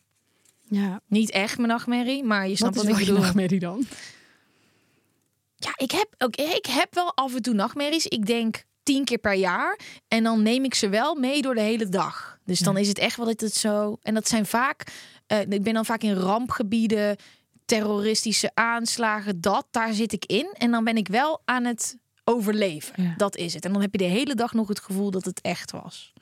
Ja, 0.69 1.01
Niet 1.07 1.31
echt 1.31 1.57
mijn 1.57 1.69
nachtmerrie, 1.69 2.23
maar 2.23 2.47
je 2.47 2.55
snapt 2.55 2.75
wat 2.75 2.85
wat, 2.85 2.93
is 2.93 2.99
ik 2.99 3.05
bedoel. 3.05 3.21
nachtmerrie 3.21 3.59
dan? 3.59 3.85
Ja, 5.55 5.73
ik 5.75 5.91
heb, 5.91 6.07
ook, 6.17 6.35
ik 6.35 6.65
heb 6.65 6.93
wel 6.93 7.15
af 7.15 7.35
en 7.35 7.41
toe 7.41 7.53
nachtmerries. 7.53 8.05
Ik 8.07 8.25
denk 8.25 8.63
tien 8.83 9.05
keer 9.05 9.17
per 9.17 9.33
jaar. 9.33 9.79
En 10.07 10.23
dan 10.23 10.41
neem 10.41 10.63
ik 10.63 10.73
ze 10.73 10.89
wel 10.89 11.15
mee 11.15 11.41
door 11.41 11.55
de 11.55 11.61
hele 11.61 11.89
dag. 11.89 12.37
Dus 12.45 12.59
dan 12.59 12.77
is 12.77 12.87
het 12.87 12.97
echt 12.97 13.17
wel 13.17 13.25
dat 13.25 13.41
het 13.41 13.53
zo... 13.53 13.97
En 14.01 14.13
dat 14.13 14.27
zijn 14.27 14.45
vaak... 14.45 14.83
eh, 15.27 15.39
ik 15.39 15.63
ben 15.63 15.73
dan 15.73 15.85
vaak 15.85 16.01
in 16.01 16.13
rampgebieden, 16.13 17.15
terroristische 17.65 18.51
aanslagen, 18.53 19.41
dat. 19.41 19.67
Daar 19.71 19.93
zit 19.93 20.13
ik 20.13 20.25
in. 20.25 20.49
En 20.57 20.71
dan 20.71 20.83
ben 20.83 20.97
ik 20.97 21.07
wel 21.07 21.41
aan 21.45 21.65
het 21.65 21.97
overleven. 22.23 23.03
Ja. 23.03 23.13
Dat 23.17 23.35
is 23.35 23.53
het. 23.53 23.65
En 23.65 23.71
dan 23.73 23.81
heb 23.81 23.91
je 23.91 23.97
de 23.97 24.03
hele 24.03 24.35
dag 24.35 24.53
nog 24.53 24.67
het 24.67 24.79
gevoel 24.79 25.11
dat 25.11 25.25
het 25.25 25.41
echt 25.41 25.71
was. 25.71 26.13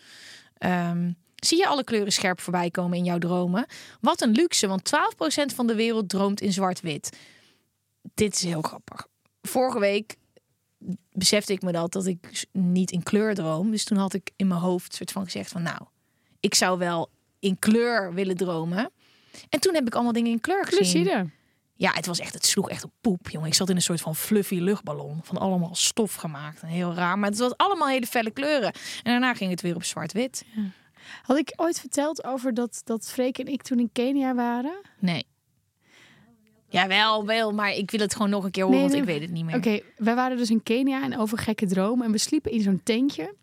Ehm, 0.58 1.12
zie 1.36 1.58
je 1.58 1.68
alle 1.68 1.84
kleuren 1.84 2.12
scherp 2.12 2.42
voorbij 2.42 2.72
komen 2.72 2.98
in 2.98 3.04
jouw 3.04 3.18
dromen? 3.18 3.66
Wat 4.00 4.22
een 4.22 4.32
luxe, 4.32 4.68
want 4.68 4.84
12% 4.84 5.54
van 5.56 5.68
de 5.68 5.76
wereld 5.76 6.10
droomt 6.10 6.42
in 6.42 6.54
zwart-wit. 6.54 7.18
Dit 8.14 8.36
is 8.36 8.44
heel 8.44 8.62
grappig. 8.62 9.08
Vorige 9.42 9.80
week 9.80 10.16
besefte 11.12 11.54
ik 11.54 11.62
me 11.62 11.72
dat, 11.72 11.92
dat 11.92 12.06
ik 12.06 12.46
niet 12.52 12.92
in 12.92 13.04
kleur 13.04 13.36
droom. 13.36 13.72
Dus 13.72 13.84
toen 13.84 13.98
had 13.98 14.14
ik 14.14 14.32
in 14.36 14.48
mijn 14.48 14.60
hoofd 14.60 14.94
soort 14.94 15.12
van 15.12 15.24
gezegd 15.24 15.52
van... 15.52 15.62
nou, 15.62 15.80
ik 16.40 16.56
zou 16.56 16.78
wel 16.78 17.10
in 17.40 17.60
kleur 17.60 18.14
willen 18.14 18.38
dromen. 18.38 18.92
En 19.50 19.60
toen 19.60 19.74
heb 19.74 19.88
ik 19.88 19.94
allemaal 19.94 20.14
dingen 20.14 20.32
in 20.32 20.42
kleur 20.42 20.66
gezien. 20.66 21.04
Lucide. 21.04 21.30
Ja, 21.76 21.92
het 21.94 22.06
was 22.06 22.20
echt, 22.20 22.34
het 22.34 22.46
sloeg 22.46 22.70
echt 22.70 22.84
op 22.84 22.92
poep, 23.02 23.30
jongen. 23.30 23.48
Ik 23.48 23.54
zat 23.54 23.70
in 23.70 23.76
een 23.76 23.82
soort 23.82 24.02
van 24.02 24.16
fluffy 24.16 24.60
luchtballon 24.60 25.20
van 25.24 25.38
allemaal 25.38 25.76
stof 25.76 26.16
gemaakt. 26.16 26.62
En 26.62 26.68
heel 26.68 26.94
raar, 26.94 27.20
maar 27.20 27.30
het 27.30 27.40
was 27.40 27.58
allemaal 27.58 27.88
hele 27.88 28.06
felle 28.06 28.32
kleuren. 28.32 28.74
En 28.74 29.12
daarna 29.12 29.34
ging 29.34 29.52
het 29.52 29.62
weer 29.62 29.76
op 29.76 29.84
zwart-wit. 29.84 30.46
Had 31.22 31.38
ik 31.38 31.54
ooit 31.56 31.80
verteld 31.80 32.24
over 32.24 32.54
dat, 32.54 32.82
dat 32.84 33.10
Freek 33.12 33.38
en 33.38 33.46
ik 33.46 33.62
toen 33.62 33.80
in 33.80 33.90
Kenia 33.92 34.36
waren? 34.36 34.82
Nee. 35.00 35.26
Ja, 36.68 36.88
wel, 36.88 37.26
wel, 37.26 37.52
maar 37.52 37.72
ik 37.72 37.92
wil 37.92 38.00
het 38.00 38.14
gewoon 38.14 38.30
nog 38.30 38.44
een 38.44 38.52
keer 38.52 38.64
horen, 38.64 38.80
Nee, 38.80 38.88
want 38.90 39.02
ik 39.02 39.08
weet 39.08 39.22
het 39.22 39.32
niet 39.32 39.46
meer. 39.46 39.56
Oké, 39.56 39.80
wij 39.98 40.16
waren 40.16 40.38
dus 40.38 40.50
in 40.50 40.64
Kenia 40.64 41.04
en 41.04 41.18
over 41.18 41.38
gekke 41.38 41.66
dromen. 41.66 42.06
En 42.06 42.12
we 42.12 42.18
sliepen 42.18 42.52
in 42.52 42.62
zo'n 42.62 42.82
tentje. 42.84 43.36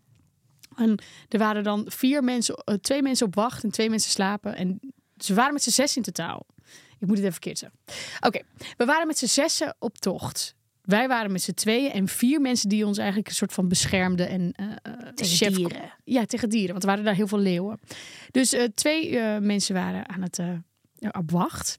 En 0.76 0.98
er 1.28 1.38
waren 1.38 1.64
dan 1.64 1.84
vier 1.88 2.24
mensen, 2.24 2.54
eh, 2.54 2.74
twee 2.74 3.02
mensen 3.02 3.26
op 3.26 3.34
wacht 3.34 3.64
en 3.64 3.70
twee 3.70 3.90
mensen 3.90 4.10
slapen. 4.10 4.56
En 4.56 4.80
ze 5.18 5.34
waren 5.34 5.52
met 5.52 5.62
z'n 5.62 5.70
zes 5.70 5.96
in 5.96 6.02
totaal. 6.02 6.46
Ik 6.98 7.06
moet 7.06 7.16
het 7.16 7.18
even 7.18 7.32
verkeerd 7.32 7.58
zeggen. 7.58 7.78
Oké, 8.20 8.40
we 8.76 8.84
waren 8.84 9.06
met 9.06 9.18
z'n 9.18 9.26
zessen 9.26 9.76
op 9.78 9.98
tocht. 9.98 10.54
Wij 10.82 11.08
waren 11.08 11.32
met 11.32 11.42
z'n 11.42 11.52
tweeën 11.52 11.92
en 11.92 12.08
vier 12.08 12.40
mensen 12.40 12.68
die 12.68 12.86
ons 12.86 12.98
eigenlijk 12.98 13.28
een 13.28 13.34
soort 13.34 13.52
van 13.52 13.68
beschermden. 13.68 14.28
En, 14.28 14.52
eh, 14.52 14.66
eh, 14.82 14.92
Tegen 15.14 15.36
chef- 15.36 15.54
dieren. 15.54 15.92
Ja, 16.04 16.24
tegen 16.24 16.48
dieren, 16.48 16.70
want 16.70 16.82
er 16.82 16.88
waren 16.88 17.04
daar 17.04 17.14
heel 17.14 17.26
veel 17.26 17.38
leeuwen. 17.38 17.80
Dus 18.30 18.52
eh, 18.52 18.64
twee 18.74 19.20
mensen 19.40 19.74
waren 19.74 20.08
aan 20.08 20.22
het 20.22 20.38
op 21.10 21.30
wacht. 21.30 21.78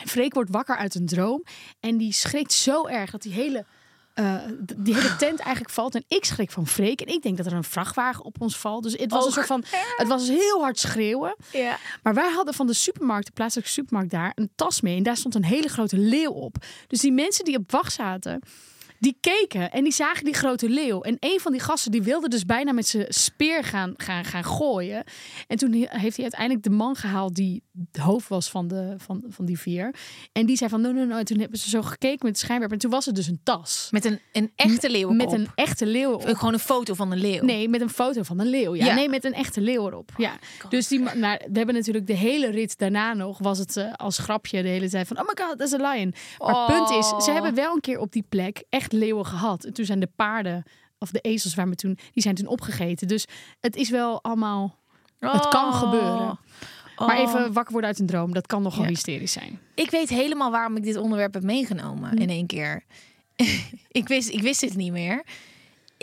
En 0.00 0.08
Freek 0.08 0.34
wordt 0.34 0.50
wakker 0.50 0.76
uit 0.76 0.94
een 0.94 1.06
droom. 1.06 1.44
En 1.80 1.96
die 1.96 2.12
schrikt 2.12 2.52
zo 2.52 2.86
erg 2.86 3.10
dat 3.10 3.22
die 3.22 3.32
hele, 3.32 3.66
eh, 4.14 4.36
die 4.76 4.94
hele 4.94 5.16
tent 5.16 5.38
eigenlijk 5.38 5.74
valt. 5.74 5.94
En 5.94 6.04
ik 6.08 6.24
schrik 6.24 6.50
van 6.50 6.66
Freek. 6.66 7.00
En 7.00 7.14
ik 7.14 7.22
denk 7.22 7.36
dat 7.36 7.46
er 7.46 7.52
een 7.52 7.64
vrachtwagen 7.64 8.24
op 8.24 8.40
ons 8.40 8.58
valt. 8.58 8.82
Dus 8.82 8.92
het 8.92 9.10
was 9.10 9.26
een 9.26 9.32
soort 9.32 9.46
van. 9.46 9.64
Het 9.96 10.08
was 10.08 10.28
heel 10.28 10.60
hard 10.60 10.78
schreeuwen. 10.78 11.36
Ja. 11.52 11.78
Maar 12.02 12.14
wij 12.14 12.30
hadden 12.30 12.54
van 12.54 12.66
de 12.66 12.72
supermarkt, 12.72 13.26
de 13.26 13.32
plaatselijke 13.32 13.70
supermarkt 13.70 14.10
daar, 14.10 14.32
een 14.34 14.50
tas 14.54 14.80
mee. 14.80 14.96
En 14.96 15.02
daar 15.02 15.16
stond 15.16 15.34
een 15.34 15.44
hele 15.44 15.68
grote 15.68 15.98
leeuw 15.98 16.30
op. 16.30 16.56
Dus 16.86 17.00
die 17.00 17.12
mensen 17.12 17.44
die 17.44 17.56
op 17.56 17.70
wacht 17.70 17.92
zaten, 17.92 18.42
die 19.00 19.16
keken 19.20 19.70
en 19.70 19.82
die 19.82 19.92
zagen 19.92 20.24
die 20.24 20.34
grote 20.34 20.68
leeuw. 20.68 21.00
En 21.00 21.16
een 21.20 21.40
van 21.40 21.52
die 21.52 21.60
gasten 21.60 21.90
die 21.90 22.02
wilde 22.02 22.28
dus 22.28 22.44
bijna 22.44 22.72
met 22.72 22.86
zijn 22.86 23.06
speer 23.08 23.64
gaan, 23.64 23.94
gaan, 23.96 24.24
gaan 24.24 24.44
gooien. 24.44 25.04
En 25.46 25.56
toen 25.56 25.72
heeft 25.72 26.16
hij 26.16 26.24
uiteindelijk 26.24 26.62
de 26.62 26.70
man 26.70 26.96
gehaald 26.96 27.34
die 27.34 27.62
het 27.92 28.02
hoofd 28.02 28.28
was 28.28 28.50
van, 28.50 28.68
de, 28.68 28.94
van, 28.98 29.24
van 29.28 29.44
die 29.44 29.58
vier. 29.58 29.94
En 30.32 30.46
die 30.46 30.56
zei 30.56 30.70
van, 30.70 30.80
no, 30.80 30.90
no, 30.92 31.04
no. 31.04 31.18
En 31.18 31.24
toen 31.24 31.38
hebben 31.38 31.58
ze 31.58 31.68
zo 31.68 31.82
gekeken 31.82 32.18
met 32.26 32.32
de 32.32 32.38
schijnwerper. 32.40 32.76
En 32.76 32.82
toen 32.82 32.90
was 32.90 33.06
het 33.06 33.14
dus 33.14 33.26
een 33.26 33.40
tas. 33.42 33.88
Met 33.90 34.04
een, 34.04 34.20
een 34.32 34.52
echte 34.56 34.90
leeuw 34.90 35.10
Met 35.10 35.32
een 35.32 35.48
echte 35.54 35.86
leeuw 35.86 36.12
op. 36.12 36.28
Of 36.28 36.38
Gewoon 36.38 36.52
een 36.54 36.58
foto 36.60 36.94
van 36.94 37.12
een 37.12 37.18
leeuw. 37.18 37.44
Nee, 37.44 37.68
met 37.68 37.80
een 37.80 37.90
foto 37.90 38.22
van 38.22 38.38
een 38.40 38.46
leeuw. 38.48 38.74
Ja, 38.74 38.84
Ja. 38.86 38.94
nee, 38.94 39.08
met 39.08 39.24
een 39.24 39.34
echte 39.34 39.60
leeuw 39.60 39.86
erop. 39.86 40.10
Ja. 40.16 40.32
Dus 40.68 40.88
die, 40.88 41.00
ma- 41.00 41.14
nou, 41.14 41.38
we 41.50 41.56
hebben 41.56 41.74
natuurlijk 41.74 42.06
de 42.06 42.16
hele 42.16 42.50
rit 42.50 42.78
daarna 42.78 43.12
nog, 43.14 43.38
was 43.38 43.58
het 43.58 43.76
eh, 43.76 43.92
als 43.92 44.18
grapje 44.18 44.62
de 44.62 44.68
hele 44.68 44.88
tijd 44.88 45.06
van, 45.06 45.18
oh 45.20 45.26
my 45.26 45.44
god, 45.44 45.58
dat 45.58 45.66
is 45.66 45.72
een 45.72 45.80
lion. 45.80 46.14
Maar 46.38 46.54
het 46.56 46.66
punt 46.76 46.90
is, 46.90 47.24
ze 47.24 47.30
hebben 47.30 47.54
wel 47.54 47.74
een 47.74 47.80
keer 47.80 47.98
op 47.98 48.12
die 48.12 48.24
plek 48.28 48.64
echt 48.68 48.92
leeuwen 48.92 49.26
gehad. 49.26 49.64
En 49.64 49.72
toen 49.72 49.84
zijn 49.84 50.00
de 50.00 50.10
paarden, 50.16 50.62
of 50.98 51.10
de 51.10 51.20
ezels 51.20 51.54
waar 51.54 51.68
we 51.68 51.74
toen, 51.74 51.98
die 52.12 52.22
zijn 52.22 52.34
toen 52.34 52.46
opgegeten. 52.46 53.08
Dus 53.08 53.24
het 53.60 53.76
is 53.76 53.90
wel 53.90 54.22
allemaal, 54.22 54.78
het 55.18 55.48
kan 55.48 55.72
Oh. 57.00 57.06
Maar 57.06 57.20
Oh. 57.20 57.28
even 57.28 57.52
wakker 57.52 57.72
worden 57.72 57.90
uit 57.90 57.98
een 57.98 58.06
droom, 58.06 58.32
dat 58.34 58.46
kan 58.46 58.62
nogal 58.62 58.82
Ja. 58.82 58.88
hysterisch 58.88 59.32
zijn. 59.32 59.58
Ik 59.74 59.90
weet 59.90 60.08
helemaal 60.08 60.50
waarom 60.50 60.76
ik 60.76 60.82
dit 60.82 60.96
onderwerp 60.96 61.34
heb 61.34 61.42
meegenomen 61.42 62.16
in 62.16 62.28
één 62.28 62.46
keer. 62.46 62.84
ik, 64.00 64.08
wist, 64.08 64.28
ik 64.28 64.42
wist 64.42 64.60
het 64.60 64.76
niet 64.76 64.92
meer. 64.92 65.24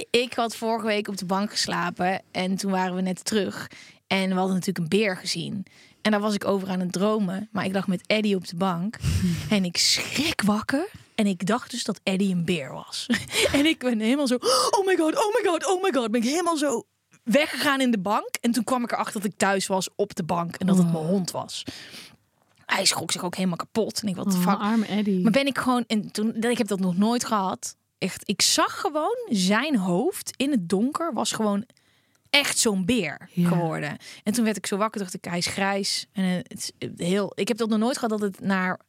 Ik 0.09 0.33
had 0.33 0.55
vorige 0.55 0.85
week 0.85 1.07
op 1.07 1.17
de 1.17 1.25
bank 1.25 1.51
geslapen 1.51 2.21
en 2.31 2.55
toen 2.55 2.71
waren 2.71 2.95
we 2.95 3.01
net 3.01 3.25
terug. 3.25 3.67
En 4.07 4.27
we 4.29 4.35
hadden 4.35 4.53
natuurlijk 4.53 4.77
een 4.77 4.99
beer 4.99 5.17
gezien. 5.17 5.65
En 6.01 6.11
daar 6.11 6.21
was 6.21 6.33
ik 6.33 6.45
over 6.45 6.67
aan 6.69 6.79
het 6.79 6.91
dromen. 6.91 7.49
Maar 7.51 7.65
ik 7.65 7.73
lag 7.73 7.87
met 7.87 8.07
Eddie 8.07 8.35
op 8.35 8.47
de 8.47 8.55
bank. 8.55 8.97
En 9.49 9.65
ik 9.65 9.77
schrik 9.77 10.41
wakker. 10.41 10.89
En 11.15 11.25
ik 11.27 11.45
dacht 11.45 11.71
dus 11.71 11.83
dat 11.83 11.99
Eddie 12.03 12.33
een 12.33 12.45
beer 12.45 12.73
was. 12.73 13.05
en 13.53 13.65
ik 13.65 13.79
ben 13.79 13.99
helemaal 13.99 14.27
zo... 14.27 14.35
Oh 14.69 14.85
my 14.85 14.95
god, 14.95 15.15
oh 15.15 15.33
my 15.33 15.49
god, 15.51 15.65
oh 15.67 15.81
my 15.83 15.91
god. 15.93 16.11
Ben 16.11 16.21
ik 16.21 16.27
helemaal 16.29 16.57
zo 16.57 16.83
weggegaan 17.27 17.81
in 17.81 17.91
de 17.91 17.99
bank. 17.99 18.29
En 18.41 18.51
toen 18.51 18.63
kwam 18.63 18.83
ik 18.83 18.91
erachter 18.91 19.21
dat 19.21 19.31
ik 19.31 19.37
thuis 19.37 19.67
was 19.67 19.89
op 19.95 20.15
de 20.15 20.23
bank. 20.23 20.55
En 20.55 20.67
dat 20.67 20.77
het 20.77 20.91
mijn 20.91 21.05
hond 21.05 21.31
was. 21.31 21.63
Hij 22.65 22.85
schrok 22.85 23.11
zich 23.11 23.23
ook 23.23 23.35
helemaal 23.35 23.57
kapot. 23.57 24.01
En 24.01 24.07
ik, 24.07 24.15
wat 24.15 24.31
de 24.31 24.37
Oh, 24.37 24.43
fuck. 24.43 24.59
arme 24.59 24.85
Eddie. 24.85 25.21
Maar 25.23 25.31
ben 25.31 25.45
ik 25.47 25.57
gewoon, 25.57 25.83
en 25.87 26.11
toen, 26.11 26.35
ik 26.35 26.57
heb 26.57 26.67
dat 26.67 26.79
nog 26.79 26.97
nooit 26.97 27.25
gehad. 27.25 27.75
Echt, 27.97 28.29
ik 28.29 28.41
zag 28.41 28.79
gewoon 28.79 29.17
zijn 29.29 29.77
hoofd 29.77 30.33
in 30.35 30.51
het 30.51 30.69
donker 30.69 31.13
was 31.13 31.31
gewoon 31.31 31.65
echt 32.29 32.57
zo'n 32.57 32.85
beer 32.85 33.29
Ja. 33.31 33.47
geworden. 33.47 33.97
En 34.23 34.33
toen 34.33 34.43
werd 34.43 34.57
ik 34.57 34.65
zo 34.65 34.77
wakker, 34.77 35.01
dacht 35.01 35.13
ik, 35.13 35.25
hij 35.25 35.37
is 35.37 35.45
grijs. 35.47 36.05
En 36.11 36.23
eh, 36.23 36.35
het 36.35 36.71
is 36.79 36.89
heel, 37.07 37.31
ik 37.35 37.47
heb 37.47 37.57
dat 37.57 37.69
nog 37.69 37.79
nooit 37.79 37.95
gehad 37.97 38.09
dat 38.09 38.21
het 38.21 38.39
naar 38.39 38.79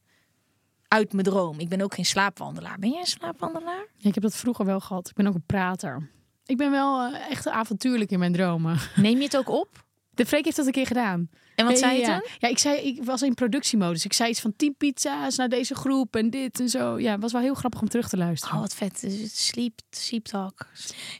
uit 0.89 1.13
mijn 1.13 1.25
droom. 1.25 1.59
Ik 1.61 1.69
ben 1.69 1.81
ook 1.81 1.95
geen 1.95 2.05
slaapwandelaar. 2.05 2.79
Ben 2.79 2.91
jij 2.91 3.01
een 3.01 3.07
slaapwandelaar? 3.07 3.87
Ja, 3.97 4.09
ik 4.09 4.15
heb 4.15 4.23
dat 4.23 4.37
vroeger 4.37 4.65
wel 4.65 4.81
gehad. 4.81 5.09
Ik 5.09 5.15
ben 5.15 5.27
ook 5.27 5.35
een 5.35 5.47
prater. 5.47 6.11
Ik 6.49 6.57
ben 6.57 6.71
wel 6.71 7.01
eh, 7.01 7.31
echt 7.31 7.49
avontuurlijk 7.49 8.11
in 8.11 8.19
mijn 8.19 8.33
dromen. 8.33 8.79
Neem 8.97 9.17
je 9.19 9.25
het 9.25 9.37
ook 9.37 9.49
op? 9.49 9.69
De 10.11 10.27
Freek 10.27 10.45
heeft 10.45 10.57
dat 10.57 10.67
een 10.67 10.73
keer 10.73 10.87
gedaan. 10.87 11.29
En 11.55 11.65
wat 11.65 11.75
Ja, 11.75 11.79
zei 11.79 11.95
je 11.95 12.07
ja, 12.07 12.19
toen? 12.19 12.29
Ja, 12.39 12.49
ik 12.49 12.59
zei, 12.59 12.77
ik 12.77 13.05
was 13.05 13.23
in 13.23 13.35
productiemodus. 13.35 14.05
Ik 14.05 14.13
zei 14.13 14.31
iets 14.31 14.41
van 14.41 14.53
10 14.57 14.75
pizza's 14.79 15.37
naar 15.37 15.49
deze 15.49 15.75
groep 15.75 16.17
en 16.17 16.31
dit 16.31 16.61
en 16.61 16.69
zo. 16.69 16.99
Ja, 16.99 17.13
het 17.13 17.21
was 17.21 17.33
wel 17.33 17.41
heel 17.41 17.55
grappig 17.55 17.81
om 17.81 17.89
terug 17.89 18.09
te 18.09 18.17
luisteren. 18.17 18.55
Oh, 18.55 18.61
wat 18.61 18.75
vet. 18.75 19.01
Dus 19.01 19.47
Sleep, 19.47 19.81
sleep 19.91 20.25
talk. 20.25 20.67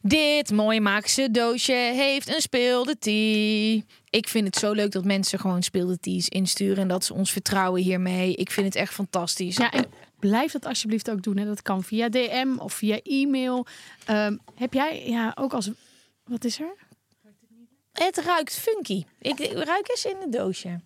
Dit 0.03 0.51
mooie 0.51 0.81
maakse 0.81 1.31
doosje 1.31 1.73
heeft 1.73 2.35
een 2.35 2.41
speelde 2.41 2.99
tea. 2.99 3.81
Ik 4.11 4.29
vind 4.29 4.47
het 4.47 4.57
zo 4.57 4.73
leuk 4.73 4.91
dat 4.91 5.05
mensen 5.05 5.39
gewoon 5.39 5.63
speelde 5.63 5.99
teas 5.99 6.29
insturen. 6.29 6.79
En 6.79 6.89
dat 6.89 7.05
ze 7.05 7.15
ons 7.15 7.33
vertrouwen 7.33 7.83
hiermee. 7.83 8.35
Ik 8.35 8.51
vind 8.51 8.67
het 8.67 8.77
echt 8.77 8.93
fantastisch. 8.93 9.57
Ja, 9.57 9.71
en 9.71 9.87
blijf 10.19 10.53
dat 10.53 10.67
alsjeblieft 10.67 11.11
ook 11.11 11.23
doen. 11.23 11.37
Hè. 11.37 11.45
Dat 11.45 11.63
kan 11.63 11.83
via 11.85 12.09
DM 12.09 12.55
of 12.59 12.73
via 12.73 13.01
e-mail. 13.03 13.67
Ehm, 14.05 14.37
heb 14.55 14.73
jij, 14.73 15.09
ja, 15.09 15.33
ook 15.35 15.53
als... 15.53 15.71
Wat 16.25 16.45
is 16.45 16.61
er? 16.61 16.75
Het 17.93 18.17
ruikt 18.19 18.55
funky. 18.59 19.05
Ik, 19.21 19.39
ik 19.39 19.53
ruik 19.53 19.89
eens 19.89 20.05
in 20.05 20.17
het 20.21 20.33
doosje. 20.33 20.81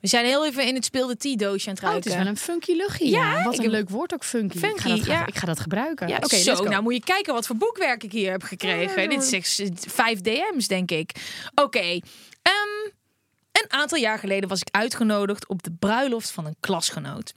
We 0.00 0.06
zijn 0.06 0.24
heel 0.24 0.46
even 0.46 0.66
in 0.66 0.74
het 0.74 0.84
speelde 0.84 1.16
tea 1.16 1.36
doosje 1.36 1.68
aan 1.68 1.74
het 1.74 1.84
Oh, 1.84 1.90
het 1.94 2.04
ruiken. 2.06 2.10
is 2.10 2.16
wel 2.16 2.26
een 2.26 2.36
funky 2.36 2.72
luchtje. 2.72 3.08
Ja, 3.08 3.36
Ja, 3.38 3.42
wat 3.42 3.58
een 3.58 3.70
leuk 3.70 3.88
woord 3.88 4.14
ook 4.14 4.24
funky. 4.24 4.56
ik, 4.58 4.80
ga 4.80 4.88
dat, 4.88 5.04
ja. 5.04 5.26
ik 5.26 5.36
ga 5.36 5.46
dat 5.46 5.60
gebruiken. 5.60 6.08
Ja, 6.08 6.16
Oké, 6.16 6.36
zo, 6.36 6.62
nou 6.62 6.82
moet 6.82 6.94
je 6.94 7.00
kijken 7.00 7.34
wat 7.34 7.46
voor 7.46 7.56
boekwerk 7.56 8.02
ik 8.02 8.12
hier 8.12 8.30
heb 8.30 8.42
gekregen. 8.42 9.08
Dit 9.10 9.32
is 9.32 9.32
echt 9.32 9.84
vijf 9.92 10.20
DM's, 10.20 10.66
denk 10.66 10.90
ik. 10.90 11.10
Oké, 11.54 12.00
ehm, 12.42 12.88
een 13.52 13.72
aantal 13.72 13.98
jaar 13.98 14.18
geleden 14.18 14.48
was 14.48 14.60
ik 14.60 14.68
uitgenodigd 14.70 15.48
op 15.48 15.62
de 15.62 15.72
bruiloft 15.78 16.30
van 16.30 16.46
een 16.46 16.56
klasgenoot. 16.60 17.34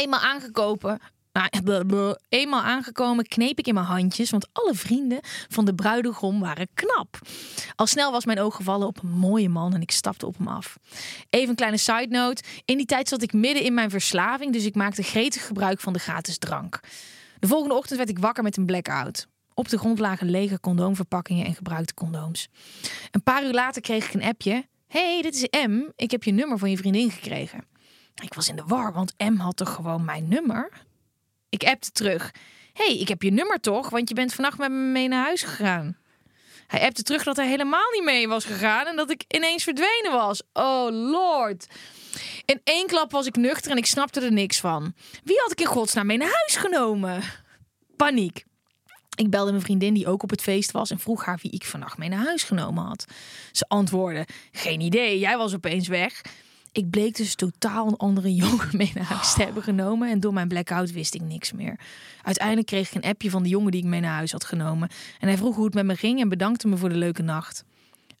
Eenmaal 0.00 0.20
aangekomen, 0.20 0.98
nou, 1.32 2.14
eenmaal 2.28 2.62
aangekomen 2.62 3.26
kneep 3.26 3.58
ik 3.58 3.66
in 3.66 3.74
mijn 3.74 3.86
handjes, 3.86 4.30
want 4.30 4.48
alle 4.52 4.74
vrienden 4.74 5.18
van 5.48 5.64
de 5.64 5.74
bruidegom 5.74 6.40
waren 6.40 6.68
knap. 6.74 7.18
Al 7.76 7.86
snel 7.86 8.12
was 8.12 8.24
mijn 8.24 8.40
oog 8.40 8.56
gevallen 8.56 8.86
op 8.86 9.02
een 9.02 9.10
mooie 9.10 9.48
man 9.48 9.74
en 9.74 9.80
ik 9.80 9.90
stapte 9.90 10.26
op 10.26 10.36
hem 10.38 10.48
af. 10.48 10.76
Even 11.30 11.48
een 11.48 11.54
kleine 11.54 11.76
side 11.76 12.06
note. 12.08 12.42
In 12.64 12.76
die 12.76 12.86
tijd 12.86 13.08
zat 13.08 13.22
ik 13.22 13.32
midden 13.32 13.62
in 13.62 13.74
mijn 13.74 13.90
verslaving, 13.90 14.52
dus 14.52 14.64
ik 14.64 14.74
maakte 14.74 15.02
gretig 15.02 15.46
gebruik 15.46 15.80
van 15.80 15.92
de 15.92 15.98
gratis 15.98 16.38
drank. 16.38 16.80
De 17.38 17.46
volgende 17.46 17.74
ochtend 17.74 17.98
werd 17.98 18.10
ik 18.10 18.18
wakker 18.18 18.42
met 18.42 18.56
een 18.56 18.66
blackout. 18.66 19.26
Op 19.54 19.68
de 19.68 19.78
grond 19.78 19.98
lagen 19.98 20.30
lege 20.30 20.60
condoomverpakkingen 20.60 21.46
en 21.46 21.54
gebruikte 21.54 21.94
condooms. 21.94 22.48
Een 23.10 23.22
paar 23.22 23.44
uur 23.44 23.52
later 23.52 23.82
kreeg 23.82 24.06
ik 24.06 24.14
een 24.14 24.28
appje. 24.28 24.64
hey, 24.86 25.22
dit 25.22 25.34
is 25.34 25.66
M. 25.68 25.82
Ik 25.96 26.10
heb 26.10 26.22
je 26.22 26.32
nummer 26.32 26.58
van 26.58 26.70
je 26.70 26.76
vriendin 26.76 27.10
gekregen. 27.10 27.64
Ik 28.14 28.34
was 28.34 28.48
in 28.48 28.56
de 28.56 28.64
war, 28.66 28.92
want 28.92 29.14
M 29.18 29.36
had 29.36 29.56
toch 29.56 29.74
gewoon 29.74 30.04
mijn 30.04 30.28
nummer? 30.28 30.70
Ik 31.48 31.62
appte 31.62 31.90
terug. 31.90 32.30
hey, 32.72 32.98
ik 32.98 33.08
heb 33.08 33.22
je 33.22 33.32
nummer 33.32 33.60
toch? 33.60 33.90
Want 33.90 34.08
je 34.08 34.14
bent 34.14 34.34
vannacht 34.34 34.58
met 34.58 34.70
me 34.70 34.76
mee 34.76 35.08
naar 35.08 35.24
huis 35.24 35.42
gegaan. 35.42 35.96
Hij 36.66 36.80
appte 36.80 37.02
terug 37.02 37.22
dat 37.22 37.36
hij 37.36 37.48
helemaal 37.48 37.90
niet 37.92 38.04
mee 38.04 38.28
was 38.28 38.44
gegaan 38.44 38.86
en 38.86 38.96
dat 38.96 39.10
ik 39.10 39.24
ineens 39.28 39.62
verdwenen 39.64 40.12
was. 40.12 40.42
Oh 40.52 40.88
lord. 40.90 41.66
In 42.44 42.60
één 42.64 42.86
klap 42.86 43.10
was 43.10 43.26
ik 43.26 43.36
nuchter 43.36 43.70
en 43.70 43.76
ik 43.76 43.86
snapte 43.86 44.20
er 44.20 44.32
niks 44.32 44.60
van. 44.60 44.94
Wie 45.24 45.40
had 45.40 45.52
ik 45.52 45.60
in 45.60 45.66
godsnaam 45.66 46.06
mee 46.06 46.16
naar 46.16 46.32
huis 46.32 46.56
genomen? 46.56 47.22
Paniek. 47.96 48.44
Ik 49.16 49.30
belde 49.30 49.50
mijn 49.50 49.62
vriendin 49.62 49.94
die 49.94 50.06
ook 50.06 50.22
op 50.22 50.30
het 50.30 50.42
feest 50.42 50.70
was 50.70 50.90
en 50.90 50.98
vroeg 50.98 51.24
haar 51.24 51.38
wie 51.42 51.50
ik 51.50 51.64
vannacht 51.64 51.98
mee 51.98 52.08
naar 52.08 52.24
huis 52.24 52.42
genomen 52.42 52.84
had. 52.84 53.04
Ze 53.52 53.64
antwoordde: 53.68 54.26
Geen 54.52 54.80
idee, 54.80 55.18
jij 55.18 55.36
was 55.36 55.54
opeens 55.54 55.88
weg. 55.88 56.20
Ik 56.72 56.90
bleek 56.90 57.16
dus 57.16 57.34
totaal 57.34 57.86
een 57.86 57.96
andere 57.96 58.34
jongen 58.34 58.68
mee 58.76 58.90
naar 58.94 59.04
huis 59.04 59.34
te 59.34 59.42
hebben 59.42 59.62
genomen 59.62 60.10
en 60.10 60.20
door 60.20 60.32
mijn 60.32 60.48
blackout 60.48 60.92
wist 60.92 61.14
ik 61.14 61.20
niks 61.20 61.52
meer. 61.52 61.80
Uiteindelijk 62.22 62.66
kreeg 62.66 62.88
ik 62.88 62.94
een 62.94 63.10
appje 63.10 63.30
van 63.30 63.42
de 63.42 63.48
jongen 63.48 63.70
die 63.70 63.82
ik 63.82 63.86
mee 63.86 64.00
naar 64.00 64.14
huis 64.14 64.32
had 64.32 64.44
genomen 64.44 64.88
en 65.18 65.28
hij 65.28 65.36
vroeg 65.36 65.56
hoe 65.56 65.64
het 65.64 65.74
met 65.74 65.84
me 65.84 65.96
ging 65.96 66.20
en 66.20 66.28
bedankte 66.28 66.68
me 66.68 66.76
voor 66.76 66.88
de 66.88 66.96
leuke 66.96 67.22
nacht. 67.22 67.64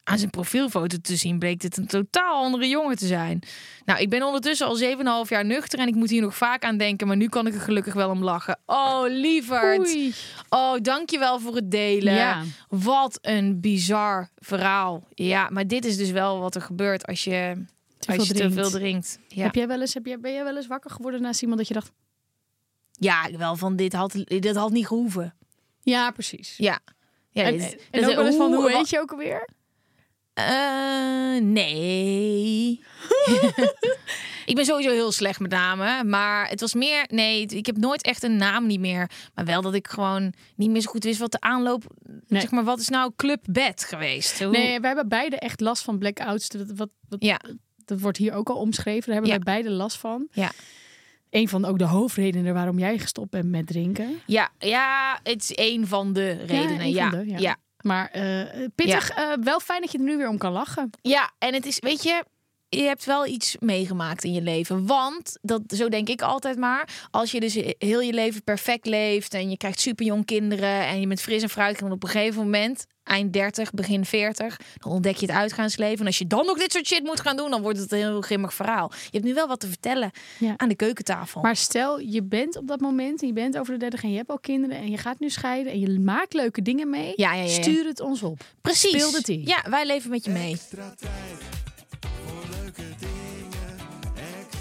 Aan 0.04 0.18
zijn 0.18 0.30
profielfoto 0.30 0.96
te 1.02 1.16
zien 1.16 1.38
bleek 1.38 1.60
dit 1.60 1.76
een 1.76 1.86
totaal 1.86 2.44
andere 2.44 2.68
jongen 2.68 2.96
te 2.96 3.06
zijn. 3.06 3.42
Nou, 3.84 4.00
ik 4.00 4.10
ben 4.10 4.22
ondertussen 4.22 4.66
al 4.66 5.24
7,5 5.24 5.28
jaar 5.28 5.44
nuchter 5.44 5.78
en 5.78 5.88
ik 5.88 5.94
moet 5.94 6.10
hier 6.10 6.22
nog 6.22 6.36
vaak 6.36 6.64
aan 6.64 6.76
denken, 6.76 7.06
maar 7.06 7.16
nu 7.16 7.28
kan 7.28 7.46
ik 7.46 7.54
er 7.54 7.60
gelukkig 7.60 7.94
wel 7.94 8.10
om 8.10 8.24
lachen. 8.24 8.58
Oh, 8.66 9.02
lieverd. 9.08 9.78
Oei. 9.78 10.14
Oh, 10.48 10.74
dankjewel 10.82 11.40
voor 11.40 11.54
het 11.54 11.70
delen. 11.70 12.14
Ja. 12.14 12.42
Wat 12.68 13.18
een 13.22 13.60
bizar 13.60 14.28
verhaal. 14.36 15.04
Ja, 15.14 15.48
maar 15.50 15.66
dit 15.66 15.84
is 15.84 15.96
dus 15.96 16.10
wel 16.10 16.40
wat 16.40 16.54
er 16.54 16.62
gebeurt 16.62 17.06
als 17.06 17.24
je 17.24 17.64
Te 18.00 18.06
als 18.06 18.16
veel 18.16 18.26
je 18.26 18.32
drinkt. 18.34 18.54
te 18.54 18.60
veel 18.60 18.70
drinkt. 18.70 19.18
Ja. 19.28 19.42
Heb 19.42 19.54
jij 19.54 19.68
wel 19.68 19.80
eens, 19.80 19.94
heb 19.94 20.06
jij, 20.06 20.18
ben 20.20 20.32
jij 20.32 20.44
wel 20.44 20.56
eens 20.56 20.66
wakker 20.66 20.90
geworden 20.90 21.22
naast 21.22 21.40
iemand 21.40 21.58
dat 21.58 21.68
je 21.68 21.74
dacht... 21.74 21.92
ja, 22.92 23.30
wel 23.36 23.56
van 23.56 23.76
dit 23.76 23.92
had, 23.92 24.12
dit 24.24 24.56
had 24.56 24.70
niet 24.70 24.86
gehoeven. 24.86 25.34
Ja, 25.82 26.10
precies. 26.10 26.54
Ja. 26.56 26.78
ja 27.30 27.42
en, 27.44 27.52
dit- 27.58 27.76
en 27.90 28.00
dit- 28.00 28.08
ook 28.10 28.16
wel 28.16 28.26
eens 28.26 28.36
van, 28.36 28.54
hoe 28.54 28.70
heet 28.70 28.90
je 28.90 29.00
ook 29.00 29.10
alweer? 29.10 29.48
Eh, 30.34 31.40
nee. 31.40 32.70
ik 34.46 34.54
ben 34.54 34.64
sowieso 34.64 34.90
heel 34.90 35.12
slecht 35.12 35.40
met 35.40 35.50
namen. 35.50 36.08
Maar 36.08 36.48
het 36.48 36.60
was 36.60 36.74
meer... 36.74 37.04
Nee, 37.10 37.46
ik 37.46 37.66
heb 37.66 37.76
nooit 37.76 38.02
echt 38.02 38.22
een 38.22 38.36
naam 38.36 38.66
niet 38.66 38.80
meer. 38.80 39.10
Maar 39.34 39.44
wel 39.44 39.62
dat 39.62 39.74
ik 39.74 39.88
gewoon 39.88 40.32
niet 40.56 40.70
meer 40.70 40.80
zo 40.80 40.90
goed 40.90 41.04
wist 41.04 41.18
wat 41.18 41.32
de 41.32 41.40
aanloop... 41.40 41.84
Nee. 42.26 42.40
Zeg 42.40 42.50
maar, 42.50 42.64
wat 42.64 42.78
is 42.80 42.88
nou 42.88 43.12
Club 43.16 43.44
Bed 43.50 43.84
geweest? 43.84 44.38
Hoe- 44.42 44.50
Nee, 44.50 44.80
wij 44.80 44.88
hebben 44.88 45.08
beide 45.08 45.36
echt 45.36 45.60
last 45.60 45.82
van 45.82 45.98
blackouts. 45.98 46.48
Wat, 46.74 46.88
wat, 47.08 47.20
Ja. 47.22 47.40
Dat 47.90 48.00
wordt 48.00 48.18
hier 48.18 48.32
ook 48.32 48.48
al 48.48 48.56
omschreven. 48.56 49.02
Daar 49.06 49.12
hebben 49.14 49.30
Ja. 49.30 49.38
wij 49.38 49.54
beide 49.54 49.70
last 49.70 49.96
van. 49.96 50.28
Ja. 50.32 50.50
Een 51.30 51.48
van 51.48 51.64
ook 51.64 51.78
de 51.78 51.84
hoofdredenen 51.84 52.54
waarom 52.54 52.78
jij 52.78 52.98
gestopt 52.98 53.30
bent 53.30 53.50
met 53.50 53.66
drinken. 53.66 54.20
Ja, 54.26 54.48
ja, 54.58 55.20
het 55.22 55.42
is 55.42 55.52
een 55.54 55.86
van 55.86 56.12
de 56.12 56.30
redenen. 56.30 56.80
een 56.80 56.90
Ja, 56.90 57.10
van 57.10 57.18
de, 57.18 57.26
ja. 57.26 57.32
ja. 57.32 57.38
ja. 57.38 57.56
Maar 57.80 58.08
eh, 58.10 58.66
pittig, 58.74 59.10
eh, 59.10 59.32
wel 59.40 59.60
fijn 59.60 59.80
dat 59.80 59.92
je 59.92 59.98
er 59.98 60.04
nu 60.04 60.16
weer 60.16 60.28
om 60.28 60.38
kan 60.38 60.52
lachen. 60.52 60.90
Ja, 61.02 61.30
en 61.38 61.54
het 61.54 61.66
is, 61.66 61.78
weet 61.78 62.02
je, 62.02 62.24
je 62.68 62.82
hebt 62.82 63.04
wel 63.04 63.26
iets 63.26 63.56
meegemaakt 63.60 64.24
in 64.24 64.32
je 64.32 64.42
leven. 64.42 64.86
Want, 64.86 65.38
dat, 65.42 65.62
zo 65.66 65.88
denk 65.88 66.08
ik 66.08 66.22
altijd 66.22 66.58
maar, 66.58 66.88
als 67.10 67.30
je 67.30 67.40
dus 67.40 67.54
heel 67.78 68.00
je 68.00 68.12
leven 68.12 68.42
perfect 68.42 68.86
leeft 68.86 69.34
en 69.34 69.50
je 69.50 69.56
krijgt 69.56 69.80
superjong 69.80 70.24
kinderen 70.24 70.86
en 70.86 71.00
je 71.00 71.06
bent 71.06 71.20
fris 71.20 71.42
en 71.42 71.48
fruitig 71.50 71.86
en 71.86 71.92
op 71.92 72.02
een 72.02 72.08
gegeven 72.08 72.42
moment, 72.42 72.86
eind 73.10 73.32
30, 73.32 73.70
begin 73.72 74.04
40, 74.04 74.56
dan 74.78 74.92
ontdek 74.92 75.16
je 75.16 75.26
het 75.26 75.34
uitgaansleven. 75.34 75.98
En 76.00 76.06
als 76.06 76.18
je 76.18 76.26
dan 76.26 76.46
nog 76.46 76.58
dit 76.58 76.72
soort 76.72 76.86
shit 76.86 77.02
moet 77.02 77.20
gaan 77.20 77.36
doen, 77.36 77.50
dan 77.50 77.62
wordt 77.62 77.78
het 77.78 77.92
een 77.92 77.98
heel 77.98 78.20
grimmig 78.20 78.54
verhaal. 78.54 78.90
Je 78.92 79.08
hebt 79.10 79.24
nu 79.24 79.34
wel 79.34 79.46
wat 79.48 79.60
te 79.60 79.66
vertellen 79.66 80.10
Ja. 80.38 80.54
aan 80.56 80.68
de 80.68 80.74
keukentafel. 80.74 81.40
Maar 81.40 81.56
stel, 81.56 81.98
je 82.00 82.22
bent 82.22 82.56
op 82.56 82.66
dat 82.68 82.80
moment, 82.80 83.20
en 83.20 83.26
je 83.26 83.32
bent 83.32 83.58
over 83.58 83.72
de 83.72 83.78
30 83.78 84.02
en 84.02 84.10
je 84.10 84.16
hebt 84.16 84.30
al 84.30 84.38
kinderen 84.38 84.76
en 84.76 84.90
je 84.90 84.96
gaat 84.98 85.18
nu 85.20 85.30
scheiden 85.30 85.72
en 85.72 85.80
je 85.80 85.98
maakt 86.00 86.32
leuke 86.34 86.62
dingen 86.62 86.90
mee. 86.90 87.12
Ja, 87.16 87.32
ja, 87.34 87.42
ja, 87.42 87.48
ja. 87.48 87.62
Stuur 87.62 87.84
het 87.84 88.00
ons 88.00 88.22
op. 88.22 88.40
Precies. 88.60 88.90
Speel 88.90 89.12
het 89.12 89.28
in. 89.28 89.42
Ja, 89.44 89.64
wij 89.70 89.86
leven 89.86 90.10
met 90.10 90.24
je 90.24 90.30
mee. 90.30 90.56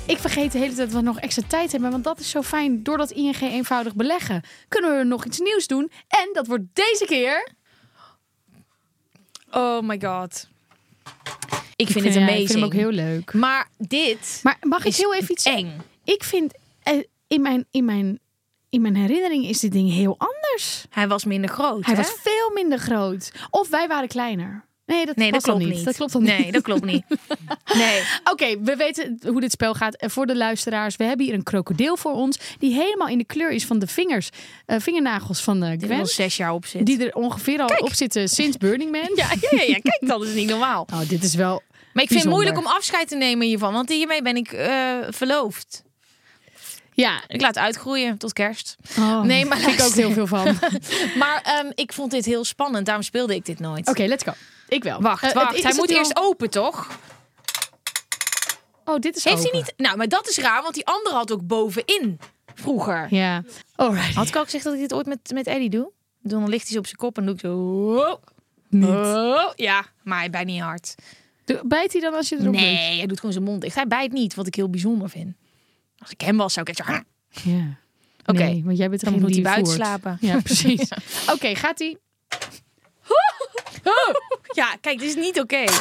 Ik 0.08 0.18
vergeet 0.18 0.52
de 0.52 0.58
hele 0.58 0.74
tijd 0.74 0.88
dat 0.91 1.02
we 1.02 1.06
nog 1.08 1.20
extra 1.20 1.43
tijd 1.47 1.72
hebben, 1.72 1.91
want 1.91 2.04
dat 2.04 2.20
is 2.20 2.30
zo 2.30 2.41
fijn. 2.41 2.84
Doordat 2.84 3.12
ING 3.12 3.41
eenvoudig 3.41 3.95
beleggen, 3.95 4.41
kunnen 4.68 4.97
we 4.97 5.04
nog 5.04 5.26
iets 5.26 5.39
nieuws 5.39 5.68
doen. 5.68 5.91
En 6.08 6.30
dat 6.34 6.47
wordt 6.47 6.64
deze 6.74 7.06
keer. 7.08 7.52
Oh 9.52 9.82
my 9.82 10.00
god. 10.02 10.47
Ik 11.76 11.88
vind 11.88 12.06
het 12.06 12.16
amazing. 12.16 12.39
Ik 12.39 12.47
vind 12.47 12.60
hem 12.60 12.64
ook 12.64 12.74
heel 12.74 12.91
leuk. 12.91 13.34
Maar 13.34 13.68
dit 13.78 14.39
Maar 14.43 14.58
mag 14.62 14.86
ik 14.86 14.95
heel 14.95 15.16
even 15.16 15.32
iets 15.32 15.43
zeggen? 15.43 15.82
Ik 16.04 16.24
vind 16.24 16.54
eh, 16.84 17.04
in, 17.28 17.41
mijn, 17.41 17.66
in, 17.72 17.86
mijn, 17.86 18.20
in 18.70 18.82
mijn 18.82 18.95
herinnering 18.95 19.45
is 19.45 19.60
dit 19.60 19.72
ding 19.72 19.91
heel 19.91 20.16
anders. 20.18 20.86
Hij 20.89 21.08
was 21.08 21.26
minder 21.26 21.50
groot, 21.50 21.86
Hij 21.86 21.95
hè? 21.95 22.02
was 22.02 22.12
veel 22.22 22.52
minder 22.54 22.78
groot. 22.80 23.32
Of 23.50 23.70
wij 23.70 23.88
waren 23.88 24.08
kleiner. 24.08 24.66
Nee, 24.90 25.06
dat, 25.06 25.16
Nee, 25.16 25.32
klopt 25.32 25.60
niet. 25.66 25.86
Dat 25.86 25.96
klopt 25.96 26.12
dan 26.12 26.24
niet. 26.24 26.38
Nee, 26.38 26.52
dat 26.52 26.62
klopt 26.62 26.86
niet. 26.86 27.04
Nee. 27.74 28.02
Oké, 28.24 28.60
we 28.62 28.76
weten 28.76 29.20
hoe 29.28 29.42
dit 29.42 29.52
spel 29.52 29.74
gaat. 29.74 29.96
En 29.96 30.10
voor 30.10 30.26
de 30.26 30.36
luisteraars, 30.36 30.96
we 30.96 31.04
hebben 31.04 31.26
hier 31.26 31.36
een 31.36 31.44
krokodil 31.44 31.98
voor 31.98 32.12
ons. 32.12 32.38
Die 32.60 32.74
helemaal 32.74 33.08
in 33.08 33.18
de 33.18 33.24
kleur 33.26 33.52
is 33.52 33.66
van 33.66 33.80
de 33.80 33.88
vingers, 33.88 34.30
eh, 34.66 34.80
vingernagels 34.80 35.42
van 35.42 35.60
de 35.60 35.66
Die 35.66 35.80
er 35.80 35.86
Gwen. 35.86 36.00
al 36.00 36.06
zes 36.06 36.38
jaar 36.38 36.52
op 36.54 36.66
zit. 36.66 36.86
Die 36.86 37.06
er 37.06 37.14
ongeveer 37.16 37.60
al 37.62 37.78
op 37.78 37.94
zitten 37.94 38.28
sinds 38.30 38.58
Burning 38.58 38.92
Man. 38.92 39.10
Ja, 39.16 39.28
ja, 39.42 39.50
ja, 39.52 39.62
ja, 39.64 39.80
kijk, 39.80 39.98
dat 40.00 40.24
is 40.24 40.34
niet 40.34 40.50
normaal. 40.50 40.88
Oh, 40.94 41.00
dit 41.08 41.24
is 41.24 41.36
wel. 41.36 41.62
Maar 41.94 42.04
ik 42.04 42.10
vind 42.10 42.22
het 42.24 42.32
moeilijk 42.32 42.58
om 42.58 42.66
afscheid 42.66 43.08
te 43.08 43.16
nemen 43.16 43.48
hiervan, 43.48 43.74
want 43.74 43.90
hiermee 43.90 44.22
ben 44.22 44.36
ik 44.36 44.52
eh, 44.52 44.98
verloofd. 45.10 45.84
Ja. 46.94 47.22
Ik 47.28 47.42
laat 47.42 47.58
uitgroeien 47.58 48.18
tot 48.18 48.34
kerst. 48.34 48.76
Oh, 48.98 49.22
Nee, 49.22 49.46
maar 49.46 49.58
vind 49.58 49.80
ik 49.80 49.86
ook 49.86 49.94
heel 49.94 50.12
veel 50.12 50.28
van. 50.28 50.48
Oké, 50.48 50.68
Maar 51.22 51.42
ehm, 51.44 51.72
ik 51.76 51.94
vond 51.94 52.12
dit 52.12 52.26
heel 52.26 52.44
spannend, 52.46 52.86
daarom 52.86 53.04
speelde 53.04 53.36
ik 53.36 53.46
dit 53.46 53.60
nooit. 53.60 53.98
let's 53.98 54.24
go. 54.24 54.32
Ik 54.70 54.84
wel. 54.84 55.01
Wacht, 55.01 55.24
Eh, 55.24 55.34
wacht. 55.34 55.51
hij 55.51 55.61
het 55.61 55.78
moet 55.78 55.89
eerst 55.89 56.13
al- 56.13 56.24
open, 56.24 56.49
toch? 56.49 56.88
Oh, 58.86 58.99
dit 58.99 59.15
is 59.15 59.24
Heeft 59.24 59.43
hij 59.43 59.51
niet... 59.59 59.74
Nou, 59.78 59.97
maar 59.97 60.07
dat 60.07 60.28
is 60.30 60.38
raar, 60.38 60.61
want 60.61 60.74
die 60.74 60.86
andere 60.86 61.15
had 61.15 61.32
ook 61.32 61.47
bovenin 61.47 62.20
vroeger. 62.55 63.07
Ja. 63.09 63.43
Alright. 63.76 64.15
Had 64.15 64.28
ik 64.28 64.36
al 64.36 64.43
gezegd 64.43 64.63
dat 64.63 64.74
ik 64.74 64.80
dit 64.80 64.93
ooit 64.93 65.05
met, 65.05 65.32
met 65.34 65.47
Eddie 65.47 65.70
doe? 65.70 65.91
Dan 66.22 66.49
ligt 66.49 66.70
hij 66.70 66.78
op 66.78 66.86
zijn 66.86 66.97
kop 66.97 67.17
en 67.17 67.26
doe 67.26 67.34
ik 67.34 67.39
zo... 67.39 67.55
wow. 67.55 68.17
Niet. 68.70 68.89
Oh, 68.89 69.51
ja, 69.55 69.86
maar 70.03 70.20
hij 70.20 70.30
bijt 70.30 70.45
niet 70.45 70.61
hard. 70.61 70.95
Bijt 71.63 71.91
hij 71.91 72.01
dan 72.01 72.13
als 72.13 72.30
je 72.30 72.38
erop? 72.39 72.53
Nee, 72.53 72.97
hij 72.97 73.05
doet 73.05 73.17
gewoon 73.17 73.34
zijn 73.34 73.45
mond 73.45 73.61
dicht. 73.61 73.76
Hij 73.76 73.88
bijt 73.88 74.11
niet, 74.11 74.36
wat 74.36 74.47
ik 74.47 74.55
heel 74.55 74.70
bijzonder 74.70 75.09
vind. 75.09 75.36
Als 75.97 76.11
ik 76.11 76.22
hem 76.22 76.38
was, 76.38 76.53
zou 76.53 76.65
ik 76.70 76.78
echt 76.78 76.88
zo... 76.88 76.93
Ja. 77.49 77.78
Oké, 78.26 78.43
Nee, 78.43 78.61
want 78.65 78.78
jij 78.78 78.89
bent 78.89 79.03
dan 79.03 79.20
moet 79.20 79.34
hij 79.34 79.41
buiten 79.41 79.74
slapen. 79.74 80.17
Ja, 80.22 80.39
precies. 80.41 80.82
Oké, 81.34 81.55
gaat 81.55 81.80
hij? 81.80 81.97
Ja, 84.60 84.76
kijk, 84.82 84.99
dit 84.99 85.10
is 85.10 85.16
niet 85.16 85.39
oké. 85.39 85.64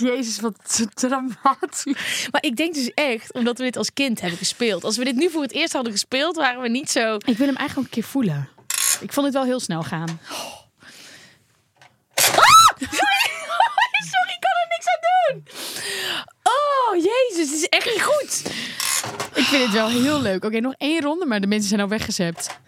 Jezus, 0.00 0.40
wat 0.40 0.84
dramatisch. 0.94 1.84
Maar 2.30 2.42
ik 2.42 2.56
denk 2.56 2.74
dus 2.74 2.90
echt, 2.94 3.32
omdat 3.32 3.58
we 3.58 3.64
dit 3.64 3.76
als 3.76 3.92
kind 3.92 4.20
hebben 4.20 4.38
gespeeld. 4.38 4.84
Als 4.84 4.96
we 4.96 5.04
dit 5.04 5.16
nu 5.16 5.30
voor 5.30 5.42
het 5.42 5.52
eerst 5.52 5.72
hadden 5.72 5.92
gespeeld, 5.92 6.36
waren 6.36 6.62
we 6.62 6.68
niet 6.68 6.90
zo... 6.90 7.14
Ik 7.14 7.36
wil 7.36 7.46
hem 7.46 7.56
eigenlijk 7.56 7.88
een 7.88 7.94
keer 7.94 8.10
voelen. 8.10 8.48
Ik 9.00 9.12
vond 9.12 9.26
het 9.26 9.34
wel 9.34 9.44
heel 9.44 9.60
snel 9.60 9.82
gaan. 9.82 10.08
Sorry, 14.10 14.32
ik 14.34 14.40
kan 14.40 14.54
er 14.60 14.68
niks 14.68 14.86
aan 14.86 15.00
doen. 15.02 15.46
Oh, 16.42 16.94
jezus, 16.94 17.50
dit 17.50 17.58
is 17.58 17.68
echt 17.68 17.86
niet 17.86 18.02
goed. 18.02 18.42
Ik 19.46 19.52
vind 19.52 19.64
het 19.64 19.72
wel 19.72 19.88
heel 19.88 20.22
leuk. 20.22 20.44
Oké, 20.44 20.60
nog 20.60 20.74
één 20.78 21.02
ronde, 21.02 21.26
maar 21.26 21.40
de 21.40 21.46
mensen 21.46 21.68
zijn 21.68 21.80
al 21.80 21.88
weggezept. 21.88 22.58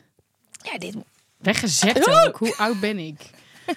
Ja, 0.62 0.79
dit... 0.79 0.95
Weggezept 1.39 2.09
ook? 2.09 2.37
Hoe 2.37 2.57
oud 2.57 2.81
ben 2.81 2.99
ik? 2.99 3.20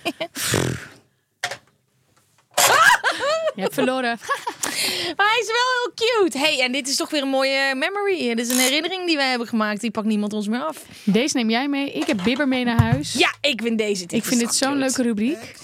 Je 3.55 3.61
hebt 3.61 3.73
verloren. 3.73 4.19
Maar 5.17 5.27
hij 5.27 5.39
is 5.39 5.47
wel 5.47 5.55
heel 5.75 6.19
cute. 6.21 6.37
hey, 6.37 6.61
en 6.61 6.71
dit 6.71 6.87
is 6.87 6.95
toch 6.95 7.09
weer 7.09 7.21
een 7.21 7.27
mooie 7.27 7.75
memory. 7.75 8.35
Dit 8.35 8.45
is 8.45 8.53
een 8.53 8.59
herinnering 8.59 9.05
die 9.05 9.15
wij 9.15 9.29
hebben 9.29 9.47
gemaakt. 9.47 9.81
Die 9.81 9.91
pakt 9.91 10.07
niemand 10.07 10.33
ons 10.33 10.47
meer 10.47 10.63
af. 10.63 10.85
Deze 11.03 11.37
neem 11.37 11.49
jij 11.49 11.67
mee. 11.67 11.91
Ik 11.91 12.07
heb 12.07 12.23
Bibber 12.23 12.47
mee 12.47 12.63
naar 12.63 12.81
huis. 12.81 13.13
Ja, 13.13 13.33
ik 13.41 13.61
vind 13.61 13.77
deze. 13.77 14.05
Dit 14.05 14.13
ik 14.19 14.25
vind 14.25 14.39
dit 14.39 14.55
zo'n 14.55 14.77
leuke 14.77 15.01
rubriek. 15.01 15.55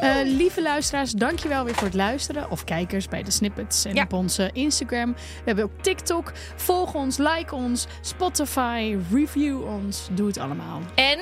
Eh, 0.00 0.16
lieve 0.24 0.62
luisteraars, 0.62 1.12
dankjewel 1.12 1.64
weer 1.64 1.74
voor 1.74 1.86
het 1.86 1.94
luisteren. 1.94 2.50
Of 2.50 2.64
kijkers 2.64 3.08
bij 3.08 3.22
de 3.22 3.30
snippets 3.30 3.84
en 3.84 3.94
Ja. 3.94 4.02
op 4.02 4.12
onze 4.12 4.50
Instagram. 4.52 5.12
We 5.14 5.42
hebben 5.44 5.64
ook 5.64 5.82
TikTok. 5.82 6.32
Volg 6.56 6.94
ons, 6.94 7.16
like 7.16 7.54
ons, 7.54 7.86
Spotify, 8.00 8.96
review 9.12 9.64
ons. 9.64 10.08
Doe 10.12 10.26
het 10.26 10.38
allemaal. 10.38 10.80
En 10.94 11.18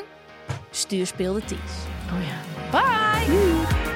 stuur 0.70 1.06
speelde 1.06 1.40
Ties. 1.44 1.58
Oh 2.12 2.18
ja. 2.26 2.40
Bye. 2.70 3.95